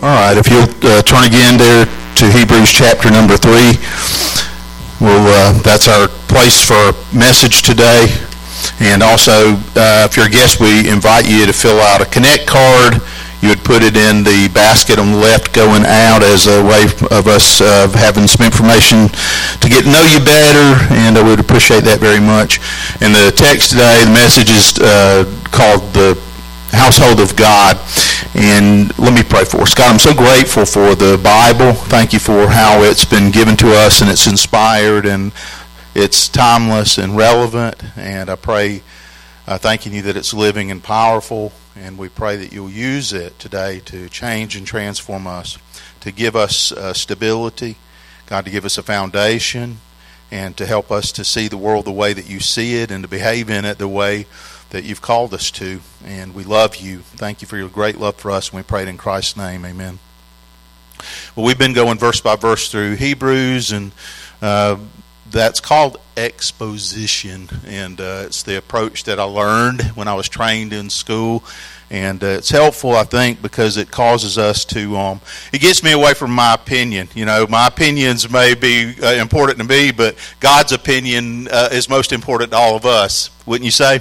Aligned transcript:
All 0.00 0.14
right, 0.14 0.38
if 0.38 0.48
you'll 0.48 0.90
uh, 0.90 1.02
turn 1.02 1.24
again 1.24 1.58
there 1.58 1.84
to 1.84 2.30
Hebrews 2.30 2.70
chapter 2.70 3.10
number 3.10 3.36
three. 3.36 3.74
Well, 5.00 5.26
uh, 5.26 5.58
that's 5.62 5.86
our 5.86 6.08
place 6.26 6.62
for 6.62 6.94
message 7.16 7.62
today. 7.62 8.06
And 8.80 9.02
also, 9.02 9.54
uh, 9.74 10.06
if 10.06 10.16
you're 10.16 10.26
a 10.26 10.30
guest, 10.30 10.60
we 10.60 10.88
invite 10.88 11.28
you 11.28 11.46
to 11.46 11.52
fill 11.52 11.80
out 11.80 12.00
a 12.00 12.06
Connect 12.06 12.46
card. 12.46 13.02
You 13.40 13.50
would 13.50 13.62
put 13.62 13.82
it 13.82 13.94
in 13.94 14.26
the 14.26 14.50
basket 14.50 14.98
on 14.98 15.12
the 15.12 15.18
left 15.18 15.54
going 15.54 15.86
out 15.86 16.26
as 16.26 16.46
a 16.50 16.58
way 16.62 16.90
of 17.14 17.30
us 17.30 17.60
uh, 17.60 17.86
having 17.94 18.26
some 18.26 18.44
information 18.44 19.06
to 19.62 19.66
get 19.70 19.86
to 19.86 19.90
know 19.90 20.02
you 20.02 20.18
better, 20.18 20.74
and 20.98 21.14
I 21.14 21.22
would 21.22 21.38
appreciate 21.38 21.86
that 21.86 22.02
very 22.02 22.18
much. 22.18 22.58
And 22.98 23.14
the 23.14 23.30
text 23.30 23.70
today, 23.70 24.02
the 24.02 24.10
message 24.10 24.50
is 24.50 24.74
uh, 24.82 25.22
called 25.52 25.82
the 25.94 26.18
household 26.72 27.20
of 27.20 27.36
God. 27.36 27.78
And 28.34 28.96
let 28.98 29.14
me 29.14 29.22
pray 29.22 29.44
for 29.44 29.62
us. 29.62 29.74
God, 29.74 29.92
I'm 29.92 29.98
so 29.98 30.14
grateful 30.14 30.64
for 30.64 30.94
the 30.94 31.20
Bible. 31.22 31.72
Thank 31.72 32.12
you 32.12 32.18
for 32.18 32.46
how 32.48 32.82
it's 32.82 33.04
been 33.04 33.30
given 33.30 33.56
to 33.58 33.72
us 33.72 34.00
and 34.00 34.10
it's 34.10 34.26
inspired 34.26 35.06
and 35.06 35.32
it's 35.94 36.28
timeless 36.28 36.98
and 36.98 37.16
relevant. 37.16 37.82
And 37.96 38.30
I 38.30 38.36
pray, 38.36 38.82
uh, 39.46 39.58
thanking 39.58 39.92
you 39.92 40.02
that 40.02 40.16
it's 40.16 40.34
living 40.34 40.70
and 40.70 40.82
powerful. 40.82 41.52
And 41.74 41.96
we 41.96 42.08
pray 42.08 42.36
that 42.36 42.52
you'll 42.52 42.70
use 42.70 43.12
it 43.12 43.38
today 43.38 43.80
to 43.86 44.08
change 44.08 44.56
and 44.56 44.66
transform 44.66 45.26
us, 45.26 45.58
to 46.00 46.12
give 46.12 46.36
us 46.36 46.72
uh, 46.72 46.92
stability, 46.92 47.76
God, 48.26 48.44
to 48.44 48.50
give 48.50 48.64
us 48.64 48.78
a 48.78 48.82
foundation, 48.82 49.78
and 50.30 50.56
to 50.56 50.66
help 50.66 50.90
us 50.90 51.12
to 51.12 51.24
see 51.24 51.48
the 51.48 51.56
world 51.56 51.84
the 51.84 51.92
way 51.92 52.12
that 52.12 52.28
you 52.28 52.40
see 52.40 52.76
it 52.76 52.90
and 52.90 53.02
to 53.02 53.08
behave 53.08 53.48
in 53.48 53.64
it 53.64 53.78
the 53.78 53.88
way 53.88 54.26
that 54.70 54.84
you've 54.84 55.00
called 55.00 55.32
us 55.34 55.50
to. 55.52 55.80
And 56.04 56.34
we 56.34 56.44
love 56.44 56.76
you. 56.76 56.98
Thank 56.98 57.42
you 57.42 57.48
for 57.48 57.56
your 57.56 57.68
great 57.68 57.98
love 57.98 58.16
for 58.16 58.30
us. 58.30 58.50
And 58.50 58.56
we 58.56 58.62
pray 58.62 58.82
it 58.82 58.88
in 58.88 58.96
Christ's 58.96 59.36
name. 59.36 59.64
Amen. 59.64 59.98
Well, 61.34 61.46
we've 61.46 61.58
been 61.58 61.74
going 61.74 61.98
verse 61.98 62.20
by 62.20 62.36
verse 62.36 62.70
through 62.70 62.96
Hebrews, 62.96 63.70
and 63.70 63.92
uh, 64.42 64.76
that's 65.30 65.60
called 65.60 65.98
exposition. 66.16 67.48
And 67.66 68.00
uh, 68.00 68.24
it's 68.26 68.42
the 68.42 68.58
approach 68.58 69.04
that 69.04 69.20
I 69.20 69.24
learned 69.24 69.82
when 69.94 70.08
I 70.08 70.14
was 70.14 70.28
trained 70.28 70.72
in 70.72 70.90
school. 70.90 71.44
And 71.90 72.22
uh, 72.22 72.26
it's 72.26 72.50
helpful, 72.50 72.94
I 72.94 73.04
think, 73.04 73.40
because 73.40 73.78
it 73.78 73.90
causes 73.90 74.36
us 74.36 74.66
to. 74.66 74.96
Um, 74.96 75.20
it 75.52 75.60
gets 75.60 75.82
me 75.82 75.92
away 75.92 76.12
from 76.12 76.32
my 76.32 76.52
opinion. 76.52 77.08
You 77.14 77.24
know, 77.24 77.46
my 77.48 77.66
opinions 77.66 78.30
may 78.30 78.54
be 78.54 78.94
uh, 79.02 79.12
important 79.12 79.58
to 79.58 79.64
me, 79.64 79.90
but 79.90 80.16
God's 80.38 80.72
opinion 80.72 81.48
uh, 81.48 81.70
is 81.72 81.88
most 81.88 82.12
important 82.12 82.50
to 82.50 82.58
all 82.58 82.76
of 82.76 82.84
us. 82.84 83.30
Wouldn't 83.46 83.64
you 83.64 83.70
say? 83.70 84.00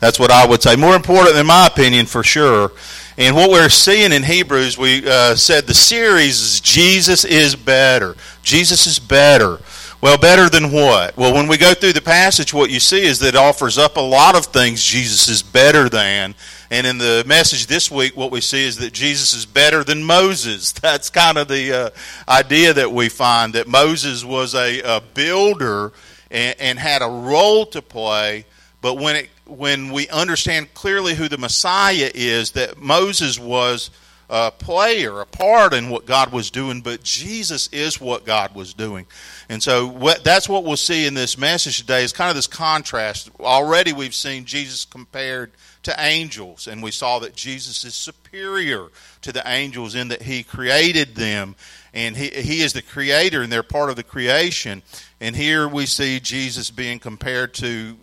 That's 0.00 0.18
what 0.18 0.30
I 0.30 0.46
would 0.46 0.62
say. 0.62 0.76
More 0.76 0.94
important 0.94 1.34
than 1.34 1.46
my 1.46 1.66
opinion, 1.66 2.06
for 2.06 2.22
sure. 2.22 2.72
And 3.16 3.34
what 3.34 3.50
we're 3.50 3.68
seeing 3.68 4.12
in 4.12 4.22
Hebrews, 4.22 4.78
we 4.78 5.08
uh, 5.08 5.34
said 5.34 5.66
the 5.66 5.74
series 5.74 6.40
is 6.40 6.60
Jesus 6.60 7.24
is 7.24 7.56
better. 7.56 8.14
Jesus 8.42 8.86
is 8.86 9.00
better. 9.00 9.58
Well, 10.00 10.16
better 10.16 10.48
than 10.48 10.70
what? 10.70 11.16
Well, 11.16 11.34
when 11.34 11.48
we 11.48 11.56
go 11.56 11.74
through 11.74 11.94
the 11.94 12.00
passage, 12.00 12.54
what 12.54 12.70
you 12.70 12.78
see 12.78 13.02
is 13.02 13.18
that 13.18 13.30
it 13.30 13.36
offers 13.36 13.76
up 13.76 13.96
a 13.96 14.00
lot 14.00 14.36
of 14.36 14.46
things 14.46 14.84
Jesus 14.84 15.26
is 15.26 15.42
better 15.42 15.88
than. 15.88 16.36
And 16.70 16.86
in 16.86 16.98
the 16.98 17.24
message 17.26 17.66
this 17.66 17.90
week, 17.90 18.16
what 18.16 18.30
we 18.30 18.40
see 18.40 18.64
is 18.64 18.76
that 18.76 18.92
Jesus 18.92 19.34
is 19.34 19.44
better 19.44 19.82
than 19.82 20.04
Moses. 20.04 20.70
That's 20.80 21.10
kind 21.10 21.36
of 21.36 21.48
the 21.48 21.72
uh, 21.72 21.90
idea 22.30 22.72
that 22.74 22.92
we 22.92 23.08
find 23.08 23.54
that 23.54 23.66
Moses 23.66 24.24
was 24.24 24.54
a, 24.54 24.80
a 24.82 25.00
builder 25.00 25.92
and, 26.30 26.54
and 26.60 26.78
had 26.78 27.02
a 27.02 27.08
role 27.08 27.66
to 27.66 27.82
play, 27.82 28.44
but 28.80 28.94
when 28.94 29.16
it 29.16 29.30
when 29.48 29.92
we 29.92 30.08
understand 30.08 30.74
clearly 30.74 31.14
who 31.14 31.28
the 31.28 31.38
Messiah 31.38 32.10
is, 32.14 32.52
that 32.52 32.78
Moses 32.78 33.38
was 33.38 33.90
a 34.30 34.50
player, 34.50 35.20
a 35.20 35.26
part 35.26 35.72
in 35.72 35.88
what 35.88 36.04
God 36.04 36.32
was 36.32 36.50
doing, 36.50 36.82
but 36.82 37.02
Jesus 37.02 37.68
is 37.72 37.98
what 38.00 38.26
God 38.26 38.54
was 38.54 38.74
doing. 38.74 39.06
And 39.48 39.62
so 39.62 39.86
what, 39.86 40.22
that's 40.22 40.48
what 40.48 40.64
we'll 40.64 40.76
see 40.76 41.06
in 41.06 41.14
this 41.14 41.38
message 41.38 41.78
today 41.78 42.04
is 42.04 42.12
kind 42.12 42.28
of 42.28 42.36
this 42.36 42.46
contrast. 42.46 43.30
Already 43.40 43.94
we've 43.94 44.14
seen 44.14 44.44
Jesus 44.44 44.84
compared 44.84 45.52
to 45.84 45.94
angels, 45.98 46.66
and 46.66 46.82
we 46.82 46.90
saw 46.90 47.20
that 47.20 47.34
Jesus 47.34 47.84
is 47.84 47.94
superior 47.94 48.88
to 49.22 49.32
the 49.32 49.48
angels 49.48 49.94
in 49.94 50.08
that 50.08 50.20
he 50.20 50.42
created 50.42 51.14
them, 51.14 51.56
and 51.94 52.14
he, 52.14 52.28
he 52.28 52.60
is 52.60 52.74
the 52.74 52.82
creator, 52.82 53.40
and 53.40 53.50
they're 53.50 53.62
part 53.62 53.88
of 53.88 53.96
the 53.96 54.02
creation. 54.02 54.82
And 55.20 55.34
here 55.34 55.66
we 55.66 55.86
see 55.86 56.20
Jesus 56.20 56.70
being 56.70 56.98
compared 56.98 57.54
to 57.54 57.96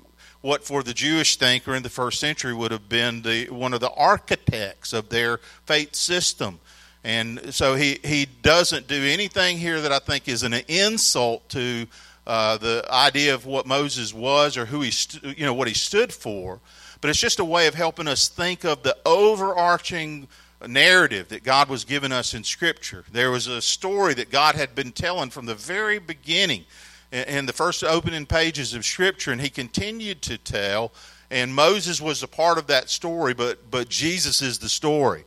what 0.45 0.63
for 0.63 0.83
the 0.83 0.94
Jewish 0.94 1.38
thinker 1.38 1.73
in 1.73 1.81
the 1.81 1.89
first 1.89 2.19
century 2.19 2.53
would 2.53 2.69
have 2.69 2.88
been 2.88 3.23
the 3.23 3.47
one 3.50 3.73
of 3.73 3.79
the 3.79 3.89
architects 3.89 4.94
of 4.94 5.09
their 5.09 5.39
faith 5.66 5.95
system. 5.95 6.59
And 7.03 7.51
so 7.51 7.73
he, 7.73 7.97
he 8.03 8.28
doesn't 8.44 8.88
do 8.88 9.03
anything 9.03 9.57
here 9.57 9.81
that 9.81 9.91
I 9.91 9.97
think 9.97 10.28
is 10.28 10.44
an 10.44 10.53
insult 10.67 11.50
to 11.50 11.88
uh, 12.28 12.57
the 12.57 12.85
idea 12.91 13.33
of 13.33 13.47
what 13.47 13.66
Moses 13.66 14.13
was 14.13 14.56
or 14.56 14.67
who 14.67 14.81
he 14.81 14.91
st- 14.91 15.35
you 15.35 15.45
know 15.45 15.53
what 15.56 15.67
he 15.67 15.73
stood 15.73 16.13
for, 16.13 16.59
but 17.01 17.09
it's 17.09 17.19
just 17.19 17.39
a 17.39 17.45
way 17.45 17.66
of 17.66 17.73
helping 17.73 18.07
us 18.07 18.27
think 18.27 18.63
of 18.63 18.83
the 18.83 18.95
overarching 19.03 20.27
narrative 20.67 21.27
that 21.29 21.44
God 21.44 21.69
was 21.69 21.85
giving 21.85 22.12
us 22.12 22.35
in 22.35 22.44
Scripture. 22.44 23.03
There 23.12 23.31
was 23.31 23.47
a 23.47 23.63
story 23.63 24.13
that 24.13 24.29
God 24.29 24.53
had 24.53 24.75
been 24.75 24.91
telling 24.91 25.31
from 25.31 25.47
the 25.47 25.56
very 25.56 25.97
beginning 25.97 26.66
in 27.12 27.46
the 27.46 27.54
first 27.54 27.84
opening 27.84 28.26
pages 28.26 28.74
of 28.74 28.86
Scripture, 28.86 29.32
and 29.32 29.42
he 29.42 29.50
continued 29.50 30.22
to 30.24 30.38
tell. 30.38 30.92
And 31.32 31.54
Moses 31.54 32.00
was 32.00 32.24
a 32.24 32.28
part 32.28 32.58
of 32.58 32.68
that 32.68 32.90
story, 32.90 33.34
but, 33.34 33.72
but 33.72 33.90
Jesus 33.90 34.42
is 34.42 34.60
the 34.60 34.70
story. 34.70 35.26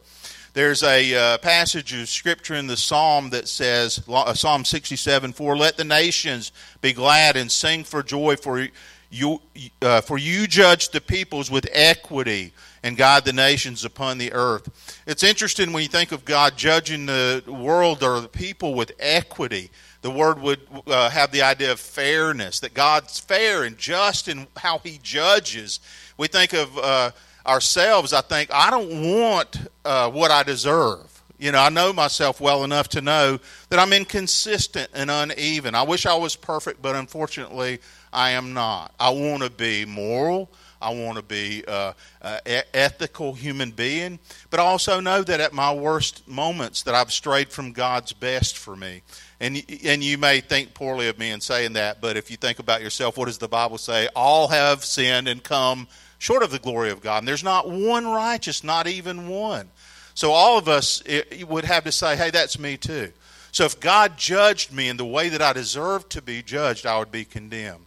There's 0.54 0.82
a 0.82 1.14
uh, 1.14 1.38
passage 1.38 1.92
of 1.92 2.08
Scripture 2.08 2.54
in 2.54 2.66
the 2.66 2.76
Psalm 2.76 3.30
that 3.30 3.48
says, 3.48 4.02
uh, 4.08 4.34
Psalm 4.34 4.64
67 4.64 5.32
4, 5.32 5.56
Let 5.56 5.76
the 5.76 5.84
nations 5.84 6.52
be 6.80 6.92
glad 6.92 7.36
and 7.36 7.50
sing 7.50 7.84
for 7.84 8.02
joy, 8.02 8.36
for 8.36 8.66
you, 9.10 9.40
uh, 9.82 10.00
for 10.00 10.18
you 10.18 10.46
judge 10.46 10.90
the 10.90 11.00
peoples 11.00 11.50
with 11.50 11.68
equity 11.72 12.52
and 12.82 12.96
guide 12.96 13.24
the 13.24 13.32
nations 13.32 13.84
upon 13.84 14.18
the 14.18 14.32
earth. 14.32 15.02
It's 15.06 15.22
interesting 15.22 15.72
when 15.72 15.82
you 15.82 15.88
think 15.88 16.12
of 16.12 16.24
God 16.24 16.56
judging 16.56 17.06
the 17.06 17.42
world 17.46 18.02
or 18.02 18.20
the 18.20 18.28
people 18.28 18.74
with 18.74 18.92
equity 18.98 19.70
the 20.02 20.10
word 20.10 20.40
would 20.40 20.60
uh, 20.86 21.10
have 21.10 21.32
the 21.32 21.42
idea 21.42 21.72
of 21.72 21.80
fairness, 21.80 22.60
that 22.60 22.74
God's 22.74 23.18
fair 23.18 23.64
and 23.64 23.76
just 23.76 24.28
in 24.28 24.46
how 24.56 24.78
He 24.78 24.98
judges. 25.02 25.80
We 26.16 26.28
think 26.28 26.52
of 26.52 26.76
uh, 26.78 27.10
ourselves, 27.46 28.12
I 28.12 28.20
think, 28.20 28.50
I 28.52 28.70
don't 28.70 29.20
want 29.20 29.68
uh, 29.84 30.10
what 30.10 30.30
I 30.30 30.42
deserve. 30.42 31.18
You 31.38 31.52
know, 31.52 31.60
I 31.60 31.68
know 31.68 31.92
myself 31.92 32.40
well 32.40 32.64
enough 32.64 32.88
to 32.90 33.00
know 33.00 33.38
that 33.68 33.78
I'm 33.78 33.92
inconsistent 33.92 34.90
and 34.92 35.08
uneven. 35.08 35.74
I 35.74 35.82
wish 35.82 36.04
I 36.04 36.16
was 36.16 36.34
perfect, 36.34 36.82
but 36.82 36.96
unfortunately, 36.96 37.78
I 38.12 38.30
am 38.30 38.54
not. 38.54 38.92
I 38.98 39.10
want 39.10 39.44
to 39.44 39.50
be 39.50 39.84
moral. 39.84 40.50
I 40.80 40.90
want 40.90 41.16
to 41.16 41.22
be 41.22 41.64
uh, 41.66 41.92
an 42.22 42.62
ethical 42.72 43.34
human 43.34 43.70
being, 43.72 44.18
but 44.50 44.60
I 44.60 44.64
also 44.64 45.00
know 45.00 45.22
that 45.22 45.40
at 45.40 45.52
my 45.52 45.72
worst 45.72 46.26
moments 46.28 46.84
that 46.84 46.94
I've 46.94 47.12
strayed 47.12 47.50
from 47.50 47.72
God's 47.72 48.12
best 48.12 48.56
for 48.56 48.76
me. 48.76 49.02
And, 49.40 49.62
and 49.84 50.02
you 50.02 50.18
may 50.18 50.40
think 50.40 50.74
poorly 50.74 51.08
of 51.08 51.18
me 51.18 51.30
in 51.30 51.40
saying 51.40 51.74
that, 51.74 52.00
but 52.00 52.16
if 52.16 52.30
you 52.30 52.36
think 52.36 52.58
about 52.58 52.82
yourself, 52.82 53.16
what 53.16 53.26
does 53.26 53.38
the 53.38 53.48
Bible 53.48 53.78
say? 53.78 54.08
All 54.16 54.48
have 54.48 54.84
sinned 54.84 55.28
and 55.28 55.42
come 55.42 55.86
short 56.18 56.42
of 56.42 56.50
the 56.50 56.58
glory 56.58 56.90
of 56.90 57.00
God. 57.00 57.18
And 57.18 57.28
there's 57.28 57.44
not 57.44 57.70
one 57.70 58.06
righteous, 58.06 58.64
not 58.64 58.88
even 58.88 59.28
one. 59.28 59.68
So 60.14 60.32
all 60.32 60.58
of 60.58 60.66
us 60.66 61.02
would 61.46 61.64
have 61.64 61.84
to 61.84 61.92
say, 61.92 62.16
hey, 62.16 62.30
that's 62.30 62.58
me 62.58 62.76
too. 62.76 63.12
So 63.52 63.64
if 63.64 63.78
God 63.78 64.16
judged 64.16 64.72
me 64.72 64.88
in 64.88 64.96
the 64.96 65.06
way 65.06 65.28
that 65.28 65.40
I 65.40 65.52
deserved 65.52 66.10
to 66.10 66.22
be 66.22 66.42
judged, 66.42 66.84
I 66.84 66.98
would 66.98 67.12
be 67.12 67.24
condemned. 67.24 67.86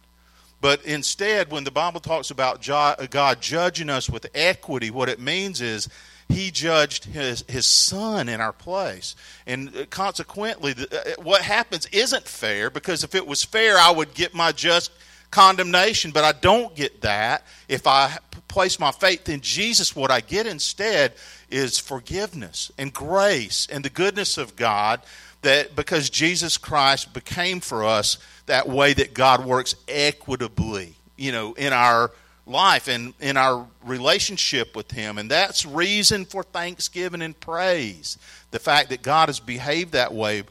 But 0.62 0.82
instead, 0.84 1.50
when 1.50 1.64
the 1.64 1.70
Bible 1.70 2.00
talks 2.00 2.30
about 2.30 2.62
God 2.62 3.42
judging 3.42 3.90
us 3.90 4.08
with 4.08 4.26
equity, 4.34 4.90
what 4.90 5.08
it 5.08 5.20
means 5.20 5.60
is 5.60 5.88
he 6.28 6.50
judged 6.50 7.04
his, 7.04 7.44
his 7.48 7.66
son 7.66 8.28
in 8.28 8.40
our 8.40 8.52
place. 8.52 9.14
And 9.46 9.74
uh, 9.76 9.86
consequently, 9.90 10.72
the, 10.72 11.16
uh, 11.18 11.22
what 11.22 11.42
happens 11.42 11.86
isn't 11.86 12.26
fair 12.26 12.70
because 12.70 13.04
if 13.04 13.14
it 13.14 13.26
was 13.26 13.44
fair, 13.44 13.78
I 13.78 13.90
would 13.90 14.14
get 14.14 14.34
my 14.34 14.52
just 14.52 14.90
condemnation, 15.30 16.10
but 16.10 16.24
I 16.24 16.32
don't 16.32 16.74
get 16.76 17.00
that. 17.02 17.44
If 17.68 17.86
I 17.86 18.18
place 18.48 18.78
my 18.78 18.92
faith 18.92 19.28
in 19.28 19.40
Jesus, 19.40 19.96
what 19.96 20.10
I 20.10 20.20
get 20.20 20.46
instead 20.46 21.14
is 21.50 21.78
forgiveness 21.78 22.70
and 22.78 22.92
grace 22.92 23.66
and 23.70 23.84
the 23.84 23.90
goodness 23.90 24.38
of 24.38 24.56
God 24.56 25.00
that 25.42 25.74
because 25.74 26.08
Jesus 26.08 26.56
Christ 26.56 27.12
became 27.12 27.60
for 27.60 27.84
us 27.84 28.18
that 28.46 28.68
way 28.68 28.92
that 28.92 29.12
God 29.12 29.44
works 29.44 29.74
equitably, 29.88 30.94
you 31.16 31.32
know, 31.32 31.54
in 31.54 31.72
our 31.72 32.12
life 32.52 32.88
and 32.88 33.14
in 33.20 33.36
our 33.36 33.66
relationship 33.84 34.76
with 34.76 34.90
Him. 34.90 35.18
And 35.18 35.30
that's 35.30 35.66
reason 35.66 36.24
for 36.24 36.42
thanksgiving 36.42 37.22
and 37.22 37.38
praise. 37.38 38.18
The 38.50 38.58
fact 38.58 38.90
that 38.90 39.02
God 39.02 39.28
has 39.28 39.40
behaved 39.40 39.92
that 39.92 40.12
way 40.14 40.44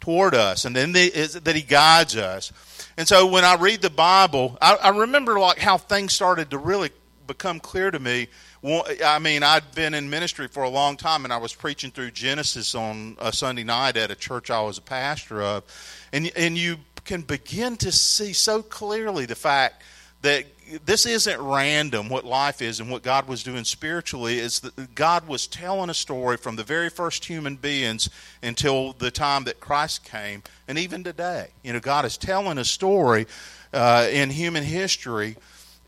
toward 0.00 0.34
us 0.34 0.64
and 0.64 0.74
then 0.74 0.92
the, 0.92 1.10
that 1.42 1.56
He 1.56 1.62
guides 1.62 2.16
us. 2.16 2.52
And 2.96 3.06
so 3.06 3.26
when 3.26 3.44
I 3.44 3.56
read 3.56 3.82
the 3.82 3.90
Bible, 3.90 4.56
I, 4.62 4.76
I 4.76 4.88
remember 4.90 5.38
like 5.38 5.58
how 5.58 5.76
things 5.76 6.12
started 6.12 6.50
to 6.50 6.58
really 6.58 6.90
become 7.26 7.60
clear 7.60 7.90
to 7.90 7.98
me 7.98 8.28
I 8.64 9.18
mean, 9.20 9.42
I'd 9.42 9.72
been 9.74 9.94
in 9.94 10.10
ministry 10.10 10.48
for 10.48 10.64
a 10.64 10.68
long 10.68 10.96
time, 10.96 11.24
and 11.24 11.32
I 11.32 11.36
was 11.36 11.54
preaching 11.54 11.90
through 11.90 12.10
Genesis 12.10 12.74
on 12.74 13.16
a 13.20 13.32
Sunday 13.32 13.62
night 13.62 13.96
at 13.96 14.10
a 14.10 14.16
church 14.16 14.50
I 14.50 14.60
was 14.62 14.78
a 14.78 14.82
pastor 14.82 15.40
of, 15.42 15.64
and 16.12 16.30
and 16.36 16.58
you 16.58 16.78
can 17.04 17.22
begin 17.22 17.76
to 17.78 17.92
see 17.92 18.32
so 18.32 18.62
clearly 18.62 19.26
the 19.26 19.36
fact 19.36 19.82
that 20.22 20.44
this 20.84 21.06
isn't 21.06 21.40
random 21.40 22.08
what 22.08 22.24
life 22.24 22.60
is 22.60 22.80
and 22.80 22.90
what 22.90 23.02
God 23.02 23.26
was 23.28 23.42
doing 23.42 23.64
spiritually. 23.64 24.38
Is 24.38 24.60
that 24.60 24.94
God 24.94 25.26
was 25.26 25.46
telling 25.46 25.90
a 25.90 25.94
story 25.94 26.36
from 26.36 26.56
the 26.56 26.64
very 26.64 26.90
first 26.90 27.24
human 27.24 27.56
beings 27.56 28.10
until 28.42 28.92
the 28.92 29.10
time 29.10 29.44
that 29.44 29.60
Christ 29.60 30.04
came 30.04 30.42
and 30.66 30.78
even 30.78 31.04
today. 31.04 31.48
You 31.62 31.72
know 31.72 31.80
God 31.80 32.04
is 32.04 32.16
telling 32.16 32.58
a 32.58 32.64
story 32.64 33.26
uh, 33.72 34.08
in 34.10 34.30
human 34.30 34.64
history 34.64 35.36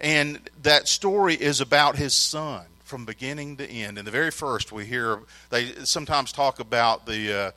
and 0.00 0.41
that 0.62 0.88
story 0.88 1.35
is 1.35 1.61
about 1.61 1.97
his 1.97 2.15
son 2.15 2.65
from 2.85 3.05
beginning 3.05 3.56
to 3.59 3.71
end. 3.71 3.99
In 3.99 4.05
the 4.05 4.11
very 4.11 4.31
first 4.31 4.73
we 4.73 4.87
hear 4.87 5.21
they 5.50 5.73
sometimes 5.85 6.32
talk 6.32 6.61
about 6.61 7.05
the 7.05 7.32
uh, 7.32 7.50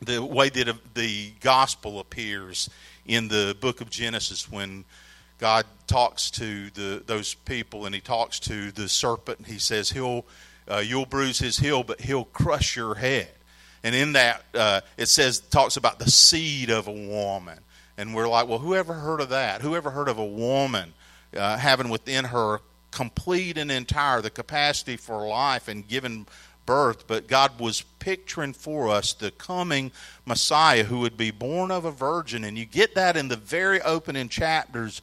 the 0.00 0.22
way 0.22 0.48
that 0.48 0.94
the 0.94 1.32
gospel 1.40 1.98
appears 1.98 2.70
in 3.06 3.26
the 3.26 3.56
book 3.60 3.80
of 3.80 3.90
Genesis 3.90 4.48
when 4.50 4.84
God 5.38 5.66
talks 5.86 6.30
to 6.32 6.70
the, 6.70 7.02
those 7.06 7.34
people 7.34 7.86
and 7.86 7.94
he 7.94 8.00
talks 8.00 8.40
to 8.40 8.70
the 8.72 8.88
serpent 8.88 9.38
and 9.38 9.46
he 9.46 9.58
says 9.58 9.90
he'll 9.90 10.26
uh, 10.70 10.78
you'll 10.78 11.06
bruise 11.06 11.38
his 11.38 11.58
heel 11.58 11.82
but 11.82 12.00
he'll 12.00 12.24
crush 12.24 12.76
your 12.76 12.94
head. 12.94 13.30
And 13.84 13.94
in 13.94 14.12
that 14.12 14.44
uh, 14.54 14.80
it 14.96 15.06
says 15.06 15.40
talks 15.40 15.76
about 15.76 15.98
the 15.98 16.10
seed 16.10 16.70
of 16.70 16.88
a 16.88 16.92
woman. 16.92 17.58
And 17.96 18.14
we're 18.14 18.28
like 18.28 18.48
well 18.48 18.58
whoever 18.58 18.94
heard 18.94 19.20
of 19.20 19.30
that? 19.30 19.62
Whoever 19.62 19.90
heard 19.90 20.08
of 20.08 20.18
a 20.18 20.26
woman 20.26 20.92
uh, 21.36 21.56
having 21.56 21.88
within 21.88 22.26
her 22.26 22.60
complete 22.90 23.58
and 23.58 23.70
entire 23.70 24.20
the 24.20 24.30
capacity 24.30 24.96
for 24.96 25.26
life 25.26 25.68
and 25.68 25.86
giving 25.86 26.26
birth 26.64 27.06
but 27.06 27.26
god 27.26 27.58
was 27.60 27.82
picturing 27.98 28.52
for 28.52 28.88
us 28.88 29.12
the 29.14 29.30
coming 29.32 29.90
messiah 30.28 30.84
who 30.84 31.00
would 31.00 31.16
be 31.16 31.30
born 31.30 31.70
of 31.70 31.84
a 31.84 31.90
virgin? 31.90 32.44
And 32.44 32.56
you 32.56 32.64
get 32.64 32.94
that 32.94 33.16
in 33.16 33.28
the 33.28 33.36
very 33.36 33.80
opening 33.80 34.28
chapters 34.28 35.02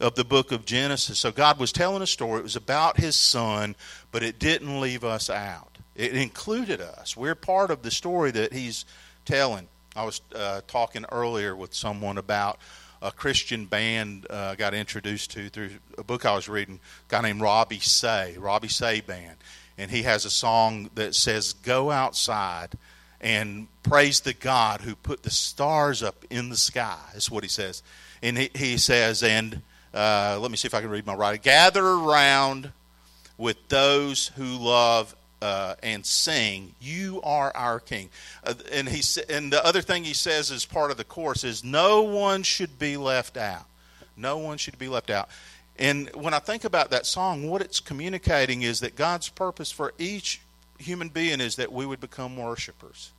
of 0.00 0.14
the 0.14 0.24
book 0.24 0.52
of 0.52 0.64
Genesis. 0.64 1.18
So 1.18 1.32
God 1.32 1.58
was 1.58 1.72
telling 1.72 2.02
a 2.02 2.06
story. 2.06 2.40
It 2.40 2.42
was 2.42 2.56
about 2.56 2.98
his 2.98 3.16
son, 3.16 3.76
but 4.12 4.22
it 4.22 4.38
didn't 4.38 4.80
leave 4.80 5.04
us 5.04 5.30
out. 5.30 5.78
It 5.94 6.14
included 6.14 6.80
us. 6.80 7.16
We're 7.16 7.34
part 7.34 7.70
of 7.70 7.82
the 7.82 7.90
story 7.90 8.30
that 8.32 8.52
he's 8.52 8.84
telling. 9.24 9.68
I 9.94 10.04
was 10.04 10.20
uh, 10.34 10.60
talking 10.68 11.06
earlier 11.10 11.56
with 11.56 11.74
someone 11.74 12.18
about 12.18 12.58
a 13.00 13.10
Christian 13.10 13.66
band 13.66 14.26
uh, 14.28 14.50
I 14.52 14.56
got 14.56 14.74
introduced 14.74 15.30
to 15.32 15.48
through 15.48 15.70
a 15.98 16.04
book 16.04 16.24
I 16.24 16.34
was 16.34 16.48
reading, 16.48 16.80
a 17.08 17.10
guy 17.10 17.22
named 17.22 17.40
Robbie 17.40 17.78
Seay, 17.78 18.36
Robbie 18.38 18.68
Seay 18.68 19.00
Band. 19.00 19.36
And 19.78 19.90
he 19.90 20.02
has 20.02 20.24
a 20.24 20.30
song 20.30 20.90
that 20.94 21.14
says, 21.14 21.52
Go 21.52 21.90
outside 21.90 22.70
and 23.20 23.68
praise 23.82 24.20
the 24.20 24.32
God 24.32 24.80
who 24.82 24.94
put 24.94 25.22
the 25.22 25.30
stars 25.30 26.02
up 26.02 26.24
in 26.30 26.48
the 26.48 26.56
sky, 26.56 26.98
is 27.14 27.30
what 27.30 27.44
he 27.44 27.48
says. 27.48 27.82
And 28.22 28.38
he, 28.38 28.50
he 28.54 28.78
says, 28.78 29.22
and 29.22 29.62
uh, 29.96 30.38
let 30.40 30.50
me 30.50 30.56
see 30.58 30.66
if 30.66 30.74
I 30.74 30.82
can 30.82 30.90
read 30.90 31.06
my 31.06 31.14
writing. 31.14 31.40
Gather 31.42 31.84
around 31.84 32.70
with 33.38 33.56
those 33.68 34.28
who 34.36 34.44
love 34.44 35.16
uh, 35.40 35.74
and 35.82 36.04
sing, 36.04 36.74
"You 36.80 37.20
are 37.22 37.50
our 37.56 37.80
King." 37.80 38.10
Uh, 38.44 38.54
and 38.70 38.88
he 38.88 39.02
and 39.30 39.52
the 39.52 39.64
other 39.64 39.80
thing 39.80 40.04
he 40.04 40.12
says 40.12 40.50
as 40.50 40.66
part 40.66 40.90
of 40.90 40.98
the 40.98 41.04
course 41.04 41.44
is, 41.44 41.64
"No 41.64 42.02
one 42.02 42.42
should 42.42 42.78
be 42.78 42.96
left 42.96 43.36
out. 43.36 43.64
No 44.16 44.36
one 44.36 44.58
should 44.58 44.78
be 44.78 44.88
left 44.88 45.10
out." 45.10 45.30
And 45.78 46.10
when 46.14 46.34
I 46.34 46.38
think 46.40 46.64
about 46.64 46.90
that 46.90 47.06
song, 47.06 47.48
what 47.48 47.62
it's 47.62 47.80
communicating 47.80 48.62
is 48.62 48.80
that 48.80 48.96
God's 48.96 49.28
purpose 49.28 49.70
for 49.70 49.92
each 49.98 50.40
human 50.78 51.08
being 51.08 51.40
is 51.40 51.56
that 51.56 51.72
we 51.72 51.86
would 51.86 52.00
become 52.00 52.36
worshipers. 52.36 53.12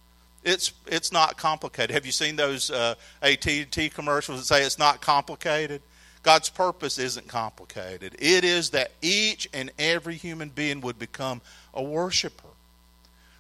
It's 0.43 0.73
it's 0.85 1.11
not 1.11 1.37
complicated. 1.37 1.91
Have 1.91 2.05
you 2.05 2.11
seen 2.11 2.35
those 2.35 2.69
uh, 2.69 2.95
AT&T 3.21 3.89
commercials 3.89 4.39
that 4.39 4.45
say 4.45 4.63
it's 4.63 4.79
not 4.79 5.01
complicated? 5.01 5.81
God's 6.27 6.49
purpose 6.49 6.97
isn't 6.97 7.29
complicated. 7.29 8.17
It 8.19 8.43
is 8.43 8.71
that 8.71 8.91
each 9.01 9.47
and 9.53 9.71
every 9.79 10.15
human 10.15 10.49
being 10.49 10.81
would 10.81 10.99
become 10.99 11.39
a 11.73 11.81
worshiper. 11.81 12.49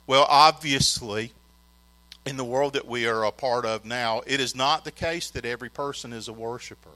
Well, 0.07 0.25
obviously, 0.29 1.33
in 2.25 2.37
the 2.37 2.45
world 2.45 2.71
that 2.75 2.87
we 2.87 3.05
are 3.05 3.25
a 3.25 3.31
part 3.33 3.65
of 3.65 3.83
now, 3.83 4.21
it 4.25 4.39
is 4.39 4.55
not 4.55 4.85
the 4.85 4.91
case 4.91 5.29
that 5.31 5.43
every 5.43 5.67
person 5.67 6.13
is 6.13 6.29
a 6.29 6.33
worshiper. 6.33 6.91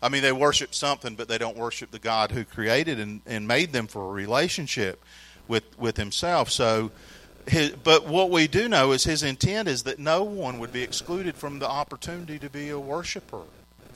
I 0.00 0.08
mean, 0.08 0.22
they 0.22 0.32
worship 0.32 0.74
something, 0.74 1.14
but 1.14 1.28
they 1.28 1.36
don't 1.36 1.58
worship 1.58 1.90
the 1.90 1.98
God 1.98 2.30
who 2.30 2.46
created 2.46 2.98
and, 2.98 3.20
and 3.26 3.46
made 3.46 3.74
them 3.74 3.88
for 3.88 4.02
a 4.02 4.12
relationship 4.14 5.04
with, 5.46 5.78
with 5.78 5.98
Himself. 5.98 6.50
So, 6.50 6.90
his, 7.46 7.72
but 7.72 8.06
what 8.06 8.30
we 8.30 8.46
do 8.46 8.66
know 8.66 8.92
is 8.92 9.04
His 9.04 9.22
intent 9.22 9.68
is 9.68 9.82
that 9.82 9.98
no 9.98 10.22
one 10.22 10.58
would 10.58 10.72
be 10.72 10.82
excluded 10.82 11.34
from 11.34 11.58
the 11.58 11.68
opportunity 11.68 12.38
to 12.38 12.48
be 12.48 12.70
a 12.70 12.78
worshiper 12.78 13.42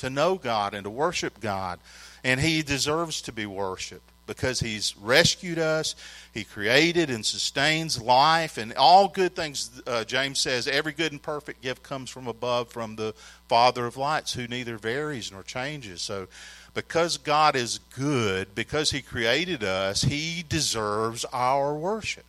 to 0.00 0.10
know 0.10 0.36
God 0.36 0.74
and 0.74 0.84
to 0.84 0.90
worship 0.90 1.40
God. 1.40 1.78
And 2.24 2.40
He 2.40 2.62
deserves 2.62 3.22
to 3.22 3.32
be 3.32 3.46
worshiped 3.46 4.08
because 4.26 4.60
He's 4.60 4.96
rescued 4.96 5.58
us. 5.58 5.94
He 6.32 6.44
created 6.44 7.10
and 7.10 7.24
sustains 7.24 8.00
life 8.00 8.58
and 8.58 8.72
all 8.74 9.08
good 9.08 9.34
things. 9.34 9.82
Uh, 9.86 10.04
James 10.04 10.38
says, 10.38 10.66
every 10.68 10.92
good 10.92 11.12
and 11.12 11.22
perfect 11.22 11.62
gift 11.62 11.82
comes 11.82 12.10
from 12.10 12.26
above, 12.26 12.68
from 12.68 12.96
the 12.96 13.14
Father 13.48 13.86
of 13.86 13.96
lights, 13.96 14.32
who 14.32 14.46
neither 14.46 14.78
varies 14.78 15.30
nor 15.32 15.42
changes. 15.42 16.02
So, 16.02 16.28
because 16.72 17.18
God 17.18 17.56
is 17.56 17.80
good, 17.96 18.54
because 18.54 18.92
He 18.92 19.02
created 19.02 19.64
us, 19.64 20.02
He 20.02 20.44
deserves 20.48 21.24
our 21.32 21.74
worship. 21.74 22.24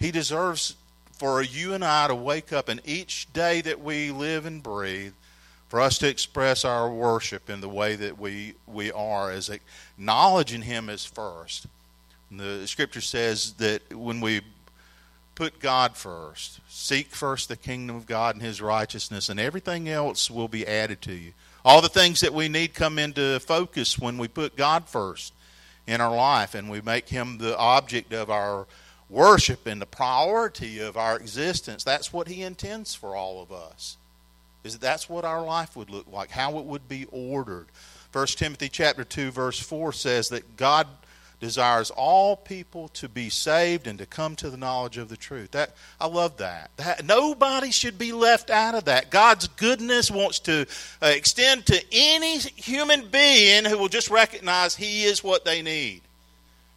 He 0.00 0.10
deserves 0.10 0.74
for 1.18 1.42
you 1.42 1.74
and 1.74 1.84
I 1.84 2.08
to 2.08 2.14
wake 2.14 2.52
up 2.52 2.68
and 2.68 2.80
each 2.84 3.32
day 3.32 3.60
that 3.62 3.80
we 3.80 4.10
live 4.10 4.46
and 4.46 4.62
breathe 4.62 5.12
for 5.68 5.80
us 5.80 5.98
to 5.98 6.08
express 6.08 6.64
our 6.64 6.88
worship 6.88 7.50
in 7.50 7.60
the 7.60 7.68
way 7.68 7.96
that 7.96 8.18
we, 8.18 8.54
we 8.66 8.92
are, 8.92 9.30
as 9.30 9.50
acknowledging 9.50 10.62
Him 10.62 10.88
as 10.88 11.04
first. 11.04 11.66
And 12.30 12.38
the 12.38 12.66
scripture 12.66 13.00
says 13.00 13.54
that 13.54 13.92
when 13.92 14.20
we 14.20 14.42
put 15.34 15.58
God 15.58 15.96
first, 15.96 16.60
seek 16.68 17.08
first 17.08 17.48
the 17.48 17.56
kingdom 17.56 17.96
of 17.96 18.06
God 18.06 18.36
and 18.36 18.42
His 18.42 18.62
righteousness, 18.62 19.28
and 19.28 19.40
everything 19.40 19.88
else 19.88 20.30
will 20.30 20.48
be 20.48 20.66
added 20.66 21.02
to 21.02 21.12
you. 21.12 21.32
All 21.64 21.82
the 21.82 21.88
things 21.88 22.20
that 22.20 22.32
we 22.32 22.48
need 22.48 22.74
come 22.74 22.98
into 22.98 23.40
focus 23.40 23.98
when 23.98 24.18
we 24.18 24.28
put 24.28 24.56
God 24.56 24.88
first 24.88 25.32
in 25.86 26.00
our 26.00 26.14
life 26.14 26.54
and 26.54 26.70
we 26.70 26.80
make 26.80 27.08
Him 27.08 27.38
the 27.38 27.58
object 27.58 28.12
of 28.12 28.30
our 28.30 28.66
worship 29.10 29.66
and 29.66 29.82
the 29.82 29.86
priority 29.86 30.78
of 30.78 30.96
our 30.96 31.16
existence. 31.16 31.82
That's 31.82 32.12
what 32.12 32.28
He 32.28 32.42
intends 32.42 32.94
for 32.94 33.16
all 33.16 33.42
of 33.42 33.50
us 33.50 33.96
is 34.66 34.74
that 34.74 34.82
that's 34.82 35.08
what 35.08 35.24
our 35.24 35.42
life 35.42 35.76
would 35.76 35.90
look 35.90 36.06
like, 36.12 36.30
how 36.30 36.58
it 36.58 36.64
would 36.64 36.88
be 36.88 37.06
ordered. 37.10 37.66
1 38.12 38.26
Timothy 38.28 38.68
chapter 38.68 39.04
2 39.04 39.30
verse 39.30 39.58
4 39.58 39.92
says 39.92 40.28
that 40.30 40.56
God 40.56 40.86
desires 41.40 41.90
all 41.90 42.36
people 42.36 42.88
to 42.88 43.08
be 43.08 43.28
saved 43.28 43.86
and 43.86 43.98
to 43.98 44.06
come 44.06 44.34
to 44.36 44.48
the 44.48 44.56
knowledge 44.56 44.96
of 44.96 45.08
the 45.08 45.16
truth. 45.16 45.50
That 45.50 45.74
I 46.00 46.06
love 46.06 46.38
that. 46.38 46.70
that 46.76 47.04
nobody 47.04 47.70
should 47.70 47.98
be 47.98 48.12
left 48.12 48.50
out 48.50 48.74
of 48.74 48.84
that. 48.86 49.10
God's 49.10 49.48
goodness 49.48 50.10
wants 50.10 50.38
to 50.40 50.66
uh, 51.02 51.06
extend 51.06 51.66
to 51.66 51.82
any 51.92 52.38
human 52.38 53.08
being 53.08 53.64
who 53.64 53.76
will 53.78 53.88
just 53.88 54.10
recognize 54.10 54.74
he 54.76 55.04
is 55.04 55.22
what 55.22 55.44
they 55.44 55.62
need. 55.62 56.02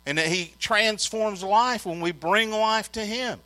And 0.06 0.18
that 0.18 0.28
he 0.28 0.54
transforms 0.60 1.44
life 1.44 1.86
when 1.86 2.02
we 2.02 2.12
bring 2.12 2.52
life 2.52 2.92
to 2.94 3.06
him. 3.06 3.40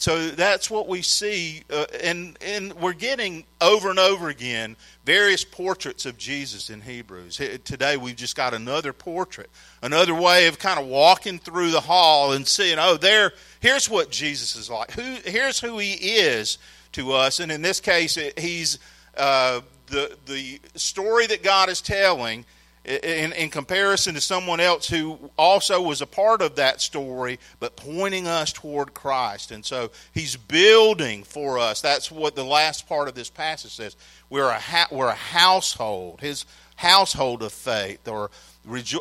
So 0.00 0.28
that's 0.28 0.70
what 0.70 0.86
we 0.86 1.02
see, 1.02 1.64
uh, 1.68 1.86
and, 2.04 2.38
and 2.40 2.72
we're 2.74 2.92
getting 2.92 3.44
over 3.60 3.90
and 3.90 3.98
over 3.98 4.28
again 4.28 4.76
various 5.04 5.44
portraits 5.44 6.06
of 6.06 6.16
Jesus 6.16 6.70
in 6.70 6.82
Hebrews. 6.82 7.40
Today 7.64 7.96
we've 7.96 8.14
just 8.14 8.36
got 8.36 8.54
another 8.54 8.92
portrait, 8.92 9.50
another 9.82 10.14
way 10.14 10.46
of 10.46 10.60
kind 10.60 10.78
of 10.78 10.86
walking 10.86 11.40
through 11.40 11.72
the 11.72 11.80
hall 11.80 12.32
and 12.32 12.46
seeing, 12.46 12.78
oh, 12.78 12.96
there, 12.96 13.32
here's 13.58 13.90
what 13.90 14.08
Jesus 14.12 14.54
is 14.54 14.70
like. 14.70 14.92
Who, 14.92 15.16
here's 15.28 15.58
who 15.58 15.78
he 15.78 15.94
is 15.94 16.58
to 16.92 17.12
us, 17.12 17.40
and 17.40 17.50
in 17.50 17.62
this 17.62 17.80
case, 17.80 18.16
he's 18.38 18.78
uh, 19.16 19.62
the 19.88 20.16
the 20.26 20.60
story 20.76 21.26
that 21.26 21.42
God 21.42 21.68
is 21.68 21.80
telling 21.80 22.44
in, 22.88 23.32
in 23.34 23.50
comparison 23.50 24.14
to 24.14 24.20
someone 24.20 24.60
else 24.60 24.88
who 24.88 25.18
also 25.36 25.82
was 25.82 26.00
a 26.00 26.06
part 26.06 26.40
of 26.40 26.56
that 26.56 26.80
story, 26.80 27.38
but 27.60 27.76
pointing 27.76 28.26
us 28.26 28.52
toward 28.52 28.94
Christ. 28.94 29.50
And 29.50 29.64
so 29.64 29.90
he's 30.14 30.36
building 30.36 31.22
for 31.22 31.58
us. 31.58 31.82
That's 31.82 32.10
what 32.10 32.34
the 32.34 32.44
last 32.44 32.88
part 32.88 33.08
of 33.08 33.14
this 33.14 33.28
passage 33.28 33.72
says. 33.72 33.94
We're 34.30 34.48
a, 34.48 34.58
ha- 34.58 34.88
we're 34.90 35.08
a 35.08 35.14
household, 35.14 36.20
his 36.22 36.46
household 36.76 37.42
of 37.42 37.52
faith. 37.52 38.08
Or 38.08 38.30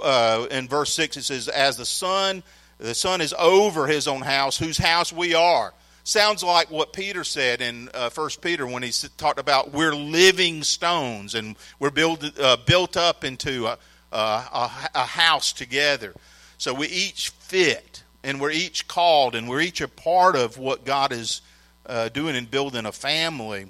uh, 0.03 0.47
in 0.51 0.67
verse 0.67 0.93
6, 0.93 1.15
it 1.15 1.23
says, 1.23 1.47
As 1.47 1.77
the 1.77 1.85
Son, 1.85 2.43
the 2.79 2.95
Son 2.95 3.21
is 3.21 3.33
over 3.39 3.87
his 3.87 4.07
own 4.07 4.21
house, 4.21 4.57
whose 4.57 4.77
house 4.77 5.13
we 5.13 5.33
are 5.33 5.73
sounds 6.07 6.41
like 6.41 6.71
what 6.71 6.93
Peter 6.93 7.25
said 7.25 7.61
in 7.61 7.89
uh, 7.93 8.09
1 8.09 8.29
Peter 8.41 8.65
when 8.65 8.81
he 8.81 8.91
talked 9.17 9.39
about 9.39 9.73
we're 9.73 9.93
living 9.93 10.63
stones 10.63 11.35
and 11.35 11.57
we're 11.79 11.91
build, 11.91 12.31
uh, 12.39 12.55
built 12.65 12.95
up 12.95 13.25
into 13.25 13.67
a, 13.67 13.77
a, 14.13 14.71
a, 14.95 15.05
house 15.05 15.51
together. 15.51 16.13
So 16.57 16.73
we 16.73 16.87
each 16.87 17.31
fit, 17.31 18.03
and 18.23 18.39
we're 18.39 18.51
each 18.51 18.87
called, 18.87 19.35
and 19.35 19.49
we're 19.49 19.59
each 19.59 19.81
a 19.81 19.87
part 19.89 20.37
of 20.37 20.57
what 20.57 20.85
God 20.85 21.11
is 21.11 21.41
uh, 21.85 22.07
doing 22.07 22.35
in 22.35 22.45
building 22.45 22.85
a 22.85 22.91
family 22.93 23.67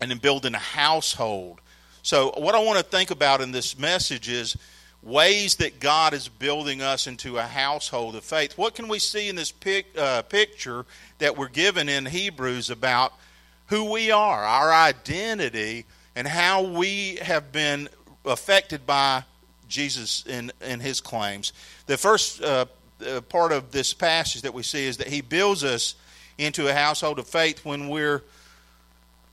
and 0.00 0.10
in 0.10 0.18
building 0.18 0.54
a 0.54 0.58
household. 0.58 1.60
So, 2.02 2.32
what 2.36 2.54
I 2.54 2.62
want 2.62 2.78
to 2.78 2.84
think 2.84 3.10
about 3.10 3.40
in 3.40 3.52
this 3.52 3.78
message 3.78 4.28
is 4.28 4.56
ways 5.02 5.56
that 5.56 5.78
God 5.80 6.14
is 6.14 6.28
building 6.28 6.82
us 6.82 7.06
into 7.06 7.38
a 7.38 7.42
household 7.42 8.16
of 8.16 8.24
faith. 8.24 8.58
What 8.58 8.74
can 8.74 8.88
we 8.88 8.98
see 8.98 9.28
in 9.28 9.36
this 9.36 9.52
pic, 9.52 9.86
uh, 9.96 10.22
picture 10.22 10.84
that 11.18 11.36
we're 11.36 11.48
given 11.48 11.88
in 11.88 12.06
Hebrews 12.06 12.70
about 12.70 13.12
who 13.66 13.90
we 13.90 14.10
are, 14.10 14.44
our 14.44 14.72
identity, 14.72 15.86
and 16.14 16.26
how 16.26 16.62
we 16.62 17.16
have 17.16 17.52
been 17.52 17.88
affected 18.24 18.86
by 18.86 19.24
Jesus 19.68 20.24
in, 20.26 20.50
in 20.60 20.80
his 20.80 21.00
claims? 21.00 21.52
The 21.86 21.96
first 21.96 22.42
uh, 22.42 22.66
uh 23.06 23.20
part 23.20 23.52
of 23.52 23.72
this 23.72 23.92
passage 23.92 24.42
that 24.42 24.54
we 24.54 24.62
see 24.62 24.86
is 24.86 24.96
that 24.96 25.08
he 25.08 25.20
builds 25.20 25.62
us 25.62 25.94
into 26.38 26.68
a 26.68 26.72
household 26.72 27.18
of 27.18 27.26
faith 27.26 27.64
when 27.64 27.88
we're 27.88 28.22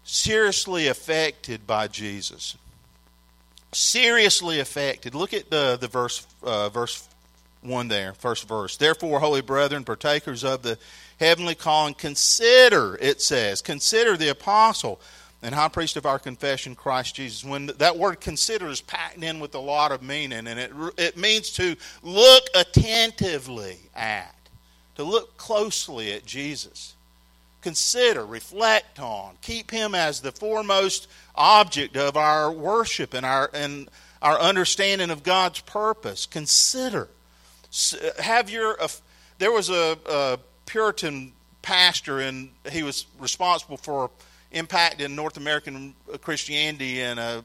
seriously 0.03 0.87
affected 0.87 1.65
by 1.65 1.87
Jesus 1.87 2.57
seriously 3.73 4.59
affected. 4.59 5.15
Look 5.15 5.33
at 5.33 5.49
the 5.49 5.77
the 5.79 5.87
verse 5.87 6.25
uh, 6.43 6.69
verse 6.69 7.07
one 7.61 7.87
there, 7.87 8.13
first 8.13 8.47
verse. 8.47 8.77
Therefore, 8.77 9.19
holy 9.19 9.41
brethren, 9.41 9.83
partakers 9.83 10.43
of 10.43 10.63
the 10.63 10.77
heavenly 11.19 11.55
calling, 11.55 11.93
consider 11.93 12.97
it 13.01 13.21
says, 13.21 13.61
consider 13.61 14.17
the 14.17 14.29
apostle 14.29 14.99
and 15.41 15.53
high 15.53 15.67
priest 15.67 15.97
of 15.97 16.05
our 16.05 16.19
confession, 16.19 16.75
Christ 16.75 17.15
Jesus. 17.15 17.43
When 17.43 17.67
that 17.77 17.97
word 17.97 18.21
"consider" 18.21 18.67
is 18.69 18.81
packed 18.81 19.21
in 19.23 19.39
with 19.39 19.55
a 19.55 19.59
lot 19.59 19.91
of 19.91 20.01
meaning, 20.01 20.47
and 20.47 20.59
it 20.59 20.71
it 20.97 21.17
means 21.17 21.51
to 21.51 21.75
look 22.01 22.43
attentively 22.55 23.77
at, 23.95 24.35
to 24.95 25.03
look 25.03 25.37
closely 25.37 26.13
at 26.13 26.25
Jesus 26.25 26.95
consider, 27.63 28.25
reflect 28.25 28.99
on, 28.99 29.35
keep 29.41 29.71
him 29.71 29.95
as 29.95 30.21
the 30.21 30.31
foremost 30.31 31.07
object 31.33 31.97
of 31.97 32.15
our 32.15 32.51
worship 32.51 33.13
and 33.13 33.25
our 33.25 33.49
and 33.53 33.89
our 34.21 34.39
understanding 34.39 35.09
of 35.09 35.23
God's 35.23 35.61
purpose. 35.61 36.25
Consider, 36.25 37.09
have 38.19 38.49
your. 38.49 38.79
Uh, 38.81 38.87
there 39.39 39.51
was 39.51 39.69
a, 39.69 39.97
a 40.07 40.39
Puritan 40.65 41.33
pastor, 41.61 42.19
and 42.19 42.49
he 42.71 42.83
was 42.83 43.05
responsible 43.19 43.77
for 43.77 44.11
impact 44.51 45.01
in 45.01 45.15
North 45.15 45.37
American 45.37 45.95
Christianity 46.21 47.01
in 47.01 47.17
a, 47.17 47.43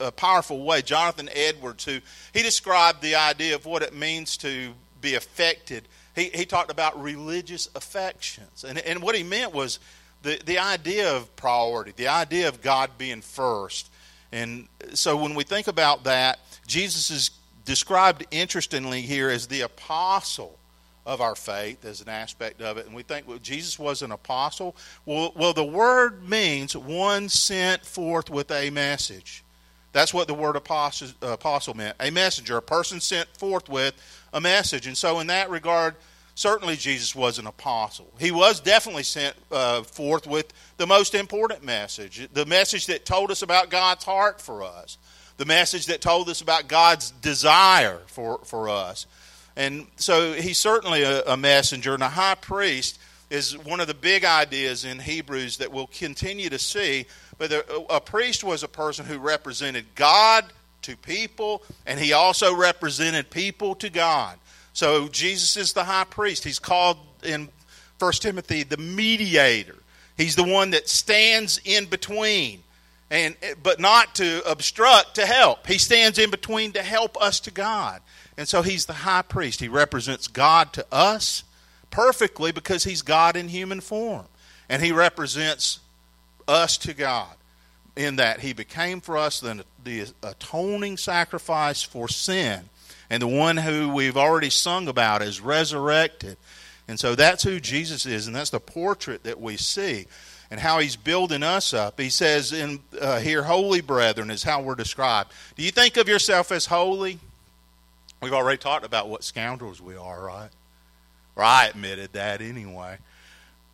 a 0.00 0.10
powerful 0.10 0.64
way. 0.64 0.82
Jonathan 0.82 1.30
Edwards, 1.32 1.84
who 1.84 2.00
he 2.32 2.42
described 2.42 3.00
the 3.00 3.14
idea 3.14 3.54
of 3.54 3.64
what 3.64 3.82
it 3.82 3.94
means 3.94 4.36
to 4.38 4.72
be 5.00 5.14
affected 5.14 5.84
he, 6.14 6.30
he 6.34 6.44
talked 6.44 6.70
about 6.70 7.00
religious 7.02 7.68
affections. 7.74 8.64
And, 8.64 8.78
and 8.78 9.02
what 9.02 9.14
he 9.14 9.22
meant 9.22 9.52
was 9.52 9.78
the, 10.22 10.40
the 10.44 10.58
idea 10.58 11.14
of 11.14 11.34
priority, 11.36 11.92
the 11.96 12.08
idea 12.08 12.48
of 12.48 12.62
God 12.62 12.90
being 12.98 13.20
first. 13.20 13.90
And 14.32 14.68
so 14.94 15.16
when 15.16 15.34
we 15.34 15.44
think 15.44 15.68
about 15.68 16.04
that, 16.04 16.38
Jesus 16.66 17.10
is 17.10 17.30
described 17.64 18.26
interestingly 18.30 19.02
here 19.02 19.30
as 19.30 19.46
the 19.46 19.62
apostle 19.62 20.58
of 21.06 21.20
our 21.20 21.34
faith 21.34 21.84
as 21.84 22.00
an 22.00 22.08
aspect 22.08 22.62
of 22.62 22.78
it. 22.78 22.86
And 22.86 22.94
we 22.94 23.02
think 23.02 23.28
well, 23.28 23.38
Jesus 23.38 23.78
was 23.78 24.02
an 24.02 24.12
apostle. 24.12 24.74
Well, 25.04 25.32
well, 25.36 25.52
the 25.52 25.64
word 25.64 26.28
means 26.28 26.76
one 26.76 27.28
sent 27.28 27.84
forth 27.84 28.30
with 28.30 28.50
a 28.50 28.70
message. 28.70 29.44
That's 29.92 30.12
what 30.12 30.26
the 30.26 30.34
word 30.34 30.56
apostle, 30.56 31.08
apostle 31.22 31.74
meant 31.74 31.96
a 32.00 32.10
messenger, 32.10 32.56
a 32.56 32.62
person 32.62 33.00
sent 33.00 33.28
forth 33.36 33.68
with 33.68 33.94
a 34.34 34.40
message. 34.40 34.86
And 34.86 34.98
so, 34.98 35.20
in 35.20 35.28
that 35.28 35.48
regard, 35.48 35.94
certainly 36.34 36.76
Jesus 36.76 37.14
was 37.14 37.38
an 37.38 37.46
apostle. 37.46 38.12
He 38.18 38.32
was 38.32 38.60
definitely 38.60 39.04
sent 39.04 39.34
uh, 39.50 39.84
forth 39.84 40.26
with 40.26 40.52
the 40.76 40.86
most 40.86 41.14
important 41.14 41.64
message 41.64 42.28
the 42.34 42.44
message 42.44 42.86
that 42.86 43.06
told 43.06 43.30
us 43.30 43.40
about 43.40 43.70
God's 43.70 44.04
heart 44.04 44.42
for 44.42 44.62
us, 44.62 44.98
the 45.38 45.46
message 45.46 45.86
that 45.86 46.02
told 46.02 46.28
us 46.28 46.42
about 46.42 46.68
God's 46.68 47.12
desire 47.12 48.00
for, 48.08 48.40
for 48.44 48.68
us. 48.68 49.06
And 49.56 49.86
so, 49.96 50.34
he's 50.34 50.58
certainly 50.58 51.02
a, 51.04 51.22
a 51.22 51.36
messenger, 51.36 51.94
and 51.94 52.02
a 52.02 52.08
high 52.08 52.34
priest 52.34 52.98
is 53.30 53.56
one 53.56 53.80
of 53.80 53.86
the 53.86 53.94
big 53.94 54.24
ideas 54.24 54.84
in 54.84 54.98
Hebrews 54.98 55.58
that 55.58 55.72
we'll 55.72 55.86
continue 55.86 56.50
to 56.50 56.58
see. 56.58 57.06
But 57.38 57.52
a, 57.52 57.64
a 57.88 58.00
priest 58.00 58.42
was 58.44 58.64
a 58.64 58.68
person 58.68 59.06
who 59.06 59.18
represented 59.18 59.86
God 59.94 60.44
to 60.84 60.96
people, 60.96 61.62
and 61.86 61.98
he 61.98 62.12
also 62.12 62.54
represented 62.54 63.30
people 63.30 63.74
to 63.76 63.90
God. 63.90 64.38
So 64.72 65.08
Jesus 65.08 65.56
is 65.56 65.72
the 65.72 65.84
high 65.84 66.04
priest. 66.04 66.44
He's 66.44 66.58
called 66.58 66.98
in 67.22 67.48
1 67.98 68.12
Timothy 68.12 68.62
the 68.62 68.76
mediator. 68.76 69.76
He's 70.16 70.36
the 70.36 70.44
one 70.44 70.70
that 70.70 70.88
stands 70.88 71.60
in 71.64 71.86
between, 71.86 72.62
and 73.10 73.36
but 73.62 73.80
not 73.80 74.14
to 74.16 74.42
obstruct, 74.48 75.16
to 75.16 75.26
help. 75.26 75.66
He 75.66 75.78
stands 75.78 76.18
in 76.18 76.30
between 76.30 76.72
to 76.72 76.82
help 76.82 77.20
us 77.20 77.40
to 77.40 77.50
God. 77.50 78.00
And 78.36 78.48
so 78.48 78.62
he's 78.62 78.86
the 78.86 78.92
high 78.92 79.22
priest. 79.22 79.60
He 79.60 79.68
represents 79.68 80.26
God 80.26 80.72
to 80.74 80.86
us 80.92 81.44
perfectly 81.90 82.52
because 82.52 82.84
he's 82.84 83.02
God 83.02 83.36
in 83.36 83.48
human 83.48 83.80
form. 83.80 84.26
And 84.68 84.82
he 84.82 84.92
represents 84.92 85.80
us 86.48 86.76
to 86.78 86.94
God 86.94 87.34
in 87.96 88.16
that 88.16 88.40
he 88.40 88.52
became 88.52 89.00
for 89.00 89.16
us 89.16 89.40
the, 89.40 89.64
the 89.84 90.12
atoning 90.22 90.96
sacrifice 90.96 91.82
for 91.82 92.08
sin 92.08 92.68
and 93.10 93.22
the 93.22 93.28
one 93.28 93.56
who 93.56 93.90
we've 93.90 94.16
already 94.16 94.50
sung 94.50 94.88
about 94.88 95.22
is 95.22 95.40
resurrected. 95.40 96.36
And 96.88 96.98
so 96.98 97.14
that's 97.14 97.42
who 97.42 97.60
Jesus 97.60 98.06
is, 98.06 98.26
and 98.26 98.34
that's 98.34 98.50
the 98.50 98.60
portrait 98.60 99.22
that 99.24 99.40
we 99.40 99.56
see 99.56 100.06
and 100.50 100.60
how 100.60 100.78
he's 100.78 100.96
building 100.96 101.42
us 101.42 101.72
up. 101.72 101.98
He 101.98 102.10
says 102.10 102.52
in 102.52 102.80
uh, 103.00 103.20
here, 103.20 103.42
holy 103.42 103.80
brethren 103.80 104.30
is 104.30 104.42
how 104.42 104.62
we're 104.62 104.74
described. 104.74 105.32
Do 105.56 105.62
you 105.62 105.70
think 105.70 105.96
of 105.96 106.08
yourself 106.08 106.52
as 106.52 106.66
holy? 106.66 107.18
We've 108.20 108.32
already 108.32 108.58
talked 108.58 108.84
about 108.84 109.08
what 109.08 109.24
scoundrels 109.24 109.80
we 109.80 109.96
are, 109.96 110.20
right? 110.22 110.50
Or 111.36 111.44
I 111.44 111.66
admitted 111.66 112.12
that 112.12 112.40
anyway. 112.40 112.98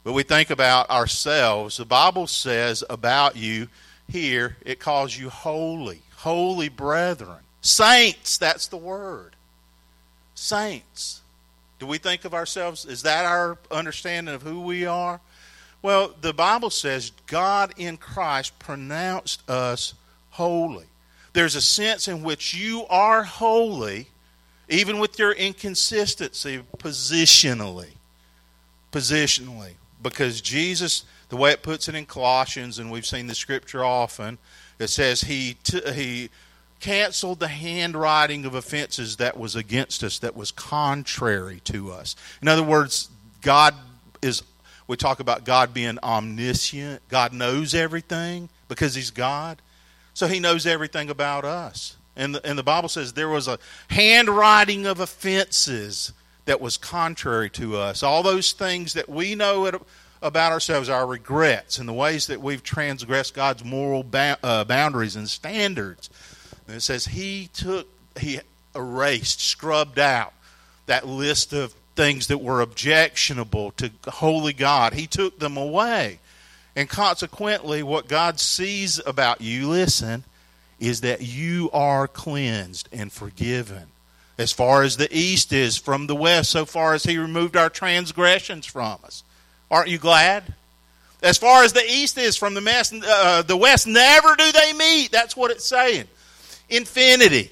But 0.04 0.12
we 0.12 0.22
think 0.22 0.50
about 0.50 0.88
ourselves. 0.90 1.76
The 1.76 1.84
Bible 1.84 2.26
says 2.26 2.82
about 2.88 3.36
you 3.36 3.68
here, 4.10 4.56
it 4.64 4.78
calls 4.78 5.16
you 5.16 5.30
holy, 5.30 6.02
holy 6.16 6.68
brethren. 6.68 7.38
Saints, 7.60 8.38
that's 8.38 8.66
the 8.66 8.76
word. 8.76 9.36
Saints. 10.34 11.20
Do 11.78 11.86
we 11.86 11.98
think 11.98 12.24
of 12.24 12.34
ourselves? 12.34 12.84
Is 12.84 13.02
that 13.02 13.24
our 13.24 13.58
understanding 13.70 14.34
of 14.34 14.42
who 14.42 14.60
we 14.60 14.86
are? 14.86 15.20
Well, 15.82 16.14
the 16.20 16.34
Bible 16.34 16.70
says 16.70 17.12
God 17.26 17.72
in 17.76 17.96
Christ 17.96 18.58
pronounced 18.58 19.48
us 19.48 19.94
holy. 20.30 20.84
There's 21.32 21.54
a 21.54 21.60
sense 21.60 22.08
in 22.08 22.22
which 22.22 22.54
you 22.54 22.86
are 22.90 23.22
holy, 23.22 24.08
even 24.68 24.98
with 24.98 25.18
your 25.18 25.32
inconsistency 25.32 26.62
positionally. 26.76 27.90
Positionally. 28.92 29.72
Because 30.02 30.40
Jesus, 30.40 31.04
the 31.30 31.36
way 31.36 31.52
it 31.52 31.62
puts 31.62 31.88
it 31.88 31.94
in 31.94 32.06
Colossians, 32.06 32.78
and 32.78 32.90
we've 32.90 33.06
seen 33.06 33.26
the 33.26 33.34
scripture 33.34 33.84
often, 33.84 34.38
it 34.78 34.88
says 34.88 35.22
he, 35.22 35.56
t- 35.62 35.92
he 35.92 36.30
canceled 36.80 37.38
the 37.38 37.48
handwriting 37.48 38.44
of 38.44 38.54
offenses 38.54 39.16
that 39.16 39.38
was 39.38 39.54
against 39.54 40.02
us, 40.02 40.18
that 40.18 40.34
was 40.34 40.50
contrary 40.50 41.60
to 41.64 41.92
us. 41.92 42.16
In 42.42 42.48
other 42.48 42.62
words, 42.62 43.08
God 43.42 43.74
is, 44.22 44.42
we 44.86 44.96
talk 44.96 45.20
about 45.20 45.44
God 45.44 45.72
being 45.72 45.98
omniscient. 46.02 47.02
God 47.08 47.32
knows 47.32 47.74
everything 47.74 48.48
because 48.68 48.94
He's 48.94 49.10
God. 49.10 49.62
So 50.14 50.26
He 50.26 50.40
knows 50.40 50.66
everything 50.66 51.10
about 51.10 51.44
us. 51.44 51.96
And 52.16 52.34
the, 52.34 52.46
and 52.46 52.58
the 52.58 52.62
Bible 52.62 52.88
says 52.88 53.12
there 53.12 53.28
was 53.28 53.46
a 53.46 53.58
handwriting 53.88 54.86
of 54.86 55.00
offenses 55.00 56.12
that 56.46 56.60
was 56.60 56.76
contrary 56.76 57.48
to 57.50 57.76
us. 57.76 58.02
All 58.02 58.22
those 58.22 58.52
things 58.52 58.94
that 58.94 59.08
we 59.08 59.34
know 59.34 59.66
about 60.22 60.52
ourselves, 60.52 60.88
our 60.88 61.06
regrets, 61.06 61.78
and 61.78 61.88
the 61.88 61.92
ways 61.92 62.26
that 62.26 62.40
we've 62.40 62.62
transgressed 62.62 63.34
God's 63.34 63.64
moral 63.64 64.02
ba- 64.02 64.38
uh, 64.42 64.64
boundaries 64.64 65.16
and 65.16 65.28
standards 65.28 66.10
and 66.70 66.76
it 66.76 66.82
says 66.82 67.06
he 67.06 67.48
took, 67.52 67.88
he 68.16 68.38
erased, 68.76 69.40
scrubbed 69.40 69.98
out 69.98 70.32
that 70.86 71.04
list 71.04 71.52
of 71.52 71.72
things 71.96 72.28
that 72.28 72.38
were 72.38 72.60
objectionable 72.60 73.72
to 73.72 73.90
holy 74.06 74.52
God. 74.52 74.92
He 74.92 75.08
took 75.08 75.40
them 75.40 75.56
away. 75.56 76.20
And 76.76 76.88
consequently, 76.88 77.82
what 77.82 78.06
God 78.06 78.38
sees 78.38 79.00
about 79.04 79.40
you, 79.40 79.68
listen, 79.68 80.22
is 80.78 81.00
that 81.00 81.22
you 81.22 81.70
are 81.72 82.06
cleansed 82.06 82.88
and 82.92 83.12
forgiven. 83.12 83.88
As 84.38 84.52
far 84.52 84.84
as 84.84 84.96
the 84.96 85.12
east 85.12 85.52
is 85.52 85.76
from 85.76 86.06
the 86.06 86.14
west, 86.14 86.50
so 86.50 86.64
far 86.64 86.94
as 86.94 87.02
He 87.02 87.18
removed 87.18 87.56
our 87.56 87.68
transgressions 87.68 88.64
from 88.64 89.00
us. 89.04 89.24
Aren't 89.70 89.88
you 89.88 89.98
glad? 89.98 90.54
As 91.22 91.36
far 91.36 91.64
as 91.64 91.72
the 91.72 91.84
east 91.84 92.16
is 92.18 92.36
from 92.36 92.54
the, 92.54 92.60
mess, 92.60 92.92
uh, 92.92 93.42
the 93.42 93.56
west, 93.56 93.86
never 93.86 94.34
do 94.36 94.50
they 94.52 94.72
meet. 94.72 95.12
That's 95.12 95.36
what 95.36 95.50
it's 95.50 95.66
saying 95.66 96.06
infinity. 96.68 97.50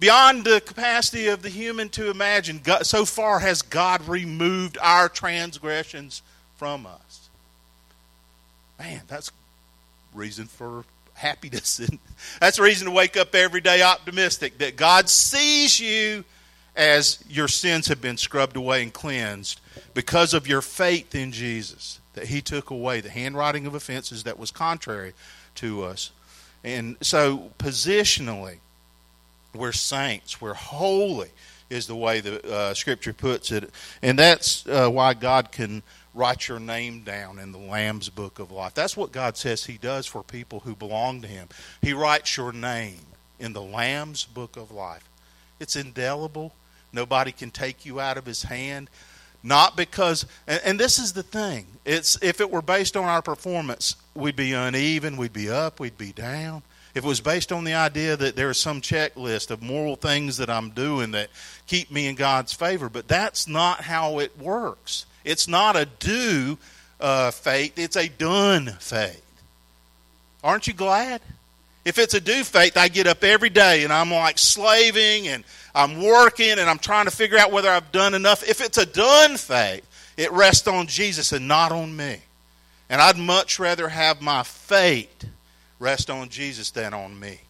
Beyond 0.00 0.44
the 0.44 0.60
capacity 0.60 1.26
of 1.26 1.42
the 1.42 1.48
human 1.48 1.88
to 1.90 2.10
imagine, 2.10 2.60
God, 2.62 2.86
so 2.86 3.04
far 3.04 3.40
has 3.40 3.62
God 3.62 4.06
removed 4.06 4.78
our 4.80 5.08
transgressions 5.08 6.22
from 6.56 6.86
us. 6.86 7.28
Man, 8.78 9.00
that's 9.08 9.32
reason 10.14 10.46
for 10.46 10.84
happiness. 11.14 11.80
That's 12.40 12.60
reason 12.60 12.86
to 12.86 12.92
wake 12.92 13.16
up 13.16 13.34
every 13.34 13.60
day 13.60 13.82
optimistic 13.82 14.58
that 14.58 14.76
God 14.76 15.08
sees 15.08 15.80
you 15.80 16.24
as 16.78 17.22
your 17.28 17.48
sins 17.48 17.88
have 17.88 18.00
been 18.00 18.16
scrubbed 18.16 18.56
away 18.56 18.82
and 18.82 18.92
cleansed 18.92 19.60
because 19.94 20.32
of 20.32 20.46
your 20.46 20.62
faith 20.62 21.14
in 21.14 21.32
Jesus, 21.32 22.00
that 22.14 22.28
He 22.28 22.40
took 22.40 22.70
away 22.70 23.00
the 23.00 23.10
handwriting 23.10 23.66
of 23.66 23.74
offenses 23.74 24.22
that 24.22 24.38
was 24.38 24.52
contrary 24.52 25.12
to 25.56 25.82
us. 25.82 26.12
And 26.62 26.96
so, 27.00 27.50
positionally, 27.58 28.58
we're 29.54 29.72
saints, 29.72 30.40
we're 30.40 30.54
holy, 30.54 31.30
is 31.68 31.88
the 31.88 31.96
way 31.96 32.20
the 32.20 32.48
uh, 32.48 32.74
Scripture 32.74 33.12
puts 33.12 33.50
it. 33.50 33.70
And 34.00 34.18
that's 34.18 34.66
uh, 34.66 34.88
why 34.88 35.14
God 35.14 35.50
can 35.50 35.82
write 36.14 36.48
your 36.48 36.60
name 36.60 37.02
down 37.02 37.38
in 37.38 37.52
the 37.52 37.58
Lamb's 37.58 38.08
book 38.08 38.38
of 38.38 38.50
life. 38.52 38.74
That's 38.74 38.96
what 38.96 39.12
God 39.12 39.36
says 39.36 39.64
He 39.64 39.78
does 39.78 40.06
for 40.06 40.22
people 40.22 40.60
who 40.60 40.76
belong 40.76 41.22
to 41.22 41.28
Him. 41.28 41.48
He 41.82 41.92
writes 41.92 42.36
your 42.36 42.52
name 42.52 43.00
in 43.40 43.52
the 43.52 43.62
Lamb's 43.62 44.24
book 44.24 44.56
of 44.56 44.70
life. 44.70 45.08
It's 45.60 45.74
indelible. 45.74 46.54
Nobody 46.92 47.32
can 47.32 47.50
take 47.50 47.84
you 47.84 48.00
out 48.00 48.16
of 48.16 48.26
His 48.26 48.42
hand. 48.44 48.90
Not 49.42 49.76
because, 49.76 50.26
and, 50.46 50.60
and 50.64 50.80
this 50.80 50.98
is 50.98 51.12
the 51.12 51.22
thing. 51.22 51.66
It's 51.84 52.18
if 52.22 52.40
it 52.40 52.50
were 52.50 52.62
based 52.62 52.96
on 52.96 53.04
our 53.04 53.22
performance, 53.22 53.96
we'd 54.14 54.36
be 54.36 54.52
uneven, 54.52 55.16
we'd 55.16 55.32
be 55.32 55.48
up, 55.48 55.80
we'd 55.80 55.98
be 55.98 56.12
down. 56.12 56.62
If 56.94 57.04
it 57.04 57.08
was 57.08 57.20
based 57.20 57.52
on 57.52 57.64
the 57.64 57.74
idea 57.74 58.16
that 58.16 58.34
there 58.34 58.50
is 58.50 58.58
some 58.58 58.80
checklist 58.80 59.50
of 59.50 59.62
moral 59.62 59.94
things 59.94 60.38
that 60.38 60.50
I'm 60.50 60.70
doing 60.70 61.12
that 61.12 61.30
keep 61.66 61.90
me 61.90 62.08
in 62.08 62.16
God's 62.16 62.52
favor, 62.52 62.88
but 62.88 63.06
that's 63.06 63.46
not 63.46 63.82
how 63.82 64.18
it 64.18 64.36
works. 64.38 65.06
It's 65.24 65.46
not 65.46 65.76
a 65.76 65.84
do 65.84 66.58
uh, 66.98 67.30
faith, 67.30 67.78
it's 67.78 67.96
a 67.96 68.08
done 68.08 68.76
faith. 68.80 69.22
Aren't 70.42 70.66
you 70.66 70.72
glad? 70.72 71.20
If 71.88 71.96
it's 71.96 72.12
a 72.12 72.20
do 72.20 72.44
faith, 72.44 72.76
I 72.76 72.88
get 72.88 73.06
up 73.06 73.24
every 73.24 73.48
day 73.48 73.82
and 73.82 73.90
I'm 73.90 74.10
like 74.10 74.38
slaving 74.38 75.26
and 75.26 75.42
I'm 75.74 76.02
working 76.02 76.50
and 76.50 76.68
I'm 76.68 76.78
trying 76.78 77.06
to 77.06 77.10
figure 77.10 77.38
out 77.38 77.50
whether 77.50 77.70
I've 77.70 77.90
done 77.92 78.12
enough. 78.12 78.46
If 78.46 78.60
it's 78.60 78.76
a 78.76 78.84
done 78.84 79.38
faith, 79.38 79.88
it 80.18 80.30
rests 80.30 80.68
on 80.68 80.86
Jesus 80.86 81.32
and 81.32 81.48
not 81.48 81.72
on 81.72 81.96
me. 81.96 82.18
And 82.90 83.00
I'd 83.00 83.16
much 83.16 83.58
rather 83.58 83.88
have 83.88 84.20
my 84.20 84.42
faith 84.42 85.24
rest 85.78 86.10
on 86.10 86.28
Jesus 86.28 86.70
than 86.72 86.92
on 86.92 87.18
me. 87.18 87.40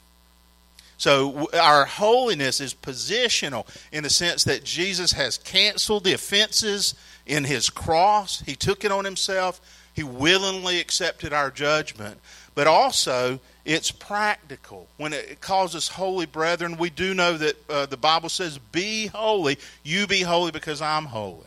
So 0.99 1.49
our 1.53 1.85
holiness 1.85 2.61
is 2.61 2.75
positional 2.75 3.67
in 3.91 4.05
the 4.05 4.11
sense 4.11 4.45
that 4.45 4.63
Jesus 4.63 5.11
has 5.13 5.37
canceled 5.39 6.05
the 6.05 6.13
offenses 6.13 6.95
in 7.27 7.43
his 7.43 7.71
cross. 7.71 8.41
He 8.43 8.55
took 8.55 8.85
it 8.85 8.93
on 8.93 9.05
himself. 9.05 9.61
He 9.95 10.05
willingly 10.05 10.79
accepted 10.79 11.33
our 11.33 11.51
judgment. 11.51 12.21
But 12.55 12.69
also, 12.69 13.41
it's 13.69 13.91
practical. 13.91 14.89
When 14.97 15.13
it 15.13 15.43
calls 15.43 15.77
us 15.77 15.89
holy 15.89 16.25
brethren, 16.25 16.79
we 16.79 16.89
do 16.89 17.13
know 17.13 17.37
that 17.37 17.71
uh, 17.71 17.85
the 17.85 17.99
Bible 17.99 18.31
says, 18.31 18.57
Be 18.57 19.09
holy. 19.09 19.59
You 19.85 20.07
be 20.07 20.23
holy 20.23 20.51
because 20.51 20.81
I'm 20.81 21.05
holy. 21.05 21.47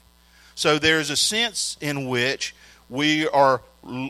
So 0.53 0.77
there's 0.77 1.09
a 1.09 1.15
sense 1.15 1.77
in 1.81 2.07
which 2.07 2.53
we 2.89 3.27
are 3.27 3.61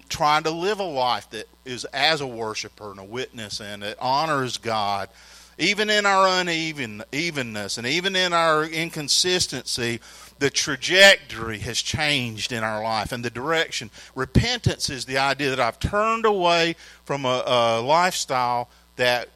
trying 0.09 0.43
to 0.43 0.51
live 0.51 0.81
a 0.81 0.83
life 0.83 1.29
that 1.29 1.47
is 1.63 1.85
as 1.85 2.19
a 2.19 2.27
worshiper 2.27 2.91
and 2.91 2.99
a 2.99 3.03
witness 3.05 3.61
and 3.61 3.83
it 3.83 3.97
honors 4.01 4.57
God 4.57 5.07
even 5.57 5.89
in 5.89 6.05
our 6.05 6.27
unevenness 6.27 7.77
and 7.77 7.85
even 7.85 8.15
in 8.15 8.33
our 8.33 8.65
inconsistency, 8.65 9.99
the 10.41 10.49
trajectory 10.49 11.59
has 11.59 11.79
changed 11.79 12.51
in 12.51 12.63
our 12.63 12.83
life 12.83 13.11
and 13.11 13.23
the 13.23 13.29
direction. 13.29 13.91
Repentance 14.15 14.89
is 14.89 15.05
the 15.05 15.19
idea 15.19 15.51
that 15.51 15.59
I've 15.59 15.79
turned 15.79 16.25
away 16.25 16.75
from 17.05 17.25
a, 17.25 17.43
a 17.45 17.79
lifestyle 17.79 18.67
that 18.95 19.29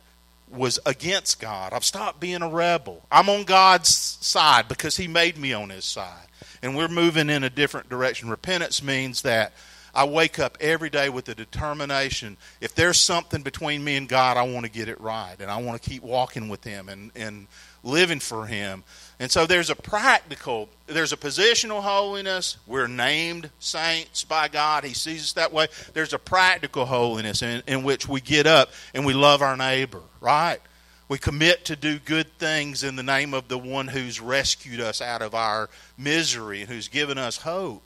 was 0.52 0.80
against 0.84 1.39
God. 1.39 1.74
I've 1.74 1.86
stopped 1.86 2.20
being 2.20 2.41
a 2.41 2.50
rebel. 2.50 3.04
I'm 3.12 3.30
on 3.30 3.44
God's 3.44 3.96
side 3.96 4.68
because 4.68 4.98
He 4.98 5.08
made 5.08 5.38
me 5.38 5.54
on 5.54 5.70
His 5.70 5.86
side. 5.86 6.26
And 6.63 6.76
we're 6.76 6.88
moving 6.88 7.30
in 7.30 7.44
a 7.44 7.52
different 7.52 7.88
direction. 7.88 8.28
Repentance 8.28 8.82
means 8.82 9.22
that 9.22 9.54
I 9.94 10.06
wake 10.06 10.39
up 10.39 10.58
every 10.60 10.89
day 10.89 11.10
with 11.10 11.30
a 11.30 11.36
determination. 11.36 12.36
If 12.62 12.74
there's 12.74 13.00
something 13.00 13.44
between 13.44 13.84
me 13.84 13.96
and 13.96 14.10
God, 14.10 14.38
I 14.38 14.44
want 14.44 14.65
to 14.65 14.72
get 14.72 14.89
it 14.89 15.00
right. 15.00 15.36
And 15.39 15.52
I 15.52 15.58
want 15.58 15.80
to 15.80 15.88
keep 15.88 16.02
walking 16.02 16.50
with 16.50 16.63
Him 16.63 16.89
and, 16.89 17.12
and 17.15 17.46
living 17.84 18.20
for 18.20 18.48
Him. 18.48 18.84
And 19.19 19.32
so 19.32 19.45
there's 19.45 19.69
a 19.69 19.75
practical, 19.75 20.69
there's 20.88 21.13
a 21.13 21.17
positional 21.17 21.82
holiness. 21.82 22.58
We're 22.67 22.88
named 22.88 23.49
saints 23.60 24.23
by 24.23 24.49
God. 24.49 24.84
He 24.84 24.93
sees 24.93 25.23
us 25.23 25.34
that 25.34 25.54
way. 25.54 25.67
There's 25.93 26.13
a 26.13 26.19
practical 26.19 26.86
holiness 26.86 27.41
in, 27.41 27.63
in 27.65 27.84
which 27.84 28.08
we 28.10 28.19
get 28.19 28.45
up 28.45 28.71
and 28.93 29.06
we 29.06 29.13
love 29.13 29.41
our 29.41 29.56
neighbor, 29.56 30.01
right? 30.19 30.60
We 31.08 31.17
commit 31.17 31.65
to 31.65 31.75
do 31.75 31.99
good 31.99 32.38
things 32.39 32.84
in 32.84 32.95
the 32.95 33.04
name 33.04 33.34
of 33.34 33.47
the 33.47 33.58
one 33.58 33.88
who's 33.88 34.19
rescued 34.19 34.82
us 34.82 35.01
out 35.01 35.21
of 35.21 35.36
our 35.36 35.69
misery 35.97 36.62
and 36.62 36.69
who's 36.69 36.88
given 36.88 37.17
us 37.17 37.38
hope. 37.38 37.84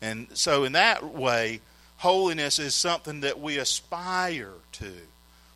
And 0.00 0.28
so, 0.34 0.64
in 0.64 0.72
that 0.72 1.02
way, 1.14 1.60
holiness 1.96 2.58
is 2.58 2.74
something 2.74 3.20
that 3.20 3.40
we 3.40 3.58
aspire 3.58 4.52
to. 4.72 4.92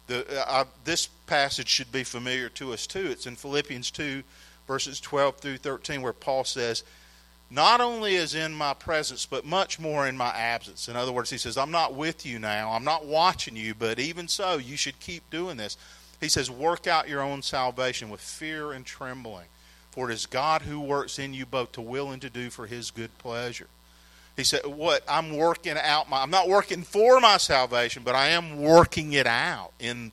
The, 0.07 0.51
uh, 0.51 0.65
this 0.85 1.09
passage 1.27 1.69
should 1.69 1.93
be 1.93 2.03
familiar 2.03 2.49
to 2.51 2.73
us 2.73 2.87
too. 2.87 3.07
It's 3.07 3.27
in 3.27 3.37
Philippians 3.37 3.91
2, 3.91 4.23
verses 4.67 5.01
12 5.01 5.37
through 5.37 5.59
13, 5.59 6.03
where 6.03 6.13
Paul 6.13 6.45
says, 6.45 6.85
Not 7.51 7.81
only 7.81 8.15
is 8.15 8.35
in 8.35 8.53
my 8.55 8.75
presence, 8.75 9.27
but 9.27 9.45
much 9.45 9.79
more 9.79 10.07
in 10.07 10.17
my 10.17 10.31
absence. 10.31 10.89
In 10.89 10.97
other 10.97 11.13
words, 11.13 11.31
he 11.31 11.39
says, 11.39 11.57
I'm 11.57 11.71
not 11.71 11.95
with 11.95 12.25
you 12.25 12.39
now, 12.39 12.73
I'm 12.73 12.85
not 12.85 13.07
watching 13.07 13.57
you, 13.57 13.75
but 13.75 13.99
even 13.99 14.29
so, 14.29 14.57
you 14.57 14.77
should 14.77 15.01
keep 15.01 15.29
doing 15.31 15.57
this. 15.57 15.77
He 16.21 16.29
says, 16.29 16.51
Work 16.51 16.87
out 16.87 17.09
your 17.09 17.23
own 17.23 17.43
salvation 17.43 18.09
with 18.09 18.21
fear 18.21 18.73
and 18.73 18.87
trembling, 18.87 19.47
for 19.91 20.11
it 20.11 20.15
is 20.15 20.27
God 20.27 20.63
who 20.63 20.81
works 20.81 21.19
in 21.19 21.35
you 21.35 21.45
both 21.45 21.73
to 21.73 21.81
will 21.81 22.11
and 22.11 22.23
to 22.23 22.31
do 22.31 22.49
for 22.49 22.67
his 22.67 22.91
good 22.91 23.17
pleasure. 23.19 23.69
He 24.37 24.45
said, 24.45 24.65
What? 24.65 25.05
I'm 25.09 25.37
working 25.37 25.77
out 25.77 26.09
my, 26.09 26.23
I'm 26.23 26.31
not 26.31 26.49
working 26.49 26.83
for 26.83 27.21
my 27.21 27.37
salvation, 27.37 28.03
but 28.05 28.15
I 28.15 28.29
am 28.29 28.63
working 28.63 29.13
it 29.13 29.27
out 29.27 29.73
in 29.79 30.13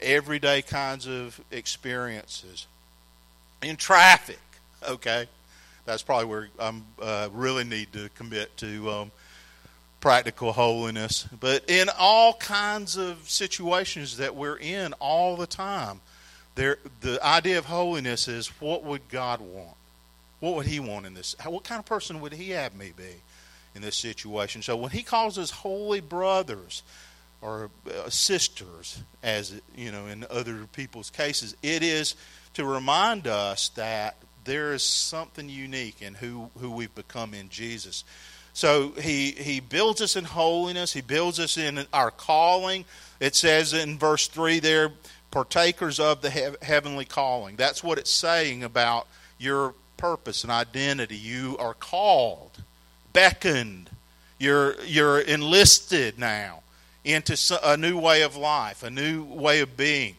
everyday 0.00 0.62
kinds 0.62 1.06
of 1.06 1.40
experiences. 1.50 2.66
In 3.62 3.76
traffic, 3.76 4.40
okay? 4.86 5.26
That's 5.84 6.02
probably 6.02 6.26
where 6.26 6.48
I 6.60 6.80
uh, 7.00 7.28
really 7.32 7.64
need 7.64 7.92
to 7.94 8.08
commit 8.10 8.56
to 8.58 8.90
um, 8.90 9.10
practical 10.00 10.52
holiness. 10.52 11.26
But 11.40 11.68
in 11.68 11.88
all 11.98 12.34
kinds 12.34 12.96
of 12.96 13.28
situations 13.28 14.18
that 14.18 14.36
we're 14.36 14.58
in 14.58 14.92
all 14.94 15.36
the 15.36 15.46
time, 15.46 16.00
there, 16.54 16.78
the 17.00 17.24
idea 17.24 17.58
of 17.58 17.64
holiness 17.64 18.28
is 18.28 18.48
what 18.60 18.84
would 18.84 19.08
God 19.08 19.40
want? 19.40 19.76
What 20.40 20.54
would 20.54 20.66
He 20.66 20.78
want 20.78 21.06
in 21.06 21.14
this? 21.14 21.34
What 21.44 21.64
kind 21.64 21.78
of 21.78 21.86
person 21.86 22.20
would 22.20 22.32
He 22.32 22.50
have 22.50 22.74
me 22.76 22.92
be? 22.96 23.16
in 23.78 23.82
this 23.82 23.96
situation. 23.96 24.60
So 24.60 24.76
when 24.76 24.90
he 24.90 25.02
calls 25.02 25.38
us 25.38 25.50
holy 25.50 26.00
brothers 26.00 26.82
or 27.40 27.70
uh, 27.86 28.10
sisters, 28.10 29.02
as 29.22 29.60
you 29.76 29.92
know 29.92 30.06
in 30.06 30.26
other 30.30 30.66
people's 30.72 31.10
cases, 31.10 31.56
it 31.62 31.82
is 31.82 32.16
to 32.58 32.64
remind 32.64 33.28
us 33.28 33.68
that 33.70 34.16
there 34.42 34.72
is 34.72 34.82
something 34.82 35.48
unique 35.48 36.02
in 36.02 36.14
who 36.14 36.50
who 36.58 36.70
we've 36.70 36.94
become 36.94 37.32
in 37.32 37.48
Jesus. 37.48 38.02
So 38.52 38.90
he 39.00 39.30
he 39.30 39.60
builds 39.60 40.00
us 40.00 40.16
in 40.16 40.24
holiness. 40.24 40.92
He 40.92 41.00
builds 41.00 41.38
us 41.38 41.56
in 41.56 41.86
our 41.92 42.10
calling. 42.10 42.84
It 43.20 43.36
says 43.36 43.72
in 43.72 43.96
verse 43.96 44.26
three 44.26 44.58
there, 44.58 44.90
partakers 45.30 46.00
of 46.00 46.20
the 46.20 46.30
he- 46.30 46.56
heavenly 46.66 47.04
calling. 47.04 47.54
That's 47.54 47.84
what 47.84 47.96
it's 47.96 48.10
saying 48.10 48.64
about 48.64 49.06
your 49.38 49.74
purpose 49.96 50.42
and 50.42 50.50
identity. 50.50 51.16
You 51.16 51.56
are 51.60 51.74
called 51.74 52.62
beckoned. 53.12 53.90
You're, 54.40 54.80
you're 54.84 55.20
enlisted 55.20 56.18
now 56.18 56.62
into 57.04 57.36
a 57.64 57.76
new 57.76 57.98
way 57.98 58.22
of 58.22 58.36
life, 58.36 58.82
a 58.82 58.90
new 58.90 59.24
way 59.24 59.60
of 59.60 59.76
being. 59.76 60.16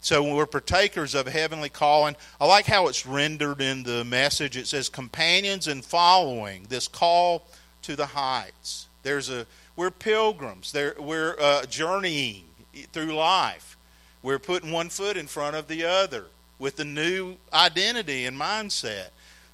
So 0.00 0.22
when 0.22 0.34
we're 0.34 0.46
partakers 0.46 1.14
of 1.14 1.26
a 1.26 1.30
heavenly 1.30 1.68
calling, 1.68 2.16
I 2.40 2.46
like 2.46 2.66
how 2.66 2.86
it's 2.86 3.04
rendered 3.04 3.60
in 3.60 3.82
the 3.82 4.04
message. 4.04 4.56
It 4.56 4.66
says 4.66 4.88
companions 4.88 5.66
in 5.66 5.82
following 5.82 6.66
this 6.68 6.86
call 6.86 7.46
to 7.82 7.96
the 7.96 8.06
heights. 8.06 8.86
There's 9.02 9.28
a 9.28 9.46
we're 9.76 9.90
pilgrims. 9.92 10.72
There, 10.72 10.96
we're 10.98 11.36
uh, 11.40 11.64
journeying 11.66 12.44
through 12.92 13.14
life. 13.14 13.76
We're 14.22 14.40
putting 14.40 14.72
one 14.72 14.88
foot 14.88 15.16
in 15.16 15.28
front 15.28 15.54
of 15.54 15.68
the 15.68 15.84
other 15.84 16.26
with 16.58 16.80
a 16.80 16.84
new 16.84 17.36
identity 17.52 18.26
and 18.26 18.38
mindset. 18.38 19.10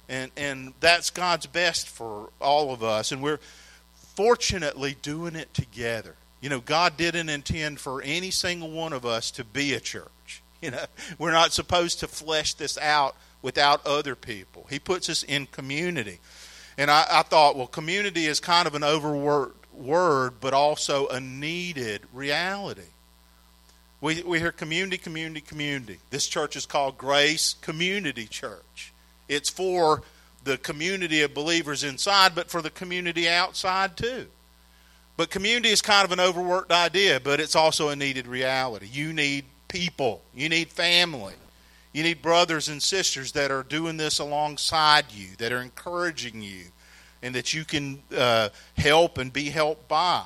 And, 0.09 0.31
and 0.35 0.73
that's 0.79 1.11
God's 1.11 1.45
best 1.45 1.87
for 1.87 2.29
all 2.41 2.73
of 2.73 2.83
us. 2.83 3.11
And 3.11 3.21
we're 3.21 3.39
fortunately 3.93 4.95
doing 5.01 5.35
it 5.35 5.53
together. 5.53 6.15
You 6.45 6.49
know, 6.49 6.59
God 6.59 6.95
didn't 6.95 7.29
intend 7.29 7.79
for 7.79 8.03
any 8.03 8.29
single 8.29 8.69
one 8.69 8.93
of 8.93 9.03
us 9.03 9.31
to 9.31 9.43
be 9.43 9.73
a 9.73 9.79
church. 9.79 10.43
You 10.61 10.71
know, 10.71 10.85
we're 11.19 11.31
not 11.31 11.53
supposed 11.53 11.99
to 11.99 12.07
flesh 12.07 12.53
this 12.53 12.77
out 12.77 13.15
without 13.43 13.85
other 13.85 14.15
people. 14.15 14.65
He 14.69 14.79
puts 14.79 15.09
us 15.09 15.21
in 15.21 15.47
community. 15.47 16.19
And 16.77 16.89
I, 16.89 17.05
I 17.11 17.21
thought, 17.23 17.55
well, 17.55 17.67
community 17.67 18.25
is 18.25 18.39
kind 18.39 18.65
of 18.65 18.73
an 18.73 18.83
overworked 18.83 19.71
word, 19.73 20.35
but 20.39 20.53
also 20.53 21.07
a 21.07 21.19
needed 21.19 22.03
reality. 22.13 22.89
We, 24.01 24.23
we 24.23 24.39
hear 24.39 24.51
community, 24.51 24.97
community, 24.97 25.41
community. 25.41 25.99
This 26.09 26.25
church 26.25 26.55
is 26.55 26.65
called 26.65 26.97
Grace 26.97 27.55
Community 27.61 28.25
Church. 28.25 28.93
It's 29.27 29.49
for 29.49 30.03
the 30.45 30.57
community 30.57 31.21
of 31.21 31.33
believers 31.33 31.83
inside, 31.83 32.33
but 32.33 32.49
for 32.49 32.61
the 32.61 32.71
community 32.71 33.27
outside 33.29 33.97
too. 33.97 34.27
But 35.17 35.29
community 35.29 35.69
is 35.69 35.81
kind 35.81 36.05
of 36.05 36.11
an 36.11 36.19
overworked 36.19 36.71
idea, 36.71 37.19
but 37.19 37.39
it's 37.39 37.55
also 37.55 37.89
a 37.89 37.95
needed 37.95 38.27
reality. 38.27 38.87
You 38.91 39.13
need 39.13 39.45
people, 39.67 40.21
you 40.33 40.49
need 40.49 40.69
family, 40.69 41.35
you 41.93 42.03
need 42.03 42.21
brothers 42.21 42.67
and 42.67 42.81
sisters 42.83 43.31
that 43.33 43.51
are 43.51 43.63
doing 43.63 43.97
this 43.97 44.19
alongside 44.19 45.05
you, 45.11 45.29
that 45.37 45.53
are 45.53 45.61
encouraging 45.61 46.41
you, 46.41 46.65
and 47.23 47.33
that 47.33 47.53
you 47.53 47.63
can 47.63 48.03
uh, 48.15 48.49
help 48.77 49.17
and 49.17 49.31
be 49.31 49.49
helped 49.49 49.87
by. 49.87 50.23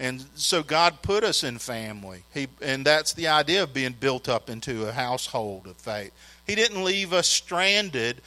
And 0.00 0.24
so 0.34 0.62
God 0.62 1.02
put 1.02 1.24
us 1.24 1.42
in 1.42 1.58
family. 1.58 2.22
He, 2.32 2.46
and 2.62 2.84
that's 2.84 3.12
the 3.12 3.28
idea 3.28 3.64
of 3.64 3.72
being 3.72 3.94
built 3.98 4.28
up 4.28 4.48
into 4.48 4.86
a 4.86 4.92
household 4.92 5.66
of 5.66 5.76
faith. 5.76 6.12
He 6.46 6.54
didn't 6.54 6.84
leave 6.84 7.12
us 7.12 7.28
stranded, 7.28 8.20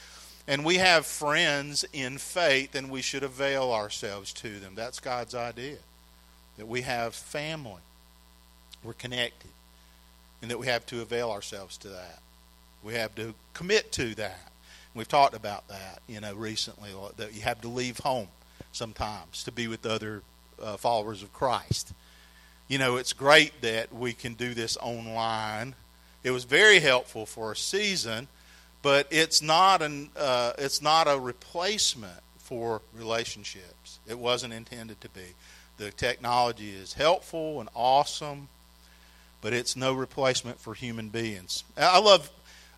and 0.52 0.66
we 0.66 0.76
have 0.76 1.06
friends 1.06 1.86
in 1.94 2.18
faith, 2.18 2.76
and 2.76 2.92
we 2.92 3.02
should 3.02 3.24
avail 3.24 3.72
ourselves 3.72 4.34
to 4.34 4.60
them. 4.60 4.74
That's 4.76 5.00
God's 5.00 5.34
idea. 5.34 5.78
That 6.58 6.68
we 6.68 6.82
have 6.82 7.16
family. 7.16 7.80
We're 8.84 8.92
connected. 8.92 9.50
And 10.42 10.52
that 10.52 10.60
we 10.60 10.68
have 10.68 10.86
to 10.88 11.02
avail 11.02 11.32
ourselves 11.32 11.78
to 11.78 11.88
that. 11.88 12.20
We 12.84 12.96
have 12.96 13.16
to 13.16 13.34
commit 13.54 13.94
to 13.94 14.14
that. 14.16 14.52
We've 14.94 15.08
talked 15.08 15.38
about 15.38 15.70
that, 15.70 16.02
you 16.06 16.20
know, 16.20 16.36
recently, 16.36 16.90
that 17.16 17.34
you 17.34 17.44
have 17.44 17.62
to 17.62 17.70
leave 17.70 18.00
home 18.00 18.28
sometimes 18.74 19.46
to 19.46 19.54
be 19.54 19.70
with 19.70 19.86
other 19.86 20.22
uh, 20.62 20.76
followers 20.76 21.24
of 21.24 21.32
Christ. 21.32 21.94
You 22.68 22.78
know, 22.78 22.98
it's 22.98 23.14
great 23.14 23.62
that 23.62 23.94
we 23.94 24.12
can 24.12 24.34
do 24.34 24.54
this 24.54 24.76
online. 24.82 25.76
It 26.26 26.32
was 26.32 26.44
very 26.44 26.82
helpful 26.82 27.26
for 27.26 27.54
a 27.54 27.56
season, 27.56 28.28
but 28.82 29.08
it's 29.12 29.42
not 29.42 29.82
an 29.82 30.10
uh, 30.18 30.54
it's 30.58 30.82
not 30.82 31.08
a 31.08 31.20
replacement 31.20 32.20
for 32.38 32.82
relationships. 32.94 34.00
It 34.08 34.18
wasn't 34.18 34.54
intended 34.54 35.02
to 35.02 35.10
be. 35.10 35.36
The 35.78 35.92
technology 35.92 36.72
is 36.72 36.94
helpful 36.94 37.60
and 37.60 37.70
awesome, 37.74 38.50
but 39.42 39.54
it's 39.54 39.76
no 39.76 39.94
replacement 39.94 40.60
for 40.60 40.74
human 40.74 41.10
beings. 41.10 41.64
I 41.78 42.00
love 42.00 42.30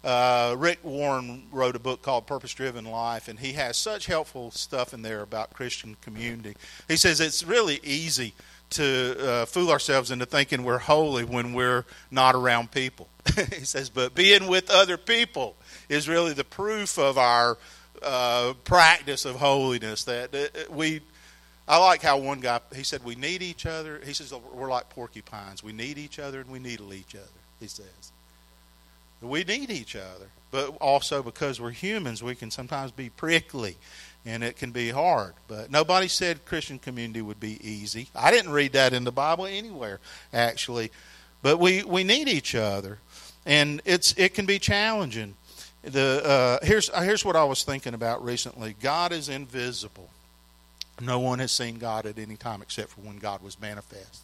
uh, 0.04 0.56
Rick 0.58 0.80
Warren 0.84 1.44
wrote 1.52 1.76
a 1.76 1.80
book 1.80 2.02
called 2.02 2.28
Purpose 2.28 2.54
Driven 2.54 2.86
Life, 2.86 3.28
and 3.28 3.40
he 3.40 3.54
has 3.54 3.78
such 3.78 4.06
helpful 4.06 4.52
stuff 4.52 4.94
in 4.94 5.02
there 5.02 5.22
about 5.22 5.54
Christian 5.54 5.96
community. 6.02 6.56
He 6.88 6.98
says 6.98 7.20
it's 7.20 7.44
really 7.44 7.80
easy 7.84 8.34
to 8.74 9.28
uh, 9.28 9.46
fool 9.46 9.72
ourselves 9.72 10.12
into 10.12 10.26
thinking 10.26 10.64
we're 10.64 10.78
holy 10.78 11.24
when 11.24 11.54
we're 11.54 11.86
not 12.12 12.36
around 12.36 12.72
people. 12.72 13.08
he 13.36 13.66
says, 13.66 13.90
but 13.90 14.16
being 14.16 14.48
with 14.48 14.70
other 14.70 14.98
people 14.98 15.56
is 15.90 16.10
really 16.10 16.34
the 16.34 16.44
proof 16.44 16.98
of 16.98 17.18
our 17.18 17.58
uh, 18.02 18.54
practice 18.64 19.26
of 19.26 19.36
holiness. 19.36 20.04
That 20.04 20.36
uh, 20.36 20.74
we, 20.74 21.02
I 21.68 21.78
like 21.78 22.02
how 22.02 22.18
one 22.18 22.40
guy 22.40 22.60
he 22.76 22.84
said 22.84 23.04
we 23.04 23.16
need 23.16 23.42
each 23.42 23.66
other. 23.66 24.02
He 24.06 24.14
says 24.14 24.34
we're 24.54 24.70
like 24.70 24.90
porcupines. 24.90 25.64
We 25.64 25.72
need 25.72 25.98
each 25.98 26.20
other 26.20 26.42
and 26.42 26.50
we 26.50 26.60
needle 26.60 26.94
each 26.94 27.16
other. 27.16 27.26
He 27.60 27.68
says. 27.68 28.12
We 29.22 29.44
need 29.46 29.70
each 29.70 29.96
other. 29.96 30.28
But 30.52 30.78
also 30.82 31.24
because 31.24 31.60
we're 31.60 31.72
humans, 31.72 32.22
we 32.22 32.36
can 32.36 32.52
sometimes 32.52 32.92
be 32.92 33.10
prickly 33.10 33.78
and 34.26 34.44
it 34.44 34.56
can 34.56 34.72
be 34.72 34.90
hard. 34.90 35.34
But 35.48 35.70
nobody 35.72 36.08
said 36.08 36.46
Christian 36.46 36.80
community 36.80 37.22
would 37.22 37.40
be 37.40 37.60
easy. 37.68 38.10
I 38.16 38.32
didn't 38.32 38.52
read 38.52 38.74
that 38.74 38.94
in 38.94 39.04
the 39.04 39.12
Bible 39.12 39.46
anywhere, 39.46 40.00
actually. 40.34 40.92
But 41.42 41.60
we, 41.60 41.84
we 41.84 42.04
need 42.04 42.28
each 42.28 42.56
other. 42.56 43.00
And 43.46 43.82
it's 43.84 44.14
it 44.14 44.34
can 44.34 44.46
be 44.46 44.58
challenging. 44.60 45.36
The 45.82 46.60
uh, 46.62 46.66
here's 46.66 46.90
here's 46.96 47.26
what 47.26 47.36
I 47.36 47.44
was 47.44 47.64
thinking 47.64 47.94
about 47.94 48.24
recently. 48.24 48.74
God 48.82 49.12
is 49.12 49.28
invisible. 49.28 50.10
No 51.02 51.20
one 51.20 51.40
has 51.40 51.52
seen 51.52 51.78
God 51.78 52.06
at 52.06 52.18
any 52.18 52.38
time 52.38 52.62
except 52.62 52.92
for 52.92 53.02
when 53.02 53.18
God 53.18 53.42
was 53.42 53.60
manifest 53.60 54.22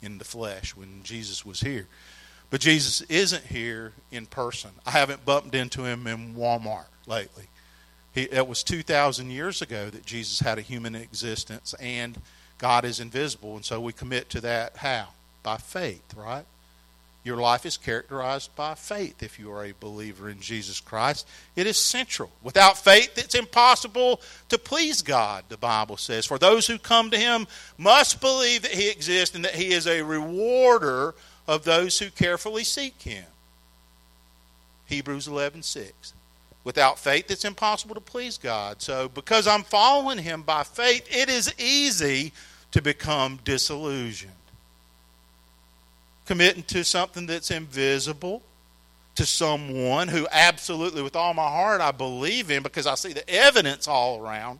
in 0.00 0.16
the 0.16 0.24
flesh, 0.24 0.74
when 0.74 1.02
Jesus 1.02 1.44
was 1.44 1.60
here. 1.60 1.88
But 2.50 2.60
Jesus 2.60 3.02
isn't 3.02 3.44
here 3.44 3.92
in 4.10 4.26
person. 4.26 4.70
I 4.86 4.92
haven't 4.92 5.24
bumped 5.24 5.54
into 5.54 5.84
him 5.84 6.06
in 6.06 6.34
Walmart 6.34 6.86
lately. 7.06 7.48
He, 8.14 8.22
it 8.22 8.46
was 8.46 8.62
2,000 8.62 9.30
years 9.30 9.60
ago 9.60 9.90
that 9.90 10.06
Jesus 10.06 10.40
had 10.40 10.58
a 10.58 10.62
human 10.62 10.94
existence, 10.94 11.74
and 11.80 12.20
God 12.58 12.84
is 12.84 13.00
invisible. 13.00 13.56
And 13.56 13.64
so 13.64 13.80
we 13.80 13.92
commit 13.92 14.30
to 14.30 14.40
that 14.42 14.76
how? 14.76 15.08
By 15.42 15.56
faith, 15.56 16.14
right? 16.16 16.44
Your 17.24 17.38
life 17.38 17.64
is 17.64 17.76
characterized 17.76 18.54
by 18.54 18.74
faith 18.74 19.22
if 19.22 19.38
you 19.38 19.50
are 19.50 19.64
a 19.64 19.72
believer 19.80 20.28
in 20.28 20.40
Jesus 20.40 20.78
Christ. 20.78 21.26
It 21.56 21.66
is 21.66 21.78
central. 21.78 22.30
Without 22.42 22.76
faith, 22.76 23.16
it's 23.16 23.34
impossible 23.34 24.20
to 24.50 24.58
please 24.58 25.00
God, 25.00 25.44
the 25.48 25.56
Bible 25.56 25.96
says. 25.96 26.26
For 26.26 26.38
those 26.38 26.66
who 26.66 26.78
come 26.78 27.10
to 27.10 27.18
Him 27.18 27.46
must 27.78 28.20
believe 28.20 28.62
that 28.62 28.72
He 28.72 28.90
exists 28.90 29.34
and 29.34 29.44
that 29.44 29.54
He 29.54 29.72
is 29.72 29.86
a 29.86 30.02
rewarder 30.02 31.14
of 31.46 31.64
those 31.64 31.98
who 31.98 32.10
carefully 32.10 32.64
seek 32.64 33.00
him. 33.02 33.26
Hebrews 34.86 35.26
11:6. 35.26 36.12
Without 36.64 36.98
faith 36.98 37.30
it's 37.30 37.44
impossible 37.44 37.94
to 37.94 38.00
please 38.00 38.38
God. 38.38 38.80
So 38.80 39.08
because 39.08 39.46
I'm 39.46 39.62
following 39.62 40.18
him 40.18 40.42
by 40.42 40.64
faith, 40.64 41.06
it 41.10 41.28
is 41.28 41.54
easy 41.58 42.32
to 42.72 42.82
become 42.82 43.38
disillusioned. 43.44 44.32
Committing 46.26 46.62
to 46.64 46.82
something 46.82 47.26
that's 47.26 47.50
invisible, 47.50 48.42
to 49.14 49.26
someone 49.26 50.08
who 50.08 50.26
absolutely 50.32 51.02
with 51.02 51.14
all 51.14 51.34
my 51.34 51.46
heart 51.46 51.80
I 51.80 51.92
believe 51.92 52.50
in 52.50 52.62
because 52.62 52.86
I 52.86 52.94
see 52.94 53.12
the 53.12 53.28
evidence 53.28 53.86
all 53.86 54.20
around, 54.20 54.58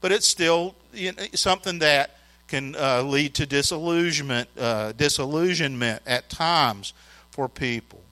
but 0.00 0.12
it's 0.12 0.26
still 0.26 0.74
you 0.92 1.12
know, 1.12 1.22
something 1.34 1.78
that 1.80 2.18
can 2.46 2.76
uh, 2.76 3.02
lead 3.02 3.34
to 3.34 3.46
disillusionment, 3.46 4.48
uh, 4.58 4.92
disillusionment 4.92 6.02
at 6.06 6.28
times 6.30 6.92
for 7.30 7.48
people. 7.48 8.02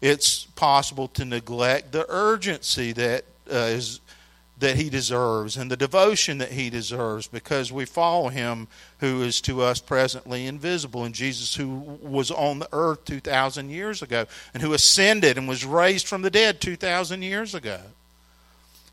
It's 0.00 0.44
possible 0.44 1.08
to 1.08 1.24
neglect 1.24 1.92
the 1.92 2.06
urgency 2.08 2.92
that 2.92 3.24
uh, 3.50 3.54
is 3.54 4.00
that 4.60 4.74
he 4.74 4.90
deserves 4.90 5.56
and 5.56 5.70
the 5.70 5.76
devotion 5.76 6.38
that 6.38 6.50
he 6.50 6.68
deserves 6.68 7.28
because 7.28 7.70
we 7.70 7.84
follow 7.84 8.28
him 8.28 8.66
who 8.98 9.22
is 9.22 9.40
to 9.40 9.62
us 9.62 9.80
presently 9.80 10.46
invisible 10.46 11.04
and 11.04 11.14
Jesus 11.14 11.54
who 11.54 11.68
was 12.02 12.32
on 12.32 12.58
the 12.58 12.68
earth 12.72 13.04
2000 13.04 13.70
years 13.70 14.02
ago 14.02 14.26
and 14.52 14.60
who 14.60 14.72
ascended 14.72 15.38
and 15.38 15.48
was 15.48 15.64
raised 15.64 16.08
from 16.08 16.22
the 16.22 16.30
dead 16.30 16.60
2000 16.60 17.22
years 17.22 17.54
ago. 17.54 17.80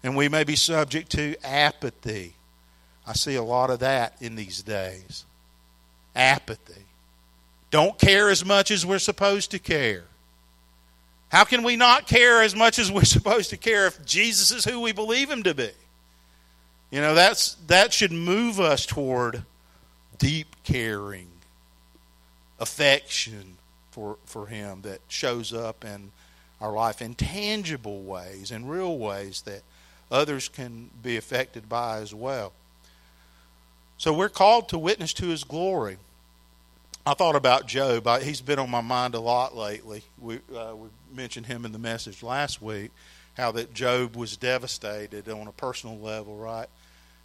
And 0.04 0.16
we 0.16 0.30
may 0.30 0.44
be 0.44 0.56
subject 0.56 1.10
to 1.14 1.36
apathy 1.44 2.36
I 3.08 3.14
see 3.14 3.36
a 3.36 3.44
lot 3.44 3.70
of 3.70 3.80
that 3.80 4.16
in 4.20 4.36
these 4.36 4.64
days. 4.64 5.26
Apathy. 6.16 6.82
Don't 7.70 8.00
care 8.00 8.30
as 8.30 8.44
much 8.44 8.72
as 8.72 8.86
we're 8.86 9.00
supposed 9.00 9.52
to 9.52 9.60
care. 9.60 10.06
How 11.30 11.44
can 11.44 11.64
we 11.64 11.76
not 11.76 12.08
care 12.08 12.42
as 12.42 12.56
much 12.56 12.80
as 12.80 12.92
we're 12.92 13.04
supposed 13.06 13.50
to 13.50 13.58
care 13.58 13.88
if 13.88 14.06
Jesus 14.06 14.52
is 14.52 14.66
who 14.66 14.82
we 14.82 14.92
believe 14.92 15.30
him 15.30 15.44
to 15.44 15.54
be? 15.54 15.72
You 16.92 17.02
know, 17.02 17.14
that's 17.14 17.56
that 17.68 17.94
should 17.94 18.12
move 18.12 18.60
us 18.60 18.86
toward 18.86 19.44
deep 20.18 20.56
caring, 20.64 21.28
affection 22.60 23.58
for 23.92 24.18
for 24.26 24.48
him 24.48 24.82
that 24.84 25.02
shows 25.08 25.52
up 25.52 25.84
in 25.84 26.12
our 26.62 26.72
life 26.72 27.02
in 27.02 27.16
tangible 27.16 28.04
ways, 28.04 28.52
in 28.52 28.68
real 28.68 28.98
ways 28.98 29.42
that 29.42 29.62
others 30.12 30.48
can 30.48 30.90
be 31.02 31.18
affected 31.18 31.68
by 31.68 31.98
as 31.98 32.14
well. 32.14 32.54
So 33.98 34.14
we're 34.14 34.30
called 34.30 34.70
to 34.70 34.78
witness 34.78 35.14
to 35.14 35.28
his 35.28 35.44
glory. 35.44 35.98
I 37.06 37.14
thought 37.14 37.36
about 37.36 37.68
Job. 37.68 38.08
I, 38.08 38.24
he's 38.24 38.42
been 38.42 38.60
on 38.60 38.70
my 38.70 38.82
mind 38.82 39.14
a 39.16 39.20
lot 39.20 39.56
lately. 39.56 40.04
We, 40.20 40.40
uh, 40.56 40.76
we 40.76 40.90
mentioned 41.16 41.48
him 41.48 41.66
in 41.66 41.72
the 41.72 41.80
message 41.80 42.22
last 42.24 42.62
week, 42.62 42.92
how 43.36 43.52
that 43.54 43.74
Job 43.74 44.16
was 44.16 44.38
devastated 44.38 45.30
on 45.30 45.48
a 45.48 45.52
personal 45.52 45.98
level, 45.98 46.38
right? 46.38 46.68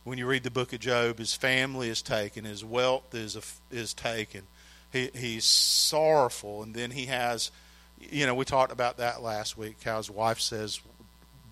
When 0.05 0.19
you 0.19 0.27
read 0.27 0.45
the 0.45 0.51
book 0.51 0.73
of 0.73 0.81
Job, 0.81 1.19
his 1.19 1.35
family 1.35 1.89
is 1.89 2.03
taken, 2.03 2.45
his 2.45 2.65
wealth 2.65 3.15
is, 3.15 3.37
is 3.71 3.93
taken. 3.95 4.43
He, 4.93 5.11
he's 5.15 5.45
sorrowful, 5.45 6.63
and 6.63 6.75
then 6.75 6.91
he 6.91 7.07
has, 7.07 7.51
you 7.99 8.27
know, 8.27 8.35
we 8.35 8.45
talked 8.45 8.73
about 8.73 8.97
that 8.97 9.23
last 9.23 9.57
week, 9.59 9.77
how 9.85 9.99
his 9.99 10.11
wife 10.11 10.41
says, 10.41 10.81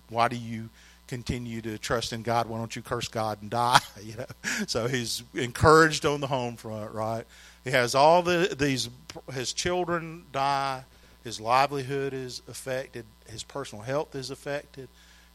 Why 0.09 0.27
do 0.27 0.35
you 0.35 0.69
continue 1.09 1.59
to 1.59 1.79
trust 1.79 2.13
in 2.13 2.21
God. 2.21 2.47
Why 2.47 2.59
don't 2.59 2.75
you 2.75 2.83
curse 2.83 3.07
God 3.07 3.41
and 3.41 3.49
die? 3.49 3.79
You 4.01 4.15
know, 4.15 4.25
so 4.67 4.87
he's 4.87 5.23
encouraged 5.33 6.05
on 6.05 6.21
the 6.21 6.27
home 6.27 6.55
front, 6.55 6.93
right? 6.93 7.25
He 7.63 7.71
has 7.71 7.93
all 7.95 8.21
the 8.21 8.55
these 8.57 8.89
his 9.33 9.51
children 9.51 10.23
die, 10.31 10.85
his 11.23 11.39
livelihood 11.41 12.13
is 12.13 12.41
affected, 12.47 13.05
his 13.27 13.43
personal 13.43 13.83
health 13.83 14.15
is 14.15 14.29
affected, 14.29 14.87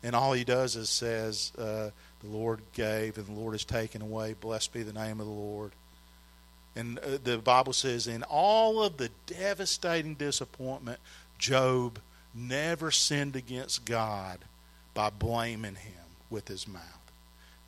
and 0.03 0.14
all 0.14 0.33
he 0.33 0.44
does 0.44 0.77
is 0.77 0.90
says, 0.90 1.53
uh, 1.59 1.90
"The 2.20 2.29
Lord 2.29 2.61
gave, 2.73 3.18
and 3.18 3.27
the 3.27 3.33
Lord 3.33 3.55
has 3.55 3.64
taken 3.64 4.03
away. 4.03 4.35
Blessed 4.35 4.73
be 4.73 4.83
the 4.83 4.92
name 4.92 5.20
of 5.20 5.27
the 5.27 5.33
Lord." 5.33 5.73
And 6.77 6.99
uh, 6.99 7.18
the 7.23 7.38
Bible 7.38 7.73
says, 7.73 8.07
in 8.07 8.23
all 8.25 8.83
of 8.83 8.97
the 8.97 9.11
devastating 9.27 10.14
disappointment, 10.14 10.99
Job 11.38 12.01
never 12.35 12.90
sinned 12.90 13.37
against 13.37 13.85
God 13.85 14.40
by 14.92 15.11
blaming 15.11 15.77
Him 15.77 15.92
with 16.31 16.49
his 16.49 16.66
mouth. 16.66 17.04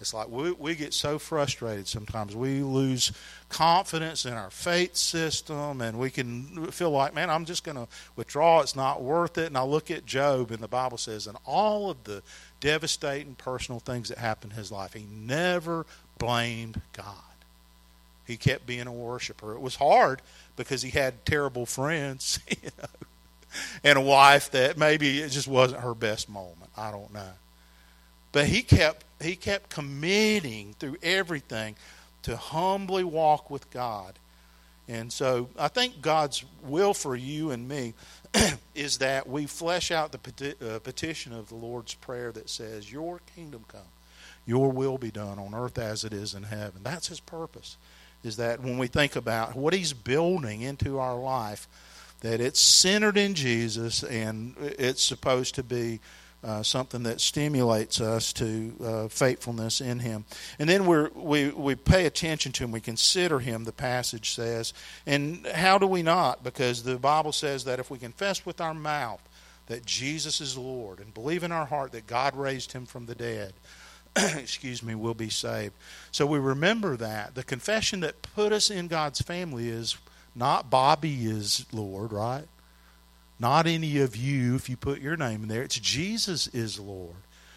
It's 0.00 0.12
like 0.12 0.28
we, 0.28 0.52
we 0.52 0.74
get 0.74 0.92
so 0.92 1.18
frustrated 1.18 1.88
sometimes. 1.88 2.36
We 2.36 2.62
lose 2.62 3.12
confidence 3.48 4.26
in 4.26 4.34
our 4.34 4.50
faith 4.50 4.94
system, 4.94 5.80
and 5.80 5.98
we 5.98 6.10
can 6.10 6.70
feel 6.70 6.90
like, 6.90 7.14
man, 7.14 7.30
I'm 7.30 7.46
just 7.46 7.64
going 7.64 7.76
to 7.76 7.88
withdraw. 8.14 8.60
It's 8.60 8.76
not 8.76 9.02
worth 9.02 9.38
it. 9.38 9.46
And 9.46 9.56
I 9.56 9.62
look 9.62 9.90
at 9.90 10.04
Job, 10.04 10.50
and 10.50 10.60
the 10.60 10.68
Bible 10.68 10.98
says, 10.98 11.26
and 11.26 11.38
all 11.46 11.90
of 11.90 12.04
the 12.04 12.22
devastating 12.60 13.36
personal 13.36 13.80
things 13.80 14.10
that 14.10 14.18
happened 14.18 14.52
in 14.52 14.58
his 14.58 14.70
life, 14.70 14.92
he 14.92 15.06
never 15.10 15.86
blamed 16.18 16.80
God. 16.92 17.14
He 18.26 18.36
kept 18.36 18.66
being 18.66 18.86
a 18.86 18.92
worshiper. 18.92 19.54
It 19.54 19.60
was 19.60 19.76
hard 19.76 20.20
because 20.56 20.82
he 20.82 20.90
had 20.90 21.24
terrible 21.24 21.64
friends, 21.64 22.38
you 22.48 22.70
know, 22.78 22.88
and 23.82 23.96
a 23.96 24.02
wife 24.02 24.50
that 24.50 24.76
maybe 24.76 25.20
it 25.20 25.30
just 25.30 25.48
wasn't 25.48 25.80
her 25.80 25.94
best 25.94 26.28
moment. 26.28 26.70
I 26.76 26.90
don't 26.90 27.14
know. 27.14 27.32
But 28.32 28.46
he 28.46 28.62
kept 28.62 29.05
he 29.20 29.36
kept 29.36 29.70
committing 29.70 30.74
through 30.78 30.96
everything 31.02 31.76
to 32.22 32.36
humbly 32.36 33.04
walk 33.04 33.50
with 33.50 33.70
God. 33.70 34.18
And 34.88 35.12
so 35.12 35.48
I 35.58 35.68
think 35.68 36.00
God's 36.00 36.44
will 36.62 36.94
for 36.94 37.16
you 37.16 37.50
and 37.50 37.68
me 37.68 37.94
is 38.74 38.98
that 38.98 39.28
we 39.28 39.46
flesh 39.46 39.90
out 39.90 40.12
the 40.12 40.18
peti- 40.18 40.54
uh, 40.64 40.78
petition 40.80 41.32
of 41.32 41.48
the 41.48 41.56
Lord's 41.56 41.94
Prayer 41.94 42.30
that 42.32 42.48
says, 42.48 42.92
Your 42.92 43.20
kingdom 43.34 43.64
come, 43.68 43.80
your 44.46 44.70
will 44.70 44.98
be 44.98 45.10
done 45.10 45.38
on 45.38 45.54
earth 45.54 45.78
as 45.78 46.04
it 46.04 46.12
is 46.12 46.34
in 46.34 46.44
heaven. 46.44 46.82
That's 46.82 47.08
his 47.08 47.20
purpose, 47.20 47.76
is 48.22 48.36
that 48.36 48.62
when 48.62 48.78
we 48.78 48.86
think 48.86 49.16
about 49.16 49.56
what 49.56 49.74
he's 49.74 49.92
building 49.92 50.62
into 50.62 50.98
our 50.98 51.18
life, 51.18 51.66
that 52.20 52.40
it's 52.40 52.60
centered 52.60 53.16
in 53.16 53.34
Jesus 53.34 54.02
and 54.02 54.54
it's 54.58 55.02
supposed 55.02 55.54
to 55.56 55.62
be 55.62 56.00
uh, 56.44 56.62
something 56.62 57.02
that 57.02 57.20
stimulates 57.20 58.00
us 58.00 58.32
to 58.34 58.72
uh, 58.84 59.08
faithfulness 59.08 59.80
in 59.80 59.98
Him. 59.98 60.24
And 60.58 60.68
then 60.68 60.86
we 60.86 61.08
we, 61.14 61.50
we 61.50 61.74
pay 61.74 62.06
attention 62.06 62.52
to 62.52 62.64
Him, 62.64 62.70
we 62.70 62.80
consider 62.80 63.38
Him, 63.38 63.64
the 63.64 63.72
passage 63.72 64.30
says. 64.30 64.72
And 65.06 65.46
how 65.46 65.78
do 65.78 65.86
we 65.86 66.02
not? 66.02 66.44
Because 66.44 66.82
the 66.82 66.96
Bible 66.96 67.32
says 67.32 67.64
that 67.64 67.80
if 67.80 67.90
we 67.90 67.98
confess 67.98 68.46
with 68.46 68.60
our 68.60 68.74
mouth 68.74 69.20
that 69.66 69.84
Jesus 69.84 70.40
is 70.40 70.56
Lord 70.56 71.00
and 71.00 71.12
believe 71.12 71.42
in 71.42 71.52
our 71.52 71.66
heart 71.66 71.92
that 71.92 72.06
God 72.06 72.36
raised 72.36 72.72
Him 72.72 72.86
from 72.86 73.06
the 73.06 73.14
dead, 73.14 73.52
excuse 74.16 74.82
me, 74.82 74.94
we'll 74.94 75.14
be 75.14 75.28
saved. 75.30 75.74
So 76.12 76.26
we 76.26 76.38
remember 76.38 76.96
that. 76.96 77.34
The 77.34 77.42
confession 77.42 78.00
that 78.00 78.22
put 78.34 78.52
us 78.52 78.70
in 78.70 78.88
God's 78.88 79.20
family 79.20 79.68
is 79.68 79.96
not 80.34 80.70
Bobby 80.70 81.26
is 81.26 81.66
Lord, 81.72 82.12
right? 82.12 82.46
Not 83.38 83.66
any 83.66 83.98
of 83.98 84.16
you, 84.16 84.54
if 84.54 84.68
you 84.68 84.76
put 84.76 85.00
your 85.00 85.16
name 85.16 85.42
in 85.42 85.48
there. 85.48 85.62
It's 85.62 85.78
Jesus 85.78 86.46
is 86.48 86.78
Lord. 86.78 87.16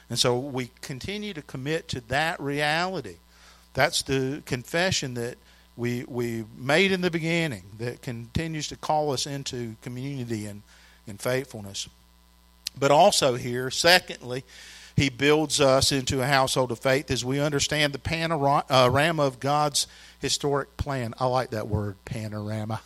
And 0.10 0.18
so 0.20 0.38
we 0.38 0.72
continue 0.82 1.34
to 1.34 1.42
commit 1.42 1.88
to 1.90 2.02
that 2.08 2.40
reality. 2.40 3.18
That's 3.74 4.02
the 4.02 4.42
confession 4.46 5.14
that 5.14 5.38
we, 5.78 6.04
we 6.08 6.44
made 6.58 6.92
in 6.92 7.02
the 7.02 7.12
beginning 7.12 7.64
that 7.78 8.02
continues 8.02 8.68
to 8.68 8.76
call 8.76 9.14
us 9.14 9.26
into 9.26 9.76
community 9.82 10.46
and, 10.46 10.64
and 11.08 11.20
faithfulness. 11.20 11.88
But 12.78 12.92
also, 12.92 13.36
here, 13.36 13.72
secondly, 13.72 14.44
he 14.96 15.10
builds 15.10 15.62
us 15.62 15.94
into 15.94 16.22
a 16.22 16.26
household 16.26 16.72
of 16.72 16.80
faith 16.80 17.10
as 17.10 17.24
we 17.24 17.40
understand 17.40 17.94
the 17.94 18.00
panorama 18.00 18.66
uh, 18.70 19.26
of 19.26 19.40
God's 19.40 19.88
historic 20.20 20.76
plan. 20.76 21.14
I 21.20 21.26
like 21.28 21.52
that 21.52 21.68
word, 21.70 21.96
panorama. 22.04 22.82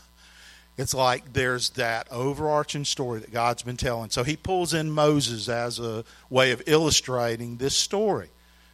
It's 0.78 0.94
like 0.94 1.34
there's 1.34 1.70
that 1.72 2.08
overarching 2.12 2.86
story 2.86 3.20
that 3.20 3.32
God's 3.32 3.62
been 3.62 3.78
telling. 3.78 4.10
So 4.10 4.24
he 4.24 4.36
pulls 4.36 4.74
in 4.74 4.92
Moses 4.92 5.48
as 5.48 5.80
a 5.80 6.04
way 6.30 6.52
of 6.52 6.64
illustrating 6.66 7.58
this 7.58 7.76
story. 7.76 8.30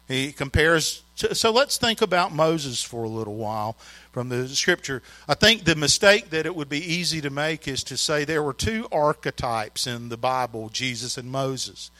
He 0.08 0.32
compares. 0.32 1.02
To, 1.18 1.34
so 1.34 1.52
let's 1.52 1.76
think 1.76 2.02
about 2.02 2.32
Moses 2.32 2.82
for 2.82 3.04
a 3.04 3.08
little 3.08 3.36
while 3.36 3.76
from 4.12 4.28
the 4.28 4.48
scripture. 4.48 5.02
I 5.28 5.34
think 5.34 5.64
the 5.64 5.76
mistake 5.76 6.30
that 6.30 6.46
it 6.46 6.56
would 6.56 6.68
be 6.70 6.82
easy 6.82 7.20
to 7.20 7.30
make 7.30 7.68
is 7.68 7.84
to 7.84 7.96
say 7.96 8.24
there 8.24 8.42
were 8.42 8.54
two 8.54 8.88
archetypes 8.90 9.86
in 9.86 10.08
the 10.08 10.16
Bible 10.16 10.68
Jesus 10.70 11.16
and 11.16 11.30
Moses. 11.30 11.90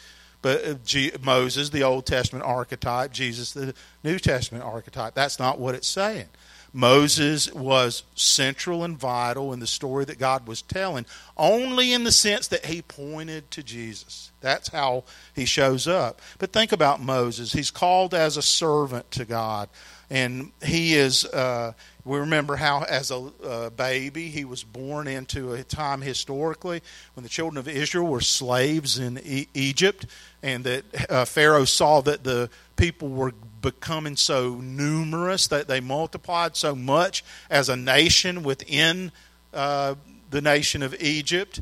But 0.43 0.67
uh, 0.67 1.19
Moses, 1.23 1.71
the 1.71 1.83
Old 1.83 2.07
Testament 2.07 2.45
archetype, 2.45 3.13
Jesus, 3.13 3.53
the 3.53 3.75
New 4.03 4.19
Testament 4.19 4.65
archetype. 4.65 5.15
That's 5.15 5.39
not 5.39 5.59
what 5.59 5.75
it's 5.75 5.87
saying. 5.87 6.29
Moses 6.73 7.53
was 7.53 8.05
central 8.15 8.85
and 8.85 8.97
vital 8.97 9.53
in 9.53 9.61
the 9.61 9.67
story 9.67 10.05
that 10.05 10.19
God 10.19 10.47
was 10.47 10.63
telling, 10.63 11.05
only 11.37 11.93
in 11.93 12.05
the 12.05 12.13
sense 12.13 12.47
that 12.49 12.67
he 12.67 12.83
pointed 12.83 13.51
to 13.51 13.63
Jesus. 13.63 14.31
That's 14.41 14.69
how 14.69 15.05
he 15.35 15.45
shows 15.45 15.89
up. 15.89 16.21
But 16.39 16.53
think 16.53 16.73
about 16.73 17.03
Moses. 17.03 17.53
He's 17.53 17.71
called 17.71 18.15
as 18.15 18.37
a 18.37 18.43
servant 18.43 19.11
to 19.13 19.25
God. 19.25 19.69
And 20.11 20.51
he 20.63 20.95
is, 20.95 21.25
uh, 21.25 21.73
we 22.05 22.19
remember 22.19 22.57
how 22.57 22.83
as 22.83 23.13
a 23.13 23.31
uh, 23.45 23.71
baby 23.71 24.29
he 24.29 24.45
was 24.45 24.65
born 24.65 25.07
into 25.07 25.53
a 25.53 25.63
time 25.63 26.01
historically 26.01 26.83
when 27.15 27.23
the 27.23 27.29
children 27.29 27.59
of 27.59 27.69
Israel 27.69 28.07
were 28.07 28.21
slaves 28.21 28.99
in 28.99 29.21
e- 29.25 29.47
Egypt, 29.55 30.07
and 30.43 30.65
that 30.65 30.85
uh, 31.11 31.25
Pharaoh 31.25 31.65
saw 31.65 32.01
that 32.01 32.25
the 32.25 32.51
people 32.77 33.09
were 33.09 33.33
becoming 33.61 34.17
so 34.17 34.55
numerous 34.57 35.47
that 35.49 35.69
they 35.69 35.81
multiplied 35.81 36.57
so 36.57 36.75
much 36.75 37.25
as 37.49 37.69
a 37.69 37.77
nation 37.77 38.43
within 38.43 39.13
uh, 39.53 39.95
the 40.31 40.41
nation 40.41 40.83
of 40.83 40.95
Egypt 41.01 41.61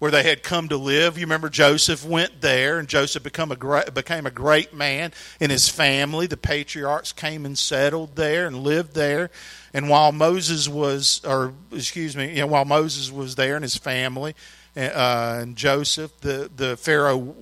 where 0.00 0.10
they 0.10 0.22
had 0.22 0.42
come 0.42 0.66
to 0.68 0.76
live. 0.78 1.18
You 1.18 1.26
remember 1.26 1.50
Joseph 1.50 2.04
went 2.04 2.40
there, 2.40 2.78
and 2.78 2.88
Joseph 2.88 3.22
become 3.22 3.52
a 3.52 3.56
great, 3.56 3.92
became 3.92 4.26
a 4.26 4.30
great 4.30 4.72
man 4.74 5.12
in 5.38 5.50
his 5.50 5.68
family. 5.68 6.26
The 6.26 6.38
patriarchs 6.38 7.12
came 7.12 7.44
and 7.44 7.56
settled 7.56 8.16
there 8.16 8.46
and 8.46 8.64
lived 8.64 8.94
there. 8.94 9.30
And 9.74 9.90
while 9.90 10.10
Moses 10.10 10.68
was, 10.68 11.20
or 11.24 11.52
excuse 11.70 12.16
me, 12.16 12.30
you 12.30 12.40
know, 12.40 12.46
while 12.46 12.64
Moses 12.64 13.12
was 13.12 13.34
there 13.34 13.56
and 13.56 13.62
his 13.62 13.76
family, 13.76 14.34
uh, 14.76 15.38
and 15.42 15.54
Joseph, 15.54 16.18
the 16.20 16.50
the 16.54 16.76
Pharaoh 16.76 17.34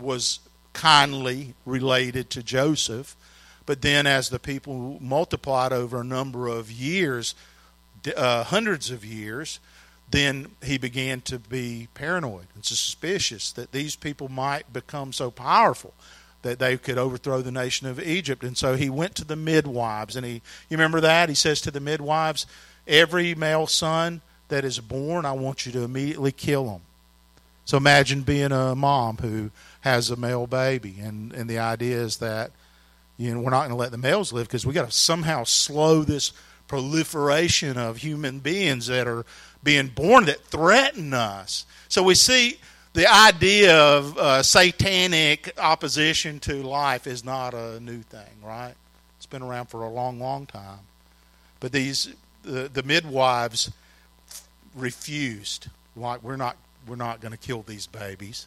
was 0.00 0.40
kindly 0.72 1.54
related 1.64 2.30
to 2.30 2.42
Joseph. 2.42 3.16
But 3.66 3.82
then, 3.82 4.06
as 4.06 4.30
the 4.30 4.38
people 4.38 4.98
multiplied 5.00 5.72
over 5.72 6.00
a 6.00 6.04
number 6.04 6.46
of 6.46 6.70
years, 6.70 7.34
uh, 8.16 8.44
hundreds 8.44 8.90
of 8.90 9.04
years, 9.04 9.58
then 10.10 10.52
he 10.62 10.78
began 10.78 11.20
to 11.22 11.38
be 11.38 11.88
paranoid 11.94 12.46
and 12.54 12.64
suspicious 12.64 13.50
that 13.52 13.72
these 13.72 13.96
people 13.96 14.28
might 14.28 14.72
become 14.72 15.12
so 15.12 15.30
powerful 15.30 15.92
that 16.42 16.60
they 16.60 16.76
could 16.76 16.96
overthrow 16.96 17.42
the 17.42 17.50
nation 17.50 17.88
of 17.88 18.00
Egypt. 18.00 18.44
And 18.44 18.56
so 18.56 18.76
he 18.76 18.88
went 18.88 19.16
to 19.16 19.24
the 19.24 19.34
midwives, 19.34 20.14
and 20.14 20.24
he, 20.24 20.34
you 20.68 20.76
remember 20.76 21.00
that? 21.00 21.28
He 21.28 21.34
says 21.34 21.60
to 21.62 21.72
the 21.72 21.80
midwives, 21.80 22.46
Every 22.86 23.34
male 23.34 23.66
son 23.66 24.20
that 24.46 24.64
is 24.64 24.78
born, 24.78 25.24
I 25.24 25.32
want 25.32 25.66
you 25.66 25.72
to 25.72 25.82
immediately 25.82 26.30
kill 26.30 26.70
him. 26.70 26.82
So 27.64 27.76
imagine 27.76 28.22
being 28.22 28.52
a 28.52 28.76
mom 28.76 29.16
who 29.16 29.50
has 29.80 30.08
a 30.08 30.16
male 30.16 30.46
baby, 30.46 30.96
and, 31.00 31.32
and 31.32 31.50
the 31.50 31.58
idea 31.58 32.00
is 32.00 32.18
that 32.18 32.52
you 33.18 33.34
know, 33.34 33.40
we're 33.40 33.50
not 33.50 33.60
going 33.60 33.70
to 33.70 33.76
let 33.76 33.90
the 33.90 33.98
males 33.98 34.32
live 34.32 34.46
because 34.46 34.66
we 34.66 34.74
got 34.74 34.86
to 34.86 34.92
somehow 34.92 35.44
slow 35.44 36.02
this 36.02 36.32
proliferation 36.68 37.78
of 37.78 37.98
human 37.98 38.40
beings 38.40 38.88
that 38.88 39.06
are 39.06 39.24
being 39.62 39.88
born 39.88 40.26
that 40.26 40.44
threaten 40.44 41.14
us. 41.14 41.64
So 41.88 42.02
we 42.02 42.14
see 42.14 42.58
the 42.92 43.06
idea 43.12 43.76
of 43.76 44.16
uh, 44.18 44.42
satanic 44.42 45.52
opposition 45.58 46.40
to 46.40 46.62
life 46.62 47.06
is 47.06 47.24
not 47.24 47.54
a 47.54 47.80
new 47.80 48.02
thing, 48.02 48.42
right? 48.42 48.74
It's 49.16 49.26
been 49.26 49.42
around 49.42 49.66
for 49.66 49.82
a 49.82 49.88
long, 49.90 50.20
long 50.20 50.46
time. 50.46 50.80
But 51.60 51.72
these 51.72 52.14
the, 52.42 52.70
the 52.72 52.82
midwives 52.82 53.70
refused. 54.74 55.68
Like 55.96 56.22
we're 56.22 56.36
not 56.36 56.56
we're 56.86 56.96
not 56.96 57.20
going 57.20 57.32
to 57.32 57.38
kill 57.38 57.62
these 57.62 57.86
babies. 57.86 58.46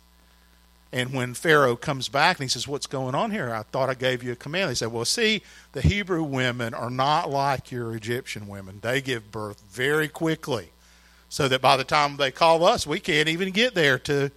And 0.92 1.14
when 1.14 1.36
Pharaoh 1.36 1.76
comes 1.76 2.10
back 2.10 2.38
and 2.38 2.46
he 2.46 2.50
says, 2.50 2.68
What's 2.68 2.88
going 2.88 3.14
on 3.14 3.32
here? 3.32 3.54
I 3.54 3.64
thought 3.64 3.90
I 3.90 3.94
gave 3.94 4.24
you 4.24 4.32
a 4.32 4.36
command. 4.36 4.72
They 4.72 4.76
said, 4.76 4.92
Well, 4.92 5.06
see, 5.06 5.44
the 5.74 5.82
Hebrew 5.82 6.24
women 6.24 6.74
are 6.74 6.90
not 6.90 7.30
like 7.30 7.72
your 7.72 7.96
Egyptian 7.96 8.48
women. 8.48 8.80
They 8.82 9.02
give 9.02 9.32
birth 9.32 9.62
very 9.70 10.08
quickly. 10.08 10.72
So 11.32 11.48
that 11.48 11.62
by 11.62 11.78
the 11.78 11.84
time 11.84 12.18
they 12.18 12.32
call 12.32 12.66
us, 12.66 12.88
we 12.88 13.00
can't 13.00 13.30
even 13.30 13.52
get 13.52 13.76
there 13.76 14.00
to 14.00 14.32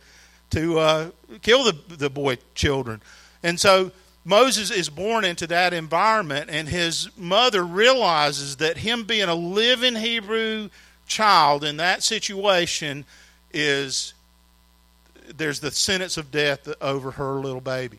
to 0.51 0.79
uh, 0.79 1.11
kill 1.41 1.65
the, 1.65 1.75
the 1.89 2.11
boy 2.11 2.37
children. 2.55 3.01
And 3.43 3.59
so 3.59 3.91
Moses 4.25 4.71
is 4.71 4.91
born 4.91 5.25
into 5.25 5.47
that 5.49 5.73
environment, 5.73 6.51
and 6.51 6.69
his 6.69 7.09
mother 7.17 7.65
realizes 7.65 8.57
that 8.57 8.77
him 8.77 9.05
being 9.05 9.29
a 9.29 9.35
living 9.35 9.97
Hebrew 9.97 10.69
child 11.07 11.65
in 11.65 11.79
that 11.79 12.03
situation 12.03 13.05
is 13.53 14.15
there's 15.37 15.61
the 15.61 15.71
sentence 15.71 16.17
of 16.17 16.31
death 16.31 16.69
over 16.81 17.13
her 17.13 17.35
little 17.35 17.61
baby. 17.61 17.99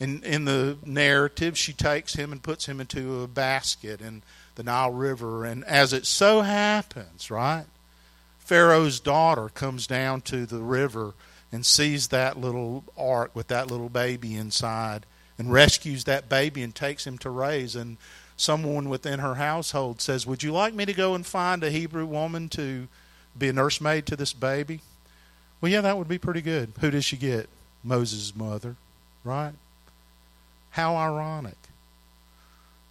In 0.00 0.22
in 0.24 0.44
the 0.44 0.76
narrative, 0.84 1.56
she 1.56 1.72
takes 1.72 2.14
him 2.14 2.32
and 2.32 2.42
puts 2.42 2.66
him 2.66 2.80
into 2.80 3.22
a 3.22 3.28
basket 3.28 4.00
in 4.00 4.22
the 4.56 4.62
Nile 4.62 4.92
River, 4.92 5.44
and 5.44 5.64
as 5.64 5.92
it 5.92 6.06
so 6.06 6.42
happens, 6.42 7.30
right, 7.30 7.66
Pharaoh's 8.38 9.00
daughter 9.00 9.48
comes 9.48 9.86
down 9.86 10.20
to 10.22 10.46
the 10.46 10.62
river 10.62 11.14
and 11.50 11.64
sees 11.64 12.08
that 12.08 12.36
little 12.36 12.84
ark 12.96 13.30
with 13.34 13.48
that 13.48 13.70
little 13.70 13.88
baby 13.88 14.34
inside, 14.34 15.06
and 15.38 15.52
rescues 15.52 16.04
that 16.04 16.28
baby 16.28 16.62
and 16.62 16.74
takes 16.74 17.06
him 17.06 17.16
to 17.18 17.30
raise. 17.30 17.74
And 17.76 17.96
someone 18.36 18.88
within 18.88 19.20
her 19.20 19.36
household 19.36 20.00
says, 20.00 20.26
"Would 20.26 20.42
you 20.42 20.52
like 20.52 20.74
me 20.74 20.84
to 20.84 20.92
go 20.92 21.14
and 21.14 21.24
find 21.24 21.62
a 21.62 21.70
Hebrew 21.70 22.06
woman 22.06 22.48
to 22.50 22.88
be 23.38 23.48
a 23.48 23.52
nursemaid 23.52 24.06
to 24.06 24.16
this 24.16 24.32
baby?" 24.32 24.80
Well, 25.64 25.72
yeah, 25.72 25.80
that 25.80 25.96
would 25.96 26.08
be 26.08 26.18
pretty 26.18 26.42
good. 26.42 26.74
Who 26.80 26.90
does 26.90 27.06
she 27.06 27.16
get? 27.16 27.48
Moses' 27.82 28.36
mother, 28.36 28.76
right? 29.24 29.54
How 30.72 30.94
ironic. 30.94 31.56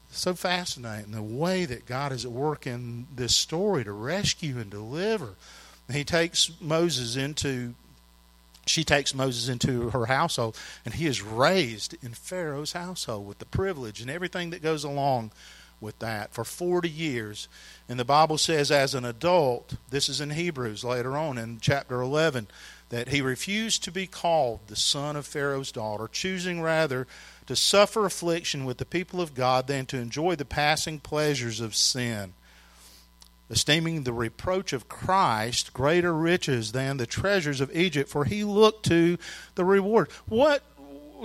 So 0.10 0.34
fascinating 0.34 1.12
the 1.12 1.22
way 1.22 1.66
that 1.66 1.86
God 1.86 2.12
is 2.12 2.26
at 2.26 2.32
work 2.32 2.66
in 2.66 3.06
this 3.16 3.36
story 3.36 3.84
to 3.84 3.92
rescue 3.92 4.58
and 4.58 4.72
deliver. 4.72 5.36
He 5.92 6.04
takes 6.04 6.50
Moses 6.60 7.16
into 7.16 7.76
she 8.66 8.84
takes 8.84 9.14
Moses 9.14 9.50
into 9.50 9.92
her 9.92 10.08
household, 10.08 10.58
and 10.84 10.96
he 10.96 11.06
is 11.06 11.22
raised 11.22 11.96
in 12.04 12.16
Pharaoh's 12.16 12.74
household 12.74 13.28
with 13.28 13.38
the 13.38 13.46
privilege 13.46 14.02
and 14.02 14.10
everything 14.10 14.50
that 14.50 14.64
goes 14.64 14.84
along 14.84 15.30
with 15.84 16.00
that 16.00 16.34
for 16.34 16.44
40 16.44 16.90
years. 16.90 17.48
And 17.88 18.00
the 18.00 18.06
Bible 18.06 18.40
says, 18.40 18.72
as 18.72 18.96
an 18.96 19.06
adult, 19.06 19.76
this 19.92 20.10
is 20.10 20.20
in 20.20 20.32
Hebrews 20.32 20.84
later 20.84 21.16
on 21.16 21.38
in 21.38 21.60
chapter 21.62 22.02
11, 22.02 22.48
that 22.90 23.10
he 23.10 23.22
refused 23.22 23.84
to 23.84 23.92
be 23.92 24.08
called 24.08 24.62
the 24.68 24.76
son 24.76 25.16
of 25.16 25.28
Pharaoh's 25.28 25.72
daughter, 25.72 26.10
choosing 26.12 26.62
rather 26.62 27.06
to 27.46 27.56
suffer 27.56 28.06
affliction 28.06 28.66
with 28.66 28.78
the 28.78 28.86
people 28.86 29.22
of 29.22 29.36
God 29.36 29.68
than 29.68 29.86
to 29.88 29.98
enjoy 30.00 30.36
the 30.36 30.46
passing 30.46 31.00
pleasures 31.00 31.60
of 31.60 31.76
sin 31.76 32.34
esteeming 33.50 34.04
the 34.04 34.14
reproach 34.14 34.74
of 34.74 34.90
Christ 34.90 35.74
greater 35.74 36.14
riches 36.14 36.72
than 36.72 36.98
the 36.98 37.06
treasures 37.06 37.62
of 37.62 37.76
Egypt, 37.76 38.10
for 38.10 38.26
he 38.26 38.44
looked 38.44 38.86
to 38.88 39.18
the 39.56 39.64
reward. 39.64 40.10
What 40.28 40.64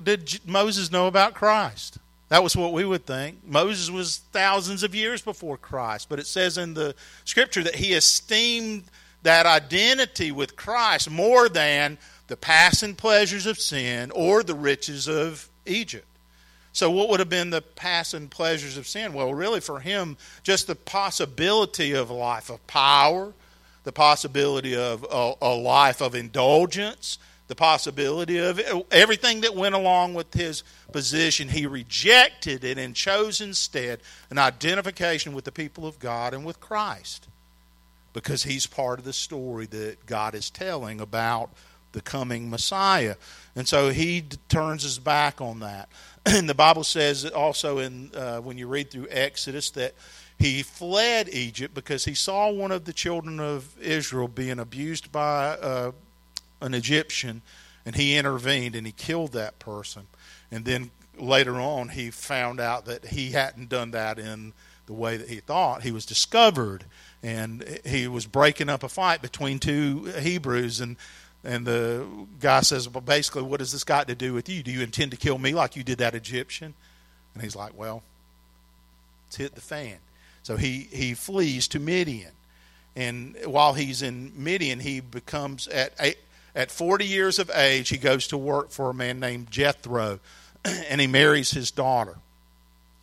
did 0.04 0.40
Moses 0.46 0.92
know 0.92 1.06
about 1.06 1.34
Christ? 1.34 1.98
That 2.28 2.42
was 2.42 2.54
what 2.54 2.72
we 2.72 2.84
would 2.84 3.06
think. 3.06 3.46
Moses 3.46 3.90
was 3.90 4.18
thousands 4.32 4.82
of 4.82 4.94
years 4.94 5.22
before 5.22 5.56
Christ, 5.56 6.08
but 6.08 6.18
it 6.18 6.26
says 6.26 6.58
in 6.58 6.74
the 6.74 6.94
scripture 7.24 7.62
that 7.62 7.76
he 7.76 7.94
esteemed 7.94 8.84
that 9.22 9.46
identity 9.46 10.30
with 10.30 10.54
Christ 10.54 11.10
more 11.10 11.48
than 11.48 11.98
the 12.26 12.36
passing 12.36 12.94
pleasures 12.94 13.46
of 13.46 13.58
sin 13.58 14.10
or 14.14 14.42
the 14.42 14.54
riches 14.54 15.08
of 15.08 15.48
Egypt. 15.66 16.06
So, 16.72 16.90
what 16.90 17.08
would 17.08 17.18
have 17.18 17.30
been 17.30 17.50
the 17.50 17.62
passing 17.62 18.28
pleasures 18.28 18.76
of 18.76 18.86
sin? 18.86 19.12
Well, 19.12 19.34
really, 19.34 19.60
for 19.60 19.80
him, 19.80 20.16
just 20.42 20.66
the 20.66 20.76
possibility 20.76 21.92
of 21.92 22.10
life 22.10 22.50
of 22.50 22.64
power, 22.66 23.32
the 23.84 23.92
possibility 23.92 24.76
of 24.76 25.04
a, 25.10 25.34
a 25.40 25.54
life 25.54 26.00
of 26.00 26.14
indulgence, 26.14 27.18
the 27.48 27.54
possibility 27.54 28.38
of 28.38 28.60
everything 28.90 29.40
that 29.40 29.54
went 29.54 29.74
along 29.74 30.14
with 30.14 30.32
his 30.32 30.62
position. 30.92 31.48
He 31.48 31.66
rejected 31.66 32.62
it 32.62 32.78
and 32.78 32.94
chose 32.94 33.40
instead 33.40 34.00
an 34.30 34.38
identification 34.38 35.32
with 35.32 35.44
the 35.44 35.52
people 35.52 35.86
of 35.86 35.98
God 35.98 36.34
and 36.34 36.44
with 36.44 36.60
Christ 36.60 37.26
because 38.12 38.44
he's 38.44 38.66
part 38.66 38.98
of 38.98 39.04
the 39.04 39.12
story 39.12 39.66
that 39.66 40.06
God 40.06 40.34
is 40.34 40.50
telling 40.50 41.00
about 41.00 41.50
the 41.92 42.00
coming 42.02 42.50
Messiah. 42.50 43.16
And 43.56 43.66
so 43.66 43.90
he 43.90 44.24
turns 44.48 44.82
his 44.82 44.98
back 44.98 45.40
on 45.40 45.60
that. 45.60 45.88
And 46.26 46.46
the 46.46 46.54
Bible 46.54 46.84
says 46.84 47.24
also 47.24 47.78
in 47.78 48.10
uh, 48.14 48.40
when 48.40 48.58
you 48.58 48.66
read 48.66 48.90
through 48.90 49.06
Exodus 49.10 49.70
that 49.70 49.94
he 50.38 50.62
fled 50.62 51.30
Egypt 51.30 51.74
because 51.74 52.04
he 52.04 52.14
saw 52.14 52.50
one 52.50 52.70
of 52.70 52.84
the 52.84 52.92
children 52.92 53.40
of 53.40 53.78
Israel 53.80 54.28
being 54.28 54.58
abused 54.58 55.10
by 55.10 55.56
uh, 55.56 55.92
an 56.60 56.74
Egyptian, 56.74 57.42
and 57.86 57.96
he 57.96 58.16
intervened 58.16 58.74
and 58.74 58.86
he 58.86 58.92
killed 58.92 59.32
that 59.32 59.58
person. 59.58 60.06
And 60.50 60.64
then 60.64 60.90
later 61.18 61.60
on, 61.60 61.90
he 61.90 62.10
found 62.10 62.60
out 62.60 62.84
that 62.86 63.06
he 63.06 63.32
hadn't 63.32 63.68
done 63.68 63.90
that 63.92 64.18
in 64.18 64.52
the 64.86 64.92
way 64.92 65.16
that 65.16 65.28
he 65.28 65.40
thought. 65.40 65.82
He 65.82 65.92
was 65.92 66.06
discovered, 66.06 66.84
and 67.22 67.80
he 67.84 68.08
was 68.08 68.26
breaking 68.26 68.68
up 68.68 68.82
a 68.82 68.88
fight 68.88 69.22
between 69.22 69.58
two 69.58 70.04
Hebrews, 70.18 70.80
and 70.80 70.96
and 71.44 71.66
the 71.66 72.06
guy 72.40 72.60
says, 72.62 72.88
Well, 72.88 73.00
basically, 73.00 73.42
what 73.42 73.60
has 73.60 73.72
this 73.72 73.84
got 73.84 74.08
to 74.08 74.14
do 74.14 74.34
with 74.34 74.48
you? 74.48 74.62
Do 74.62 74.70
you 74.70 74.82
intend 74.82 75.12
to 75.12 75.16
kill 75.16 75.38
me 75.38 75.54
like 75.54 75.76
you 75.76 75.84
did 75.84 75.98
that 75.98 76.14
Egyptian? 76.14 76.74
And 77.34 77.42
he's 77.42 77.54
like, 77.54 77.76
Well, 77.76 78.02
it's 79.28 79.36
hit 79.36 79.54
the 79.54 79.60
fan. 79.60 79.98
So 80.42 80.56
he, 80.56 80.88
he 80.90 81.14
flees 81.14 81.68
to 81.68 81.78
Midian. 81.78 82.32
And 82.96 83.36
while 83.44 83.74
he's 83.74 84.02
in 84.02 84.32
Midian, 84.34 84.80
he 84.80 85.00
becomes, 85.00 85.68
at, 85.68 85.92
at 86.54 86.70
40 86.70 87.04
years 87.04 87.38
of 87.38 87.50
age, 87.54 87.88
he 87.88 87.98
goes 87.98 88.26
to 88.28 88.38
work 88.38 88.70
for 88.70 88.90
a 88.90 88.94
man 88.94 89.20
named 89.20 89.50
Jethro, 89.50 90.20
and 90.64 91.00
he 91.00 91.06
marries 91.06 91.52
his 91.52 91.70
daughter. 91.70 92.16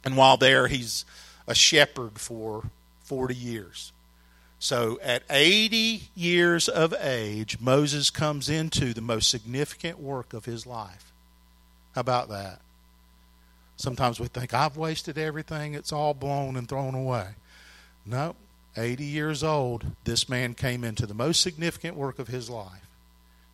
And 0.04 0.18
while 0.18 0.38
there, 0.38 0.68
he's 0.68 1.06
a 1.48 1.56
shepherd 1.56 2.20
for 2.20 2.70
40 3.04 3.36
years. 3.36 3.92
So 4.60 5.00
at 5.04 5.24
80 5.30 6.10
years 6.16 6.68
of 6.68 6.94
age, 7.00 7.60
Moses 7.60 8.10
comes 8.10 8.50
into 8.50 8.94
the 8.94 9.02
most 9.02 9.30
significant 9.30 10.00
work 10.00 10.34
of 10.34 10.46
his 10.46 10.66
life. 10.66 11.12
How 11.94 12.02
about 12.02 12.30
that? 12.30 12.62
Sometimes 13.78 14.20
we 14.20 14.28
think, 14.28 14.54
I've 14.54 14.78
wasted 14.78 15.18
everything, 15.18 15.74
it's 15.74 15.92
all 15.92 16.14
blown 16.14 16.56
and 16.56 16.68
thrown 16.68 16.96
away. 16.96 17.30
No, 18.06 18.36
80 18.78 19.04
years 19.04 19.44
old, 19.44 19.86
this 20.04 20.30
man 20.30 20.54
came 20.54 20.84
into 20.84 21.06
the 21.06 21.14
most 21.14 21.42
significant 21.42 21.96
work 21.96 22.20
of 22.20 22.28
his 22.28 22.50
life. 22.50 22.85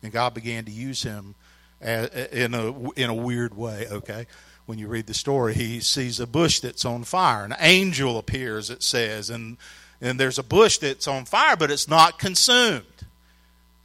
And 0.02 0.12
God 0.12 0.34
began 0.34 0.64
to 0.64 0.70
use 0.70 1.02
him 1.02 1.34
in 1.80 2.54
a, 2.54 2.90
in 2.96 3.10
a 3.10 3.14
weird 3.14 3.56
way, 3.56 3.86
okay? 3.90 4.26
When 4.66 4.78
you 4.78 4.88
read 4.88 5.06
the 5.06 5.14
story, 5.14 5.54
he 5.54 5.80
sees 5.80 6.20
a 6.20 6.26
bush 6.26 6.60
that's 6.60 6.84
on 6.84 7.04
fire. 7.04 7.44
An 7.44 7.56
angel 7.58 8.18
appears, 8.18 8.70
it 8.70 8.82
says, 8.82 9.30
and 9.30 9.56
and 10.02 10.18
there's 10.18 10.38
a 10.38 10.42
bush 10.42 10.78
that's 10.78 11.06
on 11.06 11.24
fire, 11.24 11.56
but 11.56 11.70
it's 11.70 11.88
not 11.88 12.18
consumed. 12.18 12.84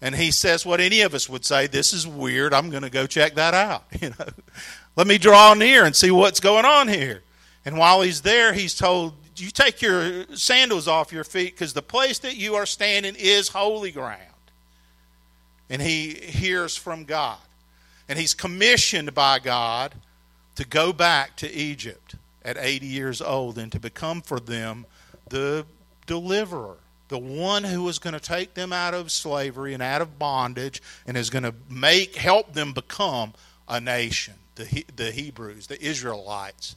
And 0.01 0.15
he 0.15 0.32
says 0.32 0.65
what 0.65 0.82
any 0.82 1.01
of 1.01 1.13
us 1.13 1.30
would 1.30 1.45
say, 1.45 1.67
this 1.67 1.93
is 1.93 2.08
weird. 2.08 2.53
I'm 2.53 2.71
going 2.71 2.84
to 2.84 2.89
go 2.89 3.06
check 3.06 3.36
that 3.36 3.53
out. 3.53 3.86
You 4.01 4.10
know, 4.10 4.25
let 4.95 5.06
me 5.06 5.19
draw 5.19 5.53
near 5.53 5.86
and 5.86 5.95
see 5.95 6.10
what's 6.10 6.39
going 6.39 6.65
on 6.65 6.88
here. 6.88 7.21
And 7.65 7.77
while 7.77 8.01
he's 8.01 8.21
there, 8.21 8.51
he's 8.51 8.75
told, 8.75 9.13
you 9.36 9.51
take 9.51 9.80
your 9.80 10.25
sandals 10.36 10.88
off 10.88 11.12
your 11.12 11.23
feet 11.23 11.53
because 11.53 11.73
the 11.73 11.84
place 11.84 12.17
that 12.19 12.36
you 12.36 12.56
are 12.56 12.65
standing 12.65 13.15
is 13.15 13.49
holy 13.49 13.91
ground. 13.91 14.21
And 15.69 15.82
he 15.82 16.13
hears 16.13 16.75
from 16.75 17.03
God. 17.03 17.39
And 18.08 18.17
he's 18.17 18.34
commissioned 18.34 19.13
by 19.13 19.39
God 19.39 19.95
to 20.56 20.65
go 20.65 20.93
back 20.93 21.36
to 21.38 21.51
Egypt 21.51 22.15
at 22.43 22.58
80 22.58 22.86
years 22.86 23.21
old 23.21 23.58
and 23.58 23.71
to 23.71 23.80
become 23.80 24.21
for 24.21 24.39
them 24.39 24.86
the 25.30 25.65
deliverer, 26.06 26.77
the 27.10 27.17
one 27.19 27.65
who 27.65 27.88
is 27.89 27.99
going 27.99 28.13
to 28.13 28.19
take 28.19 28.53
them 28.53 28.71
out 28.71 28.93
of 28.93 29.12
slavery 29.12 29.73
and 29.73 29.84
out 29.84 30.01
of 30.01 30.17
bondage 30.17 30.82
and 31.06 31.17
is 31.17 31.30
going 31.30 31.43
to 31.43 31.53
make 31.69 32.15
help 32.15 32.53
them 32.53 32.73
become 32.73 33.34
a 33.67 33.80
nation, 33.80 34.34
the 34.56 34.86
the 34.95 35.12
Hebrews, 35.12 35.67
the 35.67 35.81
Israelites. 35.83 36.75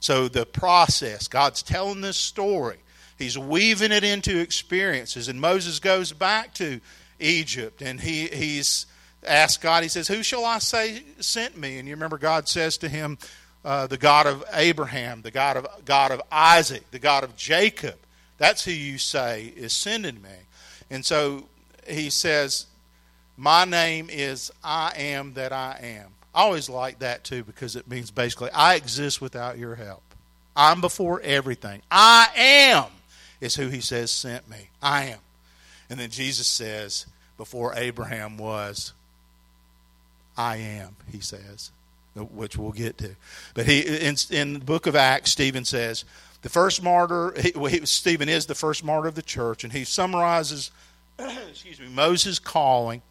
So 0.00 0.28
the 0.28 0.46
process, 0.46 1.26
God's 1.26 1.62
telling 1.62 2.00
this 2.00 2.16
story. 2.16 2.78
He's 3.18 3.36
weaving 3.36 3.90
it 3.90 4.04
into 4.04 4.38
experiences 4.38 5.28
and 5.28 5.40
Moses 5.40 5.80
goes 5.80 6.12
back 6.12 6.54
to 6.54 6.80
Egypt 7.20 7.82
and 7.82 8.00
he 8.00 8.26
he's 8.28 8.86
asked 9.26 9.60
God, 9.60 9.82
he 9.82 9.88
says, 9.88 10.08
Who 10.08 10.22
shall 10.22 10.44
I 10.44 10.58
say 10.58 11.02
sent 11.20 11.56
me? 11.56 11.78
And 11.78 11.88
you 11.88 11.94
remember 11.94 12.18
God 12.18 12.48
says 12.48 12.78
to 12.78 12.88
him, 12.88 13.18
uh, 13.64 13.86
the 13.86 13.98
God 13.98 14.26
of 14.26 14.44
Abraham, 14.52 15.22
the 15.22 15.30
God 15.30 15.56
of 15.56 15.66
God 15.84 16.10
of 16.10 16.22
Isaac, 16.30 16.90
the 16.90 16.98
God 16.98 17.24
of 17.24 17.36
Jacob. 17.36 17.96
That's 18.38 18.64
who 18.64 18.70
you 18.70 18.98
say 18.98 19.52
is 19.56 19.72
sending 19.72 20.22
me. 20.22 20.46
And 20.90 21.04
so 21.04 21.44
he 21.86 22.08
says, 22.10 22.66
My 23.36 23.64
name 23.64 24.08
is 24.10 24.52
I 24.62 24.92
am 24.96 25.34
that 25.34 25.52
I 25.52 25.78
am. 25.82 26.10
I 26.34 26.42
always 26.42 26.68
like 26.68 27.00
that 27.00 27.24
too 27.24 27.42
because 27.42 27.74
it 27.74 27.88
means 27.88 28.10
basically, 28.10 28.50
I 28.52 28.74
exist 28.74 29.20
without 29.20 29.58
your 29.58 29.74
help. 29.74 30.02
I'm 30.54 30.80
before 30.80 31.20
everything. 31.20 31.82
I 31.90 32.28
am 32.36 32.86
is 33.40 33.54
who 33.54 33.68
he 33.68 33.80
says 33.80 34.10
sent 34.10 34.48
me. 34.48 34.70
I 34.82 35.06
am. 35.06 35.18
And 35.90 35.98
then 35.98 36.10
Jesus 36.10 36.46
says, 36.46 37.06
Before 37.36 37.74
Abraham 37.74 38.36
was, 38.36 38.92
I 40.36 40.56
am, 40.56 40.96
he 41.10 41.20
says, 41.20 41.70
which 42.14 42.56
we'll 42.56 42.72
get 42.72 42.98
to. 42.98 43.16
But 43.54 43.66
he 43.66 43.80
in, 43.80 44.16
in 44.30 44.54
the 44.54 44.64
book 44.64 44.86
of 44.86 44.94
Acts, 44.94 45.32
Stephen 45.32 45.64
says, 45.64 46.04
the 46.42 46.48
first 46.48 46.82
martyr, 46.82 47.34
he, 47.36 47.84
Stephen 47.84 48.28
is 48.28 48.46
the 48.46 48.54
first 48.54 48.84
martyr 48.84 49.08
of 49.08 49.16
the 49.16 49.22
church, 49.22 49.64
and 49.64 49.72
he 49.72 49.84
summarizes 49.84 50.70
excuse 51.50 51.80
me, 51.80 51.88
Moses' 51.88 52.38
calling 52.38 53.02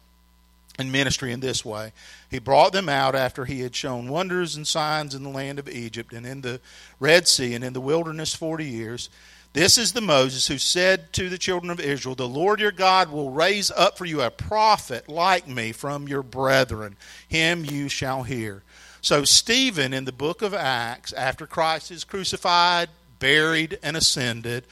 and 0.78 0.90
ministry 0.90 1.32
in 1.32 1.40
this 1.40 1.64
way. 1.64 1.92
He 2.30 2.38
brought 2.38 2.72
them 2.72 2.88
out 2.88 3.14
after 3.14 3.44
he 3.44 3.60
had 3.60 3.74
shown 3.74 4.08
wonders 4.08 4.56
and 4.56 4.66
signs 4.66 5.14
in 5.14 5.24
the 5.24 5.28
land 5.28 5.58
of 5.58 5.68
Egypt 5.68 6.12
and 6.12 6.24
in 6.24 6.40
the 6.40 6.60
Red 7.00 7.28
Sea 7.28 7.54
and 7.54 7.64
in 7.64 7.72
the 7.72 7.80
wilderness 7.80 8.34
40 8.34 8.64
years. 8.64 9.10
This 9.54 9.78
is 9.78 9.92
the 9.92 10.00
Moses 10.00 10.46
who 10.46 10.58
said 10.58 11.12
to 11.14 11.28
the 11.28 11.38
children 11.38 11.70
of 11.70 11.80
Israel, 11.80 12.14
The 12.14 12.28
Lord 12.28 12.60
your 12.60 12.70
God 12.70 13.10
will 13.10 13.30
raise 13.30 13.70
up 13.70 13.96
for 13.96 14.04
you 14.04 14.20
a 14.20 14.30
prophet 14.30 15.08
like 15.08 15.48
me 15.48 15.72
from 15.72 16.06
your 16.06 16.22
brethren. 16.22 16.96
Him 17.26 17.64
you 17.64 17.88
shall 17.88 18.22
hear. 18.24 18.62
So, 19.00 19.24
Stephen 19.24 19.94
in 19.94 20.04
the 20.04 20.12
book 20.12 20.42
of 20.42 20.52
Acts, 20.52 21.12
after 21.12 21.46
Christ 21.46 21.90
is 21.90 22.04
crucified, 22.04 22.90
buried, 23.18 23.78
and 23.82 23.96
ascended, 23.96 24.64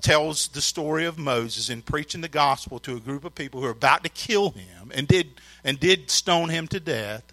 tells 0.00 0.48
the 0.48 0.60
story 0.60 1.04
of 1.04 1.18
Moses 1.18 1.70
in 1.70 1.82
preaching 1.82 2.20
the 2.20 2.28
gospel 2.28 2.78
to 2.80 2.96
a 2.96 3.00
group 3.00 3.24
of 3.24 3.34
people 3.34 3.60
who 3.60 3.66
are 3.66 3.70
about 3.70 4.02
to 4.02 4.08
kill 4.08 4.50
him 4.50 4.90
and 4.94 5.06
did 5.06 5.40
and 5.62 5.78
did 5.78 6.10
stone 6.10 6.48
him 6.48 6.66
to 6.68 6.80
death. 6.80 7.24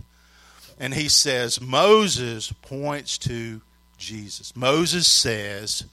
And 0.79 0.93
he 0.93 1.09
says 1.09 1.61
Moses 1.61 2.51
points 2.51 3.17
to 3.19 3.61
Jesus. 3.97 4.55
Moses 4.55 5.07
says 5.07 5.85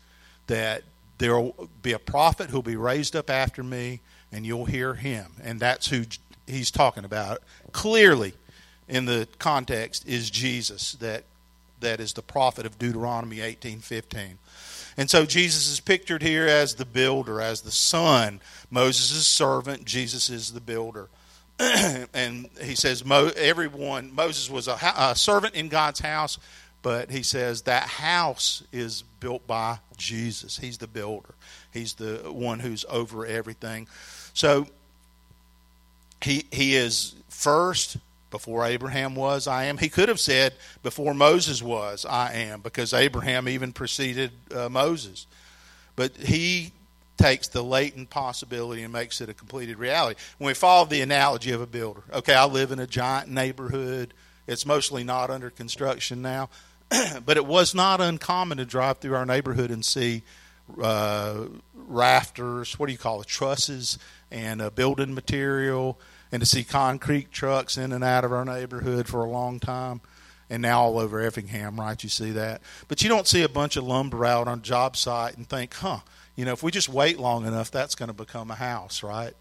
that 0.51 0.83
there 1.19 1.39
will 1.39 1.69
be 1.81 1.93
a 1.93 1.99
prophet 1.99 2.51
who'll 2.51 2.61
be 2.61 2.77
raised 2.77 3.15
up 3.15 3.31
after 3.31 3.63
me 3.63 4.01
and 4.33 4.45
you'll 4.45 4.65
hear 4.65 4.95
him. 4.95 5.33
And 5.43 5.61
that's 5.61 5.89
who 5.89 6.05
he's 6.47 6.71
talking 6.71 7.05
about. 7.05 7.43
Clearly 7.73 8.35
in 8.89 9.05
the 9.05 9.29
context 9.39 10.07
is 10.09 10.29
Jesus 10.29 10.93
that 10.95 11.25
that 11.79 12.01
is 12.01 12.13
the 12.13 12.23
prophet 12.23 12.67
of 12.67 12.79
Deuteronomy 12.79 13.39
18:15. 13.39 14.39
And 14.97 15.09
so 15.09 15.25
Jesus 15.25 15.71
is 15.71 15.81
pictured 15.81 16.21
here 16.21 16.47
as 16.47 16.75
the 16.75 16.85
builder, 16.85 17.41
as 17.41 17.63
the 17.63 17.71
son. 17.71 18.41
Moses' 18.71 19.27
servant, 19.27 19.85
Jesus 19.85 20.29
is 20.29 20.53
the 20.53 20.61
builder. 20.61 21.09
and 21.59 22.51
he 22.61 22.75
says, 22.75 23.05
Mo, 23.05 23.31
everyone, 23.37 24.15
Moses 24.15 24.51
was 24.51 24.67
a, 24.67 24.77
a 24.97 25.15
servant 25.15 25.55
in 25.55 25.69
God's 25.69 26.01
house, 26.01 26.39
but 26.83 27.11
he 27.11 27.23
says 27.23 27.63
that 27.63 27.85
house 27.85 28.63
is 28.73 29.05
built 29.21 29.47
by 29.47 29.79
Jesus. 29.97 30.59
He's 30.59 30.79
the 30.79 30.87
builder, 30.87 31.35
he's 31.73 31.95
the 31.95 32.31
one 32.33 32.61
who's 32.61 32.85
over 32.89 33.27
everything. 33.27 33.89
So 34.33 34.67
he, 36.23 36.45
he 36.51 36.77
is 36.77 37.15
first 37.29 37.97
before 38.31 38.65
Abraham 38.65 39.15
was, 39.15 39.47
I 39.47 39.65
am. 39.65 39.79
He 39.79 39.89
could 39.89 40.09
have 40.09 40.21
said, 40.21 40.55
before 40.83 41.15
Moses 41.15 41.63
was, 41.63 42.05
I 42.05 42.33
am, 42.35 42.61
because 42.61 42.95
Abraham 42.95 43.49
even 43.49 43.73
preceded 43.73 44.31
uh, 44.55 44.69
Moses. 44.69 45.27
But 45.97 46.17
he 46.17 46.73
takes 47.17 47.49
the 47.49 47.63
latent 47.63 48.09
possibility 48.09 48.83
and 48.83 48.93
makes 48.93 49.21
it 49.21 49.29
a 49.29 49.35
completed 49.35 49.79
reality. 49.79 50.19
When 50.39 50.47
we 50.47 50.55
follow 50.55 50.87
the 50.87 51.03
analogy 51.03 51.51
of 51.51 51.61
a 51.61 51.67
builder, 51.67 52.03
okay, 52.13 52.35
I 52.35 52.47
live 52.47 52.73
in 52.73 52.79
a 52.79 52.87
giant 52.87 53.29
neighborhood. 53.29 54.15
It's 54.47 54.65
mostly 54.65 55.05
not 55.05 55.29
under 55.29 55.51
construction 55.51 56.23
now, 56.23 56.49
but 57.25 57.37
it 57.37 57.47
was 57.47 57.75
not 57.75 58.01
uncommon 58.01 58.59
to 58.59 58.65
drive 58.65 58.99
through 58.99 59.15
our 59.15 59.27
neighborhood 59.27 59.71
and 59.71 59.85
see 59.85 60.23
uh, 60.81 61.47
rafters, 61.75 62.79
what 62.79 62.87
do 62.87 62.93
you 62.93 62.99
call 62.99 63.21
it, 63.21 63.27
trusses, 63.27 63.99
and 64.31 64.61
uh, 64.63 64.71
building 64.71 65.15
material 65.15 65.99
and 66.33 66.41
to 66.41 66.47
see 66.47 66.65
concrete 66.65 67.33
trucks 67.33 67.77
in 67.77 67.93
and 67.93 68.05
out 68.05 68.25
of 68.25 68.33
our 68.33 68.45
neighborhood 68.45 69.09
for 69.09 69.25
a 69.25 69.31
long 69.31 69.59
time. 69.59 70.01
And 70.49 70.63
now 70.63 70.83
all 70.83 70.99
over 70.99 71.21
Effingham, 71.21 71.79
right? 71.79 72.03
You 72.03 72.09
see 72.09 72.33
that. 72.33 72.61
But 72.89 73.03
you 73.03 73.09
don't 73.09 73.27
see 73.27 73.43
a 73.43 73.49
bunch 73.49 73.77
of 73.77 73.85
lumber 73.85 74.25
out 74.25 74.49
on 74.49 74.59
a 74.59 74.63
job 74.63 74.97
site 74.97 75.37
and 75.37 75.49
think, 75.49 75.75
huh, 75.75 76.01
you 76.35 76.45
know, 76.45 76.53
if 76.53 76.63
we 76.63 76.73
just 76.73 76.89
wait 76.89 77.21
long 77.21 77.47
enough, 77.47 77.71
that's 77.71 77.95
going 77.95 78.09
to 78.09 78.15
become 78.15 78.51
a 78.51 78.57
house, 78.57 79.05
right? 79.05 79.35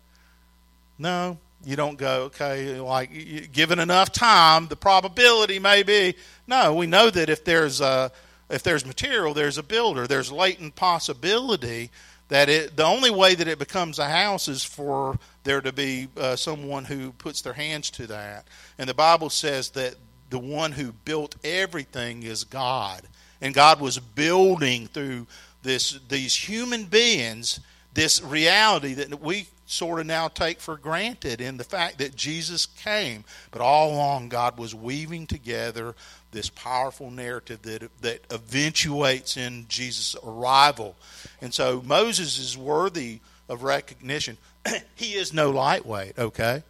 No, 1.00 1.39
you 1.66 1.76
don't 1.76 1.97
go, 1.97 2.24
okay, 2.24 2.80
like 2.80 3.51
given 3.51 3.80
enough 3.80 4.12
time, 4.12 4.68
the 4.68 4.76
probability 4.76 5.60
may 5.60 5.84
be. 5.84 6.16
No, 6.47 6.74
we 6.74 6.88
know 6.88 7.10
that 7.10 7.30
if 7.30 7.43
there's 7.43 7.82
a 7.82 8.12
if 8.49 8.64
there's 8.64 8.86
material, 8.86 9.34
there's 9.34 9.57
a 9.57 9.64
builder. 9.64 10.07
There's 10.07 10.32
latent 10.32 10.76
possibility 10.76 11.91
that 12.30 12.47
it 12.47 12.78
the 12.78 12.86
only 12.86 13.12
way 13.12 13.36
that 13.36 13.47
it 13.47 13.60
becomes 13.60 13.99
a 13.99 14.07
house 14.07 14.47
is 14.47 14.64
for 14.64 15.20
there 15.43 15.62
to 15.62 15.74
be 15.74 16.07
uh, 16.16 16.36
someone 16.36 16.86
who 16.86 17.12
puts 17.14 17.41
their 17.41 17.53
hands 17.53 17.89
to 17.89 18.07
that 18.07 18.47
and 18.78 18.88
the 18.88 18.93
bible 18.93 19.30
says 19.30 19.72
that 19.72 19.95
the 20.30 20.39
one 20.39 20.72
who 20.72 20.91
built 20.91 21.36
everything 21.43 22.24
is 22.24 22.43
god 22.43 23.01
and 23.41 23.53
god 23.53 23.82
was 23.82 23.99
building 23.99 24.88
through 24.88 25.28
this 25.64 25.99
these 26.07 26.36
human 26.36 26.86
beings 26.86 27.60
this 27.93 28.22
reality 28.24 28.93
that 28.93 29.20
we 29.22 29.47
sort 29.70 29.99
of 29.99 30.05
now 30.05 30.28
take 30.28 30.59
for 30.59 30.78
granted 30.78 31.39
in 31.39 31.57
the 31.57 31.63
fact 31.63 31.99
that 31.99 32.15
jesus 32.15 32.65
came 32.65 33.24
but 33.51 33.61
all 33.61 33.93
along 33.93 34.28
god 34.28 34.57
was 34.57 34.74
weaving 34.74 35.28
together 35.28 35.93
this 36.32 36.49
powerful 36.49 37.09
narrative 37.11 37.61
that 37.63 37.89
that 38.01 38.22
eventuates 38.32 39.38
in 39.38 39.65
Jesus' 39.67 40.15
arrival. 40.24 40.95
And 41.41 41.53
so 41.53 41.82
Moses 41.86 42.38
is 42.38 42.57
worthy 42.57 43.20
of 43.47 43.63
recognition. 43.63 44.38
he 44.95 45.13
is 45.13 45.34
no 45.34 45.49
lightweight, 45.49 46.20
okay? 46.20 46.63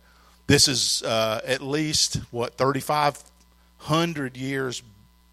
This 0.48 0.68
is 0.68 1.04
uh, 1.04 1.42
at 1.46 1.62
least, 1.62 2.16
what, 2.32 2.58
3,500 2.58 4.38
years 4.38 4.82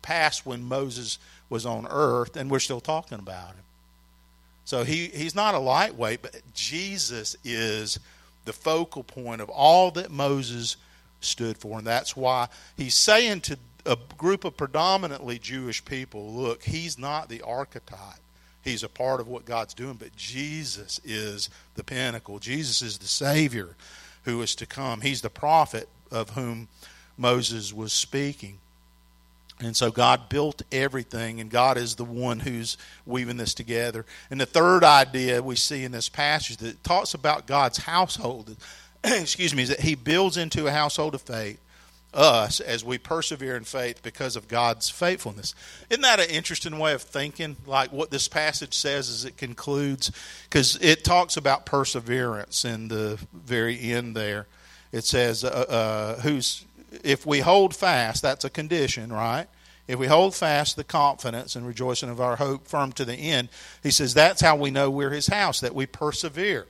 past 0.03 0.45
when 0.45 0.63
Moses 0.63 1.19
was 1.49 1.65
on 1.65 1.87
earth, 1.89 2.37
and 2.37 2.51
we're 2.51 2.59
still 2.59 2.81
talking 2.81 3.19
about 3.19 3.51
him. 3.51 3.63
So 4.67 4.83
he, 4.83 5.07
he's 5.07 5.35
not 5.35 5.55
a 5.55 5.61
lightweight, 5.61 6.23
but 6.23 6.43
Jesus 6.53 7.37
is 7.45 8.01
the 8.45 8.53
focal 8.53 9.05
point 9.05 9.41
of 9.41 9.49
all 9.49 9.93
that 9.93 10.11
Moses 10.11 10.77
stood 11.21 11.57
for. 11.57 11.79
And 11.79 11.87
that's 11.87 12.17
why 12.17 12.49
he's 12.77 12.95
saying 12.95 13.43
to 13.43 13.59
a 13.87 13.97
group 14.19 14.45
of 14.45 14.57
predominantly 14.57 15.39
Jewish 15.39 15.85
people, 15.85 16.33
look, 16.33 16.65
he's 16.65 16.99
not 16.99 17.29
the 17.29 17.43
archetype. 17.43 18.19
He's 18.65 18.83
a 18.83 18.89
part 18.89 19.21
of 19.21 19.29
what 19.29 19.45
God's 19.45 19.73
doing, 19.73 19.95
but 19.95 20.17
Jesus 20.17 21.01
is 21.05 21.49
the 21.77 21.85
pinnacle. 21.85 22.41
Jesus 22.41 22.83
is 22.83 22.99
the 22.99 23.07
Savior 23.07 23.77
who 24.25 24.43
is 24.43 24.57
to 24.57 24.67
come. 24.67 25.01
He's 25.01 25.23
the 25.23 25.31
prophet 25.31 25.89
of 26.11 26.31
whom 26.31 26.67
Moses 27.17 27.73
was 27.73 27.93
speaking. 27.93 28.59
And 29.61 29.75
so 29.75 29.91
God 29.91 30.29
built 30.29 30.63
everything, 30.71 31.41
and 31.41 31.51
God 31.51 31.79
is 31.79 31.95
the 31.95 32.05
one 32.05 32.41
who's 32.41 32.77
weaving 33.07 33.39
this 33.39 33.55
together. 33.55 34.05
And 34.31 34.41
the 34.41 34.47
third 34.47 34.85
idea 34.85 35.43
we 35.43 35.57
see 35.57 35.83
in 35.83 35.93
this 35.93 36.11
passage 36.11 36.59
that 36.59 36.85
talks 36.85 37.15
about 37.15 37.47
God's 37.47 37.79
household, 37.79 38.55
excuse 39.05 39.55
me, 39.55 39.63
is 39.63 39.71
that 39.71 39.81
He 39.81 39.95
builds 39.95 40.37
into 40.37 40.67
a 40.67 40.73
household 40.73 41.15
of 41.15 41.23
faith 41.23 41.59
us 42.13 42.61
as 42.61 42.85
we 42.85 42.99
persevere 42.99 43.57
in 43.57 43.65
faith 43.65 44.03
because 44.03 44.37
of 44.37 44.49
God's 44.49 44.89
faithfulness. 44.89 45.55
Isn't 45.91 46.03
that 46.03 46.21
an 46.21 46.31
interesting 46.31 46.79
way 46.79 46.95
of 46.95 47.03
thinking? 47.03 47.57
Like 47.67 47.93
what 47.93 48.11
this 48.11 48.29
passage 48.29 48.75
says 48.75 49.09
as 49.09 49.25
it 49.25 49.37
concludes, 49.37 50.11
because 50.45 50.79
it 50.81 51.05
talks 51.05 51.37
about 51.37 51.67
perseverance 51.67 52.65
in 52.65 52.89
the 52.89 53.19
very 53.33 53.93
end 53.93 54.17
there. 54.17 54.47
It 54.93 55.05
says, 55.05 55.45
uh, 55.45 55.49
uh, 55.49 56.21
"Who's 56.21 56.65
if 57.05 57.27
we 57.27 57.41
hold 57.41 57.75
fast, 57.75 58.23
that's 58.23 58.45
a 58.45 58.51
condition, 58.51 59.13
right? 59.13 59.47
If 59.89 59.99
we 59.99 60.09
hold 60.09 60.35
fast 60.35 60.77
the 60.77 60.85
confidence 60.85 61.55
and 61.55 61.67
rejoicing 61.67 62.11
of 62.11 62.21
our 62.21 62.37
hope 62.37 62.67
firm 62.67 62.93
to 62.93 63.05
the 63.05 63.15
end, 63.15 63.49
he 63.83 63.91
says 63.91 64.15
that's 64.15 64.41
how 64.41 64.57
we 64.57 64.71
know 64.71 64.91
we're 64.91 65.11
his 65.11 65.29
house, 65.29 65.61
that 65.61 65.75
we 65.75 65.87
persevere. 65.87 66.67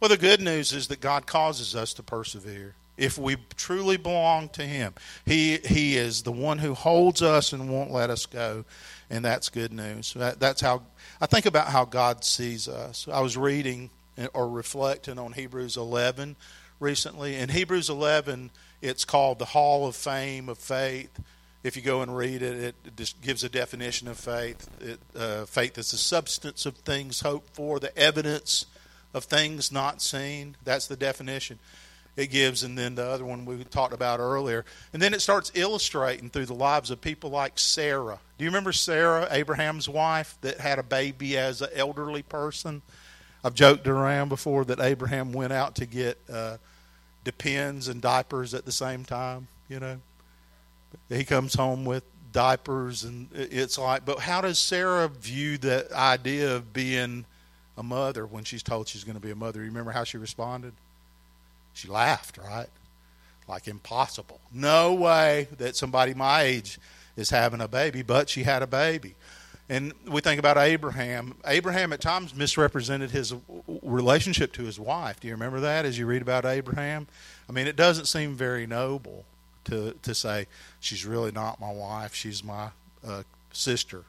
Well, 0.00 0.08
the 0.08 0.16
good 0.16 0.40
news 0.40 0.72
is 0.72 0.88
that 0.88 1.00
God 1.00 1.26
causes 1.26 1.74
us 1.74 1.92
to 1.94 2.02
persevere 2.02 2.74
if 2.96 3.18
we 3.18 3.36
truly 3.56 3.96
belong 3.96 4.48
to 4.50 4.62
him. 4.62 4.94
He 5.24 5.58
he 5.58 5.96
is 5.96 6.22
the 6.22 6.32
one 6.32 6.58
who 6.58 6.74
holds 6.74 7.22
us 7.22 7.52
and 7.52 7.70
won't 7.70 7.90
let 7.90 8.10
us 8.10 8.26
go, 8.26 8.64
and 9.10 9.24
that's 9.24 9.48
good 9.48 9.72
news. 9.72 10.14
That, 10.14 10.40
that's 10.40 10.60
how 10.60 10.82
I 11.20 11.26
think 11.26 11.46
about 11.46 11.68
how 11.68 11.84
God 11.84 12.24
sees 12.24 12.68
us. 12.68 13.06
I 13.10 13.20
was 13.20 13.36
reading 13.36 13.90
or 14.34 14.48
reflecting 14.48 15.18
on 15.18 15.32
Hebrews 15.32 15.76
11 15.76 16.36
recently. 16.80 17.36
In 17.36 17.48
Hebrews 17.48 17.88
11, 17.90 18.50
it's 18.82 19.04
called 19.04 19.38
the 19.38 19.46
Hall 19.46 19.86
of 19.86 19.96
Fame 19.96 20.48
of 20.48 20.58
Faith. 20.58 21.20
If 21.64 21.76
you 21.76 21.82
go 21.82 22.02
and 22.02 22.16
read 22.16 22.42
it, 22.42 22.74
it 22.86 22.96
just 22.96 23.20
gives 23.20 23.42
a 23.42 23.48
definition 23.48 24.06
of 24.08 24.16
faith. 24.18 24.68
It, 24.80 25.00
uh, 25.16 25.44
faith 25.44 25.76
is 25.76 25.90
the 25.90 25.96
substance 25.96 26.66
of 26.66 26.76
things 26.78 27.20
hoped 27.20 27.54
for, 27.54 27.80
the 27.80 27.96
evidence 27.98 28.66
of 29.12 29.24
things 29.24 29.72
not 29.72 30.00
seen. 30.00 30.56
That's 30.64 30.86
the 30.86 30.96
definition 30.96 31.58
it 32.18 32.32
gives, 32.32 32.64
and 32.64 32.76
then 32.76 32.96
the 32.96 33.04
other 33.04 33.24
one 33.24 33.44
we 33.44 33.62
talked 33.64 33.94
about 33.94 34.18
earlier. 34.18 34.64
And 34.92 35.00
then 35.00 35.14
it 35.14 35.20
starts 35.20 35.52
illustrating 35.54 36.30
through 36.30 36.46
the 36.46 36.54
lives 36.54 36.90
of 36.90 37.00
people 37.00 37.30
like 37.30 37.58
Sarah. 37.60 38.18
Do 38.36 38.44
you 38.44 38.50
remember 38.50 38.72
Sarah, 38.72 39.28
Abraham's 39.30 39.88
wife, 39.88 40.36
that 40.40 40.58
had 40.58 40.80
a 40.80 40.82
baby 40.82 41.38
as 41.38 41.62
an 41.62 41.68
elderly 41.74 42.22
person? 42.22 42.82
I've 43.44 43.54
joked 43.54 43.86
around 43.86 44.30
before 44.30 44.64
that 44.64 44.80
Abraham 44.80 45.32
went 45.32 45.52
out 45.52 45.76
to 45.76 45.86
get 45.86 46.18
uh, 46.30 46.56
depends 47.28 47.88
and 47.88 48.00
diapers 48.00 48.54
at 48.54 48.64
the 48.64 48.72
same 48.72 49.04
time, 49.04 49.48
you 49.68 49.78
know. 49.78 49.98
He 51.10 51.24
comes 51.24 51.52
home 51.54 51.84
with 51.84 52.02
diapers, 52.32 53.04
and 53.04 53.28
it's 53.34 53.76
like, 53.76 54.06
but 54.06 54.18
how 54.20 54.40
does 54.40 54.58
Sarah 54.58 55.08
view 55.08 55.58
the 55.58 55.86
idea 55.94 56.56
of 56.56 56.72
being 56.72 57.26
a 57.78 57.82
mother 57.82 58.26
when 58.26 58.44
she's 58.44 58.62
told 58.62 58.88
she's 58.88 59.04
going 59.04 59.14
to 59.14 59.20
be 59.20 59.30
a 59.30 59.36
mother. 59.36 59.60
You 59.60 59.66
remember 59.66 59.92
how 59.92 60.04
she 60.04 60.18
responded? 60.18 60.72
She 61.72 61.86
laughed, 61.88 62.36
right? 62.36 62.66
Like 63.46 63.68
impossible. 63.68 64.40
No 64.52 64.92
way 64.92 65.46
that 65.58 65.76
somebody 65.76 66.12
my 66.12 66.42
age 66.42 66.80
is 67.16 67.30
having 67.30 67.60
a 67.60 67.68
baby, 67.68 68.02
but 68.02 68.28
she 68.28 68.42
had 68.42 68.62
a 68.62 68.66
baby. 68.66 69.14
And 69.68 69.92
we 70.08 70.20
think 70.20 70.40
about 70.40 70.58
Abraham. 70.58 71.36
Abraham 71.46 71.92
at 71.92 72.00
times 72.00 72.34
misrepresented 72.34 73.10
his 73.12 73.32
relationship 73.88 74.52
to 74.54 74.62
his 74.62 74.78
wife. 74.78 75.20
Do 75.20 75.28
you 75.28 75.34
remember 75.34 75.60
that 75.60 75.84
as 75.84 75.98
you 75.98 76.06
read 76.06 76.22
about 76.22 76.44
Abraham? 76.44 77.06
I 77.48 77.52
mean, 77.52 77.66
it 77.66 77.76
doesn't 77.76 78.06
seem 78.06 78.34
very 78.34 78.66
noble 78.66 79.24
to 79.64 79.94
to 80.02 80.14
say 80.14 80.46
she's 80.80 81.04
really 81.04 81.32
not 81.32 81.60
my 81.60 81.72
wife; 81.72 82.14
she's 82.14 82.44
my 82.44 82.70
uh, 83.06 83.22
sister. 83.52 84.04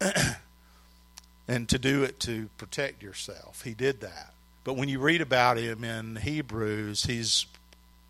and 1.48 1.68
to 1.68 1.78
do 1.78 2.02
it 2.02 2.20
to 2.20 2.48
protect 2.58 3.02
yourself, 3.02 3.62
he 3.62 3.72
did 3.72 4.00
that. 4.00 4.32
But 4.64 4.74
when 4.74 4.88
you 4.88 4.98
read 4.98 5.20
about 5.20 5.58
him 5.58 5.84
in 5.84 6.16
Hebrews, 6.16 7.04
he's 7.04 7.46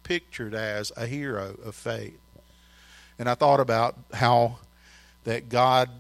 pictured 0.03 0.55
as 0.55 0.91
a 0.97 1.07
hero 1.07 1.57
of 1.65 1.75
faith. 1.75 2.19
And 3.19 3.29
I 3.29 3.35
thought 3.35 3.61
about 3.61 3.97
how 4.15 4.59
that 5.25 5.49
God 5.49 5.91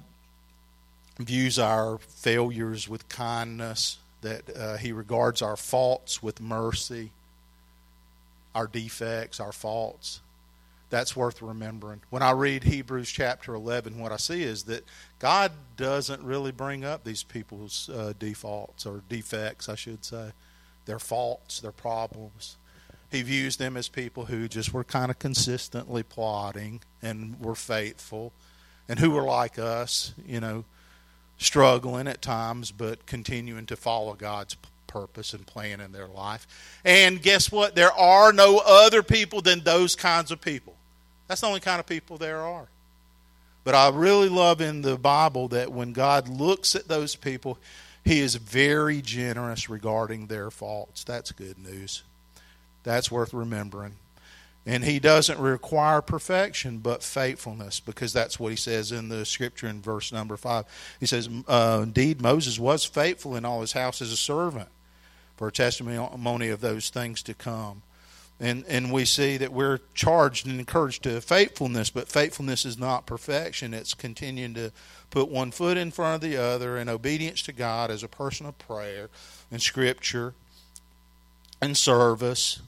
views 1.18 1.58
our 1.58 1.98
failures 1.98 2.88
with 2.88 3.08
kindness, 3.08 3.98
that 4.22 4.56
uh, 4.56 4.76
He 4.76 4.92
regards 4.92 5.42
our 5.42 5.56
faults 5.56 6.22
with 6.22 6.40
mercy, 6.40 7.10
our 8.54 8.66
defects, 8.66 9.40
our 9.40 9.52
faults. 9.52 10.20
That's 10.88 11.16
worth 11.16 11.42
remembering. 11.42 12.00
When 12.10 12.22
I 12.22 12.30
read 12.30 12.64
Hebrews 12.64 13.10
chapter 13.10 13.54
11, 13.54 13.98
what 13.98 14.12
I 14.12 14.16
see 14.16 14.42
is 14.42 14.64
that 14.64 14.84
God 15.18 15.52
doesn't 15.76 16.22
really 16.22 16.52
bring 16.52 16.84
up 16.84 17.02
these 17.02 17.24
people's 17.24 17.90
uh, 17.90 18.12
defaults 18.18 18.86
or 18.86 19.02
defects, 19.08 19.68
I 19.68 19.74
should 19.74 20.04
say, 20.04 20.30
their 20.86 21.00
faults, 21.00 21.60
their 21.60 21.72
problems. 21.72 22.56
He 23.10 23.22
views 23.22 23.56
them 23.56 23.76
as 23.76 23.88
people 23.88 24.26
who 24.26 24.48
just 24.48 24.72
were 24.72 24.84
kind 24.84 25.10
of 25.10 25.18
consistently 25.18 26.02
plotting 26.02 26.80
and 27.02 27.40
were 27.40 27.54
faithful 27.54 28.32
and 28.88 28.98
who 28.98 29.10
were 29.10 29.22
like 29.22 29.58
us, 29.58 30.14
you 30.26 30.40
know, 30.40 30.64
struggling 31.38 32.08
at 32.08 32.22
times, 32.22 32.70
but 32.70 33.06
continuing 33.06 33.66
to 33.66 33.76
follow 33.76 34.14
God's 34.14 34.56
purpose 34.86 35.34
and 35.34 35.46
plan 35.46 35.80
in 35.80 35.92
their 35.92 36.06
life. 36.06 36.46
And 36.84 37.20
guess 37.20 37.52
what? 37.52 37.74
There 37.74 37.92
are 37.92 38.32
no 38.32 38.62
other 38.64 39.02
people 39.02 39.42
than 39.42 39.60
those 39.60 39.94
kinds 39.94 40.30
of 40.30 40.40
people. 40.40 40.74
That's 41.28 41.40
the 41.40 41.46
only 41.48 41.60
kind 41.60 41.80
of 41.80 41.86
people 41.86 42.16
there 42.18 42.40
are. 42.40 42.68
But 43.64 43.74
I 43.74 43.88
really 43.90 44.28
love 44.28 44.60
in 44.60 44.82
the 44.82 44.96
Bible 44.96 45.48
that 45.48 45.72
when 45.72 45.92
God 45.92 46.28
looks 46.28 46.74
at 46.74 46.88
those 46.88 47.16
people, 47.16 47.58
He 48.04 48.20
is 48.20 48.36
very 48.36 49.02
generous 49.02 49.68
regarding 49.68 50.26
their 50.28 50.50
faults. 50.50 51.02
That's 51.02 51.32
good 51.32 51.58
news. 51.58 52.04
That's 52.84 53.10
worth 53.10 53.34
remembering. 53.34 53.96
And 54.68 54.82
he 54.84 54.98
doesn't 54.98 55.38
require 55.38 56.02
perfection, 56.02 56.78
but 56.78 57.04
faithfulness, 57.04 57.78
because 57.78 58.12
that's 58.12 58.40
what 58.40 58.50
he 58.50 58.56
says 58.56 58.90
in 58.90 59.08
the 59.08 59.24
scripture 59.24 59.68
in 59.68 59.80
verse 59.80 60.12
number 60.12 60.36
five. 60.36 60.64
He 60.98 61.06
says, 61.06 61.28
uh, 61.46 61.80
Indeed, 61.84 62.20
Moses 62.20 62.58
was 62.58 62.84
faithful 62.84 63.36
in 63.36 63.44
all 63.44 63.60
his 63.60 63.72
house 63.72 64.02
as 64.02 64.10
a 64.10 64.16
servant 64.16 64.68
for 65.36 65.48
a 65.48 65.52
testimony 65.52 66.48
of 66.48 66.60
those 66.60 66.90
things 66.90 67.22
to 67.22 67.34
come. 67.34 67.82
And, 68.40 68.64
and 68.68 68.92
we 68.92 69.04
see 69.04 69.36
that 69.38 69.52
we're 69.52 69.78
charged 69.94 70.46
and 70.46 70.58
encouraged 70.58 71.04
to 71.04 71.20
faithfulness, 71.20 71.88
but 71.88 72.08
faithfulness 72.08 72.64
is 72.64 72.76
not 72.76 73.06
perfection. 73.06 73.72
It's 73.72 73.94
continuing 73.94 74.54
to 74.54 74.72
put 75.10 75.30
one 75.30 75.52
foot 75.52 75.76
in 75.76 75.90
front 75.90 76.16
of 76.16 76.28
the 76.28 76.36
other 76.36 76.76
in 76.76 76.88
obedience 76.88 77.40
to 77.42 77.52
God 77.52 77.90
as 77.90 78.02
a 78.02 78.08
person 78.08 78.46
of 78.46 78.58
prayer 78.58 79.08
and 79.50 79.62
scripture 79.62 80.34
and 81.62 81.76
service 81.76 82.60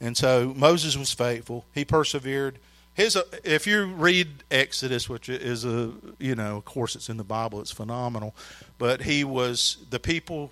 and 0.00 0.16
so 0.16 0.52
Moses 0.56 0.96
was 0.96 1.12
faithful. 1.12 1.64
He 1.74 1.84
persevered. 1.84 2.58
His, 2.94 3.16
uh, 3.16 3.22
if 3.44 3.66
you 3.66 3.86
read 3.86 4.28
Exodus, 4.50 5.08
which 5.08 5.28
is 5.28 5.64
a, 5.64 5.92
you 6.18 6.34
know, 6.34 6.56
of 6.56 6.64
course 6.64 6.96
it's 6.96 7.08
in 7.08 7.16
the 7.16 7.24
Bible, 7.24 7.60
it's 7.60 7.70
phenomenal. 7.70 8.34
But 8.78 9.02
he 9.02 9.24
was, 9.24 9.78
the 9.90 10.00
people 10.00 10.50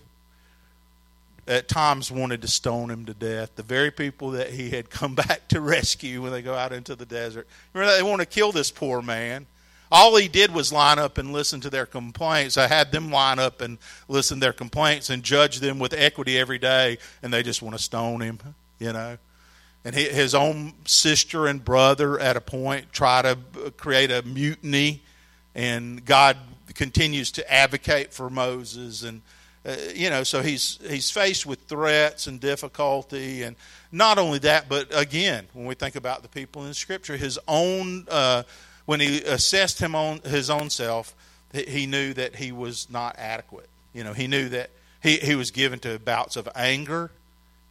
at 1.48 1.68
times 1.68 2.10
wanted 2.10 2.42
to 2.42 2.48
stone 2.48 2.90
him 2.90 3.04
to 3.06 3.14
death. 3.14 3.54
The 3.54 3.62
very 3.62 3.90
people 3.92 4.32
that 4.32 4.50
he 4.50 4.70
had 4.70 4.90
come 4.90 5.14
back 5.16 5.48
to 5.48 5.60
rescue 5.60 6.22
when 6.22 6.32
they 6.32 6.42
go 6.42 6.54
out 6.54 6.72
into 6.72 6.96
the 6.96 7.06
desert. 7.06 7.46
Remember, 7.72 7.96
they 7.96 8.02
want 8.02 8.20
to 8.20 8.26
kill 8.26 8.52
this 8.52 8.70
poor 8.70 9.00
man. 9.02 9.46
All 9.90 10.16
he 10.16 10.26
did 10.26 10.52
was 10.52 10.72
line 10.72 10.98
up 10.98 11.16
and 11.16 11.32
listen 11.32 11.60
to 11.60 11.70
their 11.70 11.86
complaints. 11.86 12.56
I 12.56 12.66
had 12.66 12.90
them 12.90 13.12
line 13.12 13.38
up 13.38 13.60
and 13.60 13.78
listen 14.08 14.38
to 14.38 14.40
their 14.40 14.52
complaints 14.52 15.10
and 15.10 15.22
judge 15.22 15.60
them 15.60 15.78
with 15.78 15.92
equity 15.92 16.36
every 16.36 16.58
day, 16.58 16.98
and 17.22 17.32
they 17.32 17.44
just 17.44 17.62
want 17.62 17.76
to 17.76 17.82
stone 17.82 18.20
him, 18.20 18.40
you 18.80 18.92
know 18.92 19.16
and 19.86 19.94
his 19.94 20.34
own 20.34 20.72
sister 20.84 21.46
and 21.46 21.64
brother 21.64 22.18
at 22.18 22.36
a 22.36 22.40
point 22.40 22.92
try 22.92 23.22
to 23.22 23.38
create 23.76 24.10
a 24.10 24.20
mutiny. 24.22 25.00
And 25.54 26.04
god 26.04 26.36
continues 26.74 27.30
to 27.32 27.52
advocate 27.52 28.12
for 28.12 28.28
moses. 28.28 29.04
And 29.04 29.22
uh, 29.64 29.76
you 29.94 30.10
know 30.10 30.24
so 30.24 30.42
he's 30.42 30.80
he's 30.88 31.12
faced 31.12 31.46
with 31.46 31.60
threats 31.68 32.26
and 32.26 32.40
difficulty. 32.40 33.44
And 33.44 33.54
not 33.92 34.18
only 34.18 34.40
that 34.40 34.68
but 34.68 34.88
again 34.90 35.46
when 35.52 35.66
we 35.66 35.76
think 35.76 35.94
about 35.94 36.22
the 36.22 36.28
people 36.28 36.66
in 36.66 36.74
scripture 36.74 37.16
his 37.16 37.38
own 37.46 38.06
uh, 38.10 38.42
when 38.86 38.98
he 38.98 39.22
assessed 39.22 39.78
him 39.78 39.94
on 39.94 40.18
his 40.22 40.50
own 40.50 40.68
self 40.68 41.14
he 41.52 41.86
knew 41.86 42.12
that 42.12 42.34
he 42.34 42.50
was 42.50 42.90
not 42.90 43.14
adequate. 43.18 43.68
You 43.94 44.02
know 44.02 44.14
he 44.14 44.26
knew 44.26 44.48
that 44.48 44.70
he, 45.00 45.18
he 45.18 45.36
was 45.36 45.52
given 45.52 45.78
to 45.80 46.00
bouts 46.00 46.34
of 46.34 46.48
anger. 46.56 47.12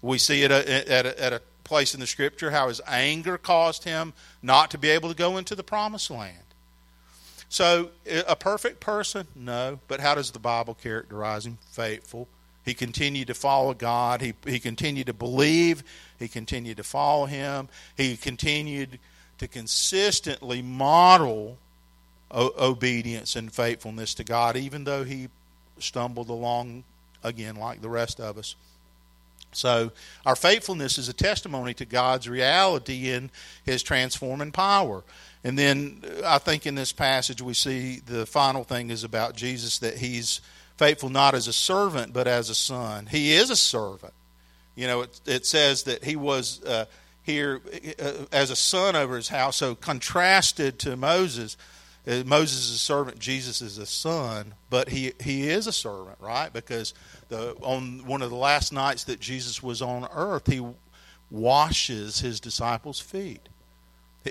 We 0.01 0.17
see 0.17 0.43
it 0.43 0.51
at 0.51 0.67
a, 1.05 1.21
at 1.21 1.33
a 1.33 1.41
place 1.65 1.93
in 1.93 1.99
the 1.99 2.07
scripture 2.07 2.51
how 2.51 2.69
his 2.69 2.79
anger 2.87 3.37
caused 3.37 3.83
him 3.83 4.13
not 4.41 4.71
to 4.71 4.77
be 4.77 4.89
able 4.89 5.09
to 5.09 5.15
go 5.15 5.35
into 5.35 5.55
the 5.55 5.63
promised 5.63 6.09
land. 6.09 6.37
So, 7.49 7.89
a 8.27 8.35
perfect 8.35 8.79
person? 8.79 9.27
No. 9.35 9.79
But 9.87 9.99
how 9.99 10.15
does 10.15 10.31
the 10.31 10.39
Bible 10.39 10.73
characterize 10.73 11.45
him? 11.45 11.57
Faithful. 11.71 12.27
He 12.65 12.73
continued 12.73 13.27
to 13.27 13.35
follow 13.35 13.73
God. 13.75 14.21
He, 14.21 14.33
he 14.45 14.59
continued 14.59 15.05
to 15.07 15.13
believe. 15.13 15.83
He 16.17 16.27
continued 16.27 16.77
to 16.77 16.83
follow 16.83 17.27
Him. 17.27 17.69
He 17.95 18.17
continued 18.17 18.99
to 19.37 19.47
consistently 19.47 20.63
model 20.63 21.57
o- 22.31 22.53
obedience 22.57 23.35
and 23.35 23.53
faithfulness 23.53 24.15
to 24.15 24.23
God, 24.23 24.57
even 24.57 24.83
though 24.83 25.03
he 25.03 25.29
stumbled 25.77 26.29
along 26.29 26.83
again 27.23 27.55
like 27.55 27.81
the 27.81 27.89
rest 27.89 28.19
of 28.19 28.37
us. 28.37 28.55
So, 29.55 29.91
our 30.25 30.35
faithfulness 30.35 30.97
is 30.97 31.09
a 31.09 31.13
testimony 31.13 31.73
to 31.75 31.85
God's 31.85 32.27
reality 32.27 33.09
in 33.09 33.31
His 33.63 33.83
transforming 33.83 34.51
power. 34.51 35.03
And 35.43 35.57
then 35.57 36.01
uh, 36.03 36.21
I 36.25 36.37
think 36.39 36.65
in 36.65 36.75
this 36.75 36.91
passage 36.91 37.41
we 37.41 37.53
see 37.53 37.99
the 37.99 38.25
final 38.25 38.63
thing 38.63 38.89
is 38.89 39.03
about 39.03 39.35
Jesus 39.35 39.79
that 39.79 39.97
He's 39.99 40.41
faithful 40.77 41.09
not 41.09 41.35
as 41.35 41.47
a 41.47 41.53
servant 41.53 42.13
but 42.13 42.27
as 42.27 42.49
a 42.49 42.55
son. 42.55 43.05
He 43.05 43.33
is 43.33 43.49
a 43.49 43.55
servant. 43.55 44.13
You 44.75 44.87
know, 44.87 45.01
it, 45.01 45.21
it 45.25 45.45
says 45.45 45.83
that 45.83 46.03
He 46.03 46.15
was 46.15 46.63
uh, 46.63 46.85
here 47.23 47.61
uh, 47.99 48.25
as 48.31 48.49
a 48.49 48.55
son 48.55 48.95
over 48.95 49.15
His 49.15 49.29
house, 49.29 49.57
so 49.57 49.75
contrasted 49.75 50.79
to 50.79 50.97
Moses. 50.97 51.57
Uh, 52.07 52.23
Moses 52.25 52.69
is 52.69 52.75
a 52.75 52.79
servant, 52.79 53.19
Jesus 53.19 53.61
is 53.61 53.77
a 53.77 53.85
son, 53.85 54.53
but 54.69 54.89
he, 54.89 55.13
he 55.19 55.49
is 55.49 55.65
a 55.65 55.71
servant, 55.71 56.17
right? 56.19 56.53
Because 56.53 56.93
the, 57.29 57.55
on 57.61 58.05
one 58.05 58.21
of 58.21 58.29
the 58.29 58.35
last 58.35 58.71
nights 58.71 59.03
that 59.05 59.19
Jesus 59.19 59.61
was 59.63 59.81
on 59.81 60.07
earth, 60.13 60.51
he 60.51 60.65
washes 61.31 62.19
his 62.19 62.39
disciples' 62.39 62.99
feet. 62.99 63.49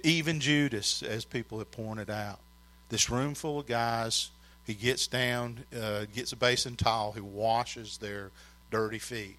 Even 0.03 0.41
Judas, 0.41 1.03
as 1.03 1.25
people 1.25 1.59
have 1.59 1.71
pointed 1.71 2.11
out. 2.11 2.41
This 2.89 3.09
room 3.11 3.35
full 3.35 3.61
of 3.61 3.67
guys, 3.67 4.31
he 4.65 4.75
gets 4.75 5.07
down, 5.07 5.65
uh, 5.79 6.05
gets 6.15 6.33
a 6.33 6.37
basin 6.37 6.77
towel, 6.77 7.13
he 7.13 7.21
washes 7.21 7.99
their 7.99 8.31
dirty 8.71 8.99
feet. 8.99 9.37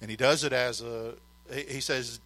And 0.00 0.10
he 0.10 0.16
does 0.16 0.44
it 0.44 0.52
as 0.52 0.80
a, 0.82 1.14
he 1.52 1.80
says, 1.80 2.20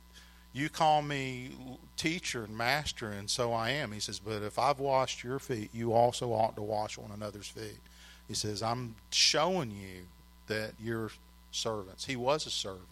You 0.53 0.69
call 0.69 1.03
me 1.03 1.51
teacher 1.97 2.45
and 2.45 2.57
master, 2.57 3.11
and 3.11 3.29
so 3.29 3.53
I 3.53 3.71
am. 3.71 3.93
He 3.93 4.01
says, 4.01 4.19
But 4.19 4.43
if 4.43 4.59
I've 4.59 4.81
washed 4.81 5.23
your 5.23 5.39
feet, 5.39 5.71
you 5.73 5.93
also 5.93 6.33
ought 6.33 6.57
to 6.57 6.63
wash 6.63 6.99
one 6.99 7.11
another's 7.13 7.49
feet. 7.49 7.79
He 8.27 8.35
says, 8.35 8.63
I'm 8.63 8.97
showing 9.11 9.71
you 9.71 10.07
that 10.49 10.73
you're 10.83 11.11
servants. 11.51 12.05
He 12.05 12.17
was 12.17 12.47
a 12.47 12.51
servant. 12.51 12.85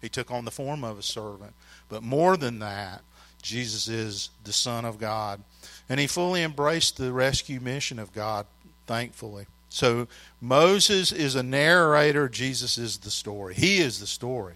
He 0.00 0.08
took 0.08 0.30
on 0.30 0.44
the 0.44 0.50
form 0.50 0.84
of 0.84 0.98
a 0.98 1.02
servant. 1.02 1.54
But 1.88 2.02
more 2.02 2.36
than 2.36 2.58
that, 2.58 3.02
Jesus 3.42 3.88
is 3.88 4.30
the 4.44 4.52
Son 4.52 4.84
of 4.84 4.98
God. 4.98 5.40
And 5.88 6.00
he 6.00 6.06
fully 6.06 6.42
embraced 6.42 6.96
the 6.96 7.12
rescue 7.12 7.60
mission 7.60 7.98
of 7.98 8.12
God, 8.12 8.46
thankfully. 8.86 9.46
So 9.68 10.08
Moses 10.40 11.10
is 11.12 11.34
a 11.34 11.42
narrator, 11.42 12.28
Jesus 12.28 12.78
is 12.78 12.98
the 12.98 13.10
story. 13.10 13.54
He 13.54 13.78
is 13.78 14.00
the 14.00 14.06
story. 14.06 14.54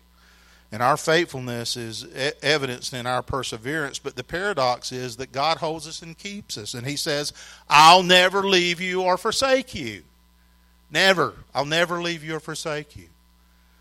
And 0.70 0.82
our 0.82 0.98
faithfulness 0.98 1.76
is 1.76 2.06
evidenced 2.42 2.92
in 2.92 3.06
our 3.06 3.22
perseverance. 3.22 3.98
But 3.98 4.16
the 4.16 4.24
paradox 4.24 4.92
is 4.92 5.16
that 5.16 5.32
God 5.32 5.58
holds 5.58 5.88
us 5.88 6.02
and 6.02 6.16
keeps 6.16 6.58
us. 6.58 6.74
And 6.74 6.86
He 6.86 6.96
says, 6.96 7.32
I'll 7.70 8.02
never 8.02 8.46
leave 8.46 8.80
you 8.80 9.02
or 9.02 9.16
forsake 9.16 9.74
you. 9.74 10.02
Never. 10.90 11.34
I'll 11.54 11.64
never 11.64 12.00
leave 12.00 12.24
you 12.24 12.36
or 12.36 12.40
forsake 12.40 12.96
you. 12.96 13.08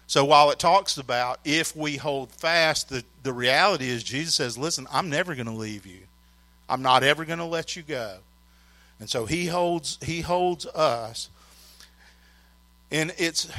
So 0.07 0.23
while 0.23 0.51
it 0.51 0.59
talks 0.59 0.97
about 0.97 1.39
if 1.43 1.75
we 1.75 1.97
hold 1.97 2.31
fast, 2.31 2.89
the, 2.89 3.03
the 3.23 3.33
reality 3.33 3.89
is 3.89 4.03
Jesus 4.03 4.35
says, 4.35 4.57
listen, 4.57 4.87
I'm 4.91 5.09
never 5.09 5.35
going 5.35 5.47
to 5.47 5.53
leave 5.53 5.85
you. 5.85 5.99
I'm 6.69 6.81
not 6.81 7.03
ever 7.03 7.25
going 7.25 7.39
to 7.39 7.45
let 7.45 7.75
you 7.75 7.83
go. 7.83 8.17
And 8.99 9.09
so 9.09 9.25
he 9.25 9.45
holds 9.45 9.99
he 10.01 10.21
holds 10.21 10.65
us. 10.65 11.29
And 12.91 13.13
it's 13.17 13.49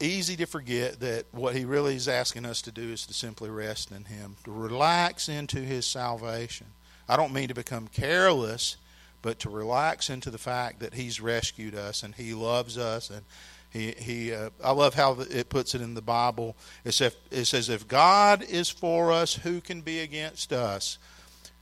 easy 0.00 0.36
to 0.36 0.46
forget 0.46 1.00
that 1.00 1.24
what 1.32 1.54
he 1.54 1.64
really 1.64 1.94
is 1.94 2.08
asking 2.08 2.44
us 2.44 2.60
to 2.62 2.72
do 2.72 2.92
is 2.92 3.06
to 3.06 3.14
simply 3.14 3.48
rest 3.48 3.90
in 3.90 4.04
him, 4.04 4.36
to 4.44 4.50
relax 4.50 5.28
into 5.28 5.58
his 5.58 5.86
salvation. 5.86 6.66
I 7.08 7.16
don't 7.16 7.32
mean 7.32 7.48
to 7.48 7.54
become 7.54 7.88
careless, 7.88 8.76
but 9.24 9.38
to 9.38 9.48
relax 9.48 10.10
into 10.10 10.30
the 10.30 10.36
fact 10.36 10.80
that 10.80 10.92
he's 10.92 11.18
rescued 11.18 11.74
us 11.74 12.02
and 12.02 12.14
he 12.14 12.34
loves 12.34 12.76
us 12.76 13.08
and 13.08 13.22
he, 13.70 13.92
he 13.92 14.34
uh, 14.34 14.50
I 14.62 14.72
love 14.72 14.92
how 14.92 15.16
it 15.18 15.48
puts 15.48 15.74
it 15.74 15.80
in 15.80 15.94
the 15.94 16.02
Bible. 16.02 16.54
It 16.84 16.92
says, 16.92 17.16
it 17.30 17.46
says, 17.46 17.70
If 17.70 17.88
God 17.88 18.42
is 18.42 18.68
for 18.68 19.10
us, 19.10 19.34
who 19.36 19.62
can 19.62 19.80
be 19.80 20.00
against 20.00 20.52
us? 20.52 20.98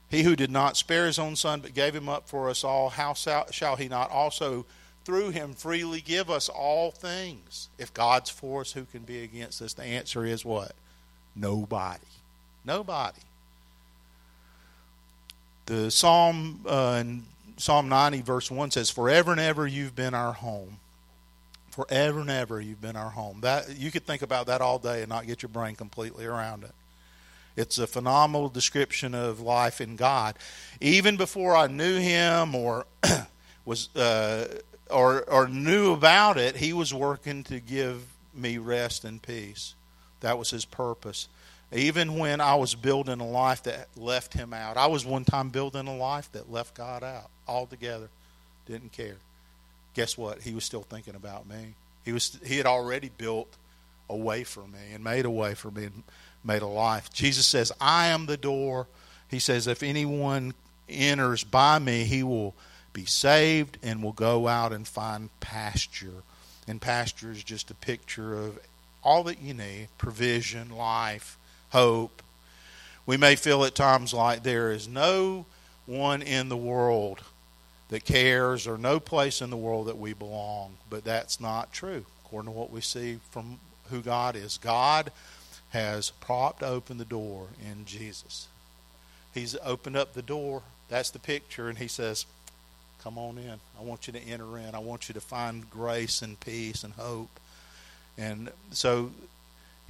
He 0.09 0.23
who 0.23 0.35
did 0.35 0.51
not 0.51 0.75
spare 0.75 1.05
his 1.05 1.17
own 1.17 1.37
son, 1.37 1.61
but 1.61 1.73
gave 1.73 1.95
him 1.95 2.09
up 2.09 2.27
for 2.27 2.49
us 2.49 2.65
all, 2.65 2.89
how 2.89 3.13
shall 3.13 3.77
he 3.77 3.87
not 3.87 4.11
also 4.11 4.65
through 5.05 5.29
him 5.29 5.53
freely 5.53 6.01
give 6.01 6.29
us 6.29 6.49
all 6.49 6.91
things? 6.91 7.69
If 7.77 7.93
God's 7.93 8.29
for 8.29 8.61
us, 8.61 8.73
who 8.73 8.83
can 8.83 9.03
be 9.03 9.23
against 9.23 9.61
us? 9.61 9.73
The 9.73 9.83
answer 9.83 10.25
is 10.25 10.43
what? 10.43 10.73
Nobody. 11.33 11.99
Nobody. 12.65 13.21
The 15.65 15.89
Psalm 15.89 16.65
uh, 16.67 16.97
in 16.99 17.23
Psalm 17.63 17.87
90, 17.87 18.23
verse 18.23 18.51
1 18.51 18.71
says, 18.71 18.89
Forever 18.89 19.31
and 19.31 19.39
ever 19.39 19.65
you've 19.65 19.95
been 19.95 20.13
our 20.13 20.33
home. 20.33 20.79
Forever 21.69 22.19
and 22.19 22.29
ever 22.29 22.59
you've 22.59 22.81
been 22.81 22.97
our 22.97 23.11
home. 23.11 23.39
That 23.39 23.77
you 23.77 23.89
could 23.89 24.05
think 24.05 24.21
about 24.21 24.47
that 24.47 24.59
all 24.59 24.79
day 24.79 24.99
and 24.99 25.07
not 25.07 25.27
get 25.27 25.41
your 25.41 25.47
brain 25.47 25.75
completely 25.75 26.25
around 26.25 26.65
it. 26.65 26.73
It's 27.55 27.77
a 27.77 27.87
phenomenal 27.87 28.49
description 28.49 29.15
of 29.15 29.39
life 29.39 29.79
in 29.79 29.95
God. 29.95 30.35
Even 30.81 31.15
before 31.15 31.55
I 31.55 31.67
knew 31.67 31.99
Him 31.99 32.53
or 32.53 32.85
was 33.65 33.95
uh, 33.95 34.45
or 34.89 35.21
or 35.29 35.47
knew 35.47 35.93
about 35.93 36.35
it, 36.35 36.57
He 36.57 36.73
was 36.73 36.93
working 36.93 37.45
to 37.45 37.61
give 37.61 38.03
me 38.33 38.57
rest 38.57 39.05
and 39.05 39.21
peace. 39.21 39.73
That 40.19 40.37
was 40.37 40.49
His 40.49 40.65
purpose. 40.65 41.29
Even 41.73 42.17
when 42.17 42.39
I 42.39 42.55
was 42.55 42.75
building 42.75 43.19
a 43.19 43.27
life 43.27 43.63
that 43.63 43.87
left 43.97 44.33
Him 44.33 44.53
out, 44.53 44.77
I 44.77 44.87
was 44.87 45.05
one 45.05 45.25
time 45.25 45.49
building 45.49 45.87
a 45.87 45.95
life 45.95 46.31
that 46.33 46.51
left 46.51 46.75
God 46.75 47.03
out 47.03 47.29
altogether. 47.47 48.09
Didn't 48.67 48.91
care. 48.91 49.15
Guess 49.93 50.17
what? 50.17 50.41
He 50.41 50.53
was 50.53 50.63
still 50.63 50.83
thinking 50.83 51.15
about 51.15 51.47
me. 51.47 51.73
He 52.05 52.11
was. 52.11 52.39
He 52.45 52.57
had 52.57 52.65
already 52.65 53.09
built 53.17 53.47
a 54.09 54.15
way 54.15 54.43
for 54.43 54.61
me 54.61 54.93
and 54.93 55.03
made 55.03 55.25
a 55.25 55.31
way 55.31 55.53
for 55.53 55.71
me 55.71 55.85
and 55.85 56.03
made 56.43 56.61
a 56.61 56.67
life. 56.67 57.11
Jesus 57.11 57.45
says, 57.45 57.71
I 57.79 58.07
am 58.07 58.25
the 58.25 58.37
door. 58.37 58.87
He 59.29 59.39
says, 59.39 59.67
if 59.67 59.81
anyone 59.81 60.53
enters 60.89 61.43
by 61.43 61.79
me, 61.79 62.03
he 62.03 62.21
will 62.23 62.53
be 62.91 63.05
saved 63.05 63.77
and 63.81 64.03
will 64.03 64.11
go 64.13 64.47
out 64.47 64.71
and 64.71 64.87
find 64.87 65.29
pasture. 65.39 66.23
And 66.67 66.79
pasture 66.79 67.31
is 67.31 67.43
just 67.43 67.71
a 67.71 67.75
picture 67.75 68.35
of 68.35 68.59
all 69.03 69.23
that 69.23 69.41
you 69.41 69.53
need 69.53 69.87
provision, 69.97 70.69
life, 70.69 71.37
hope. 71.73 72.21
We 73.05 73.17
may 73.17 73.35
feel 73.35 73.65
at 73.65 73.75
times 73.75 74.13
like 74.13 74.43
there 74.43 74.71
is 74.71 74.87
no 74.87 75.45
one 75.85 76.21
in 76.21 76.47
the 76.47 76.55
world 76.55 77.19
that 77.89 78.05
cares 78.05 78.65
or 78.67 78.77
no 78.77 78.99
place 78.99 79.41
in 79.41 79.49
the 79.49 79.57
world 79.57 79.87
that 79.87 79.97
we 79.97 80.13
belong, 80.13 80.77
but 80.89 81.03
that's 81.03 81.41
not 81.41 81.73
true 81.73 82.05
according 82.23 82.53
to 82.53 82.57
what 82.57 82.71
we 82.71 82.79
see 82.79 83.19
from 83.31 83.59
who 83.89 84.01
God 84.01 84.35
is. 84.35 84.57
God 84.57 85.11
has 85.71 86.11
propped 86.11 86.63
open 86.63 86.97
the 86.97 87.05
door 87.05 87.47
in 87.61 87.85
Jesus. 87.85 88.47
He's 89.33 89.57
opened 89.63 89.97
up 89.97 90.13
the 90.13 90.21
door. 90.21 90.61
That's 90.89 91.09
the 91.09 91.19
picture, 91.19 91.69
and 91.69 91.77
he 91.77 91.87
says, 91.87 92.25
Come 93.03 93.17
on 93.17 93.37
in. 93.37 93.59
I 93.77 93.83
want 93.83 94.07
you 94.07 94.13
to 94.13 94.19
enter 94.19 94.57
in. 94.57 94.75
I 94.75 94.79
want 94.79 95.09
you 95.09 95.13
to 95.13 95.21
find 95.21 95.69
grace 95.69 96.21
and 96.21 96.39
peace 96.39 96.85
and 96.85 96.93
hope. 96.93 97.39
And 98.17 98.49
so 98.71 99.11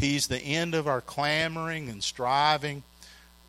he's 0.03 0.27
the 0.27 0.39
end 0.39 0.75
of 0.75 0.87
our 0.87 1.01
clamoring 1.01 1.89
and 1.89 2.03
striving. 2.03 2.83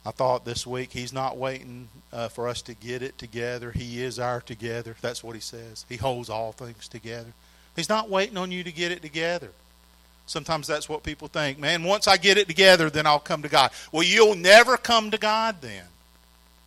I 0.06 0.10
thought 0.10 0.44
this 0.44 0.66
week 0.66 0.92
he's 0.92 1.12
not 1.12 1.36
waiting 1.36 1.88
uh, 2.12 2.28
for 2.28 2.48
us 2.48 2.62
to 2.62 2.74
get 2.74 3.02
it 3.02 3.18
together. 3.18 3.70
He 3.72 4.02
is 4.02 4.18
our 4.18 4.40
together. 4.40 4.96
That's 5.00 5.24
what 5.24 5.34
he 5.34 5.40
says. 5.40 5.86
He 5.88 5.96
holds 5.96 6.28
all 6.28 6.52
things 6.52 6.88
together. 6.88 7.32
He's 7.74 7.88
not 7.88 8.10
waiting 8.10 8.36
on 8.36 8.50
you 8.52 8.62
to 8.64 8.72
get 8.72 8.92
it 8.92 9.02
together. 9.02 9.50
Sometimes 10.26 10.66
that's 10.66 10.88
what 10.88 11.02
people 11.02 11.28
think. 11.28 11.58
Man, 11.58 11.84
once 11.84 12.06
I 12.06 12.16
get 12.16 12.38
it 12.38 12.48
together, 12.48 12.88
then 12.88 13.06
I'll 13.06 13.18
come 13.18 13.42
to 13.42 13.48
God. 13.48 13.70
Well, 13.92 14.02
you'll 14.02 14.36
never 14.36 14.76
come 14.76 15.10
to 15.10 15.18
God 15.18 15.56
then 15.60 15.84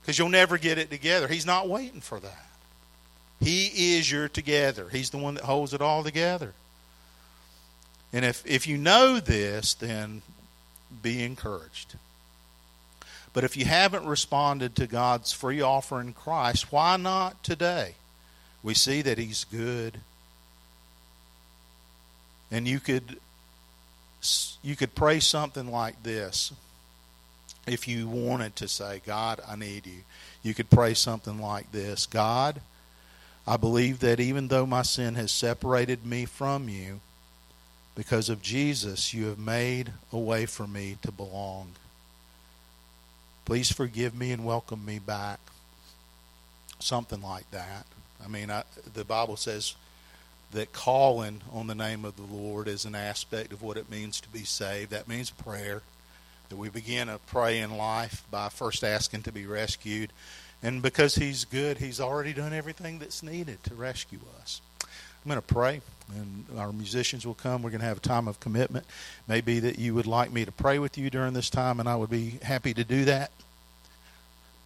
because 0.02 0.20
you'll 0.20 0.30
never 0.30 0.58
get 0.58 0.78
it 0.78 0.90
together. 0.90 1.28
He's 1.28 1.46
not 1.46 1.68
waiting 1.68 2.02
for 2.02 2.20
that. 2.20 2.46
He 3.40 3.98
is 3.98 4.12
your 4.12 4.28
together, 4.28 4.90
He's 4.90 5.12
the 5.12 5.18
one 5.18 5.36
that 5.36 5.44
holds 5.44 5.74
it 5.74 5.82
all 5.82 6.04
together. 6.04 6.54
And 8.14 8.24
if, 8.24 8.46
if 8.46 8.68
you 8.68 8.78
know 8.78 9.20
this, 9.20 9.74
then 9.74 10.22
be 11.02 11.24
encouraged. 11.24 11.96
But 13.34 13.44
if 13.44 13.56
you 13.58 13.66
haven't 13.66 14.08
responded 14.08 14.76
to 14.76 14.88
God's 14.88 15.32
free 15.32 15.62
offer 15.62 16.02
in 16.02 16.14
Christ, 16.14 16.72
why 16.72 16.98
not 16.98 17.44
today? 17.44 17.96
We 18.64 18.74
see 18.74 19.02
that 19.04 19.18
He's 19.18 19.44
good. 19.44 20.00
And 22.50 22.68
you 22.68 22.80
could 22.80 23.20
you 24.64 24.76
could 24.76 24.96
pray 24.96 25.20
something 25.20 25.72
like 25.72 26.02
this. 26.04 26.52
If 27.68 27.88
you 27.88 28.08
wanted 28.08 28.56
to 28.56 28.68
say, 28.68 29.02
God, 29.06 29.42
I 29.48 29.56
need 29.56 29.86
you, 29.86 30.04
you 30.42 30.54
could 30.54 30.70
pray 30.70 30.94
something 30.94 31.40
like 31.40 31.72
this 31.72 32.06
God, 32.06 32.62
I 33.46 33.58
believe 33.58 34.00
that 34.00 34.20
even 34.20 34.48
though 34.48 34.66
my 34.66 34.82
sin 34.82 35.16
has 35.16 35.32
separated 35.32 36.06
me 36.06 36.26
from 36.26 36.70
you, 36.70 37.02
because 37.98 38.30
of 38.30 38.44
Jesus, 38.44 39.12
you 39.12 39.26
have 39.26 39.40
made 39.40 39.92
a 40.14 40.20
way 40.20 40.46
for 40.46 40.68
me 40.68 40.98
to 41.02 41.12
belong. 41.12 41.72
Please 43.44 43.72
forgive 43.72 44.14
me 44.14 44.32
and 44.32 44.46
welcome 44.46 44.86
me 44.86 45.00
back. 45.00 45.40
Something 46.78 47.24
like 47.24 47.50
that. 47.50 47.88
I 48.24 48.28
mean, 48.28 48.52
I, 48.52 48.66
the 48.94 49.04
Bible 49.04 49.36
says, 49.36 49.74
that 50.52 50.72
calling 50.74 51.42
on 51.52 51.66
the 51.66 51.76
name 51.76 52.06
of 52.06 52.16
the 52.16 52.36
Lord 52.36 52.68
is 52.68 52.86
an 52.86 52.94
aspect 52.94 53.52
of 53.52 53.64
what 53.64 53.78
it 53.78 53.90
means 53.90 54.22
to 54.22 54.30
be 54.30 54.44
saved. 54.44 54.92
That 54.92 55.08
means 55.08 55.32
prayer. 55.32 55.82
That 56.50 56.56
we 56.56 56.70
begin 56.70 57.10
a 57.10 57.18
pray 57.18 57.60
in 57.60 57.78
life 57.78 58.24
by 58.30 58.50
first 58.50 58.84
asking 58.84 59.24
to 59.24 59.32
be 59.32 59.48
rescued. 59.48 60.14
And 60.62 60.84
because 60.84 61.16
He's 61.16 61.46
good, 61.46 61.80
He's 61.80 62.00
already 62.00 62.32
done 62.32 62.54
everything 62.54 63.00
that's 63.00 63.24
needed 63.24 63.64
to 63.64 63.74
rescue 63.74 64.20
us. 64.40 64.62
I'm 65.28 65.32
going 65.32 65.42
to 65.42 65.54
pray, 65.54 65.82
and 66.16 66.46
our 66.58 66.72
musicians 66.72 67.28
will 67.28 67.34
come. 67.34 67.62
We're 67.62 67.72
going 67.72 67.82
to 67.82 67.86
have 67.86 67.98
a 67.98 68.00
time 68.00 68.30
of 68.30 68.40
commitment. 68.40 68.86
Maybe 69.28 69.60
that 69.60 69.78
you 69.78 69.94
would 69.94 70.08
like 70.08 70.32
me 70.32 70.46
to 70.46 70.54
pray 70.54 70.80
with 70.80 70.98
you 70.98 71.10
during 71.10 71.34
this 71.34 71.50
time, 71.50 71.82
and 71.82 71.90
I 71.90 71.98
would 71.98 72.10
be 72.10 72.40
happy 72.44 72.74
to 72.74 72.86
do 72.86 73.04
that. 73.04 73.32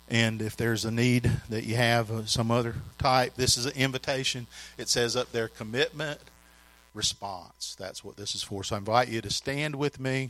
And 0.08 0.40
if 0.40 0.56
there's 0.56 0.86
a 0.86 0.92
need 0.92 1.32
that 1.50 1.64
you 1.64 1.78
have, 1.78 2.12
uh, 2.12 2.28
some 2.28 2.52
other 2.52 2.76
type, 3.00 3.34
this 3.38 3.58
is 3.58 3.66
an 3.66 3.72
invitation. 3.76 4.46
It 4.78 4.88
says 4.88 5.16
up 5.16 5.32
there, 5.32 5.48
commitment, 5.48 6.20
response. 6.94 7.76
That's 7.80 8.04
what 8.04 8.18
this 8.18 8.36
is 8.36 8.44
for. 8.44 8.64
So 8.64 8.76
I 8.76 8.78
invite 8.78 9.08
you 9.08 9.20
to 9.22 9.32
stand 9.32 9.76
with 9.78 10.00
me, 10.00 10.30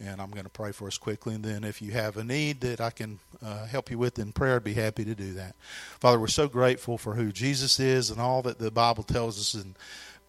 and 0.00 0.20
I'm 0.20 0.30
going 0.30 0.44
to 0.44 0.50
pray 0.50 0.72
for 0.72 0.86
us 0.86 0.98
quickly. 0.98 1.34
And 1.34 1.44
then 1.44 1.64
if 1.64 1.82
you 1.82 1.92
have 1.92 2.16
a 2.16 2.24
need 2.24 2.60
that 2.60 2.80
I 2.80 2.90
can 2.90 3.18
uh, 3.42 3.66
help 3.66 3.90
you 3.90 3.98
with 3.98 4.18
in 4.18 4.32
prayer, 4.32 4.56
I'd 4.56 4.64
be 4.64 4.74
happy 4.74 5.04
to 5.04 5.14
do 5.14 5.32
that. 5.34 5.56
Father, 6.00 6.20
we're 6.20 6.28
so 6.28 6.48
grateful 6.48 6.98
for 6.98 7.14
who 7.14 7.32
Jesus 7.32 7.80
is 7.80 8.10
and 8.10 8.20
all 8.20 8.42
that 8.42 8.58
the 8.58 8.70
Bible 8.70 9.02
tells 9.02 9.38
us 9.38 9.60
in 9.60 9.74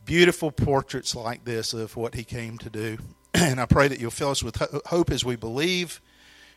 beautiful 0.06 0.52
portraits 0.52 1.16
like 1.16 1.46
this 1.46 1.74
of 1.74 1.96
what 1.96 2.16
he 2.16 2.24
came 2.24 2.58
to 2.60 2.70
do. 2.70 2.98
and 3.34 3.60
I 3.60 3.66
pray 3.66 3.88
that 3.88 4.00
you'll 4.00 4.12
fill 4.12 4.32
us 4.32 4.44
with 4.44 4.56
hope 4.88 5.12
as 5.12 5.24
we 5.24 5.36
believe 5.36 6.02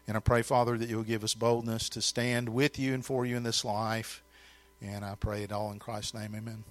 and 0.07 0.17
I 0.17 0.21
pray, 0.21 0.43
Father, 0.43 0.77
that 0.77 0.89
you'll 0.89 1.05
give 1.05 1.23
us 1.23 1.35
boldness 1.35 1.89
to 1.91 2.03
stand 2.03 2.49
with 2.49 2.79
you 2.79 2.95
and 2.95 3.05
for 3.05 3.25
you 3.25 3.37
in 3.37 3.43
this 3.43 3.65
life. 3.65 4.23
And 4.81 5.05
I 5.05 5.15
pray 5.15 5.45
it 5.45 5.53
all 5.53 5.71
in 5.71 5.79
Christ's 5.79 6.15
name. 6.15 6.35
Amen. 6.37 6.65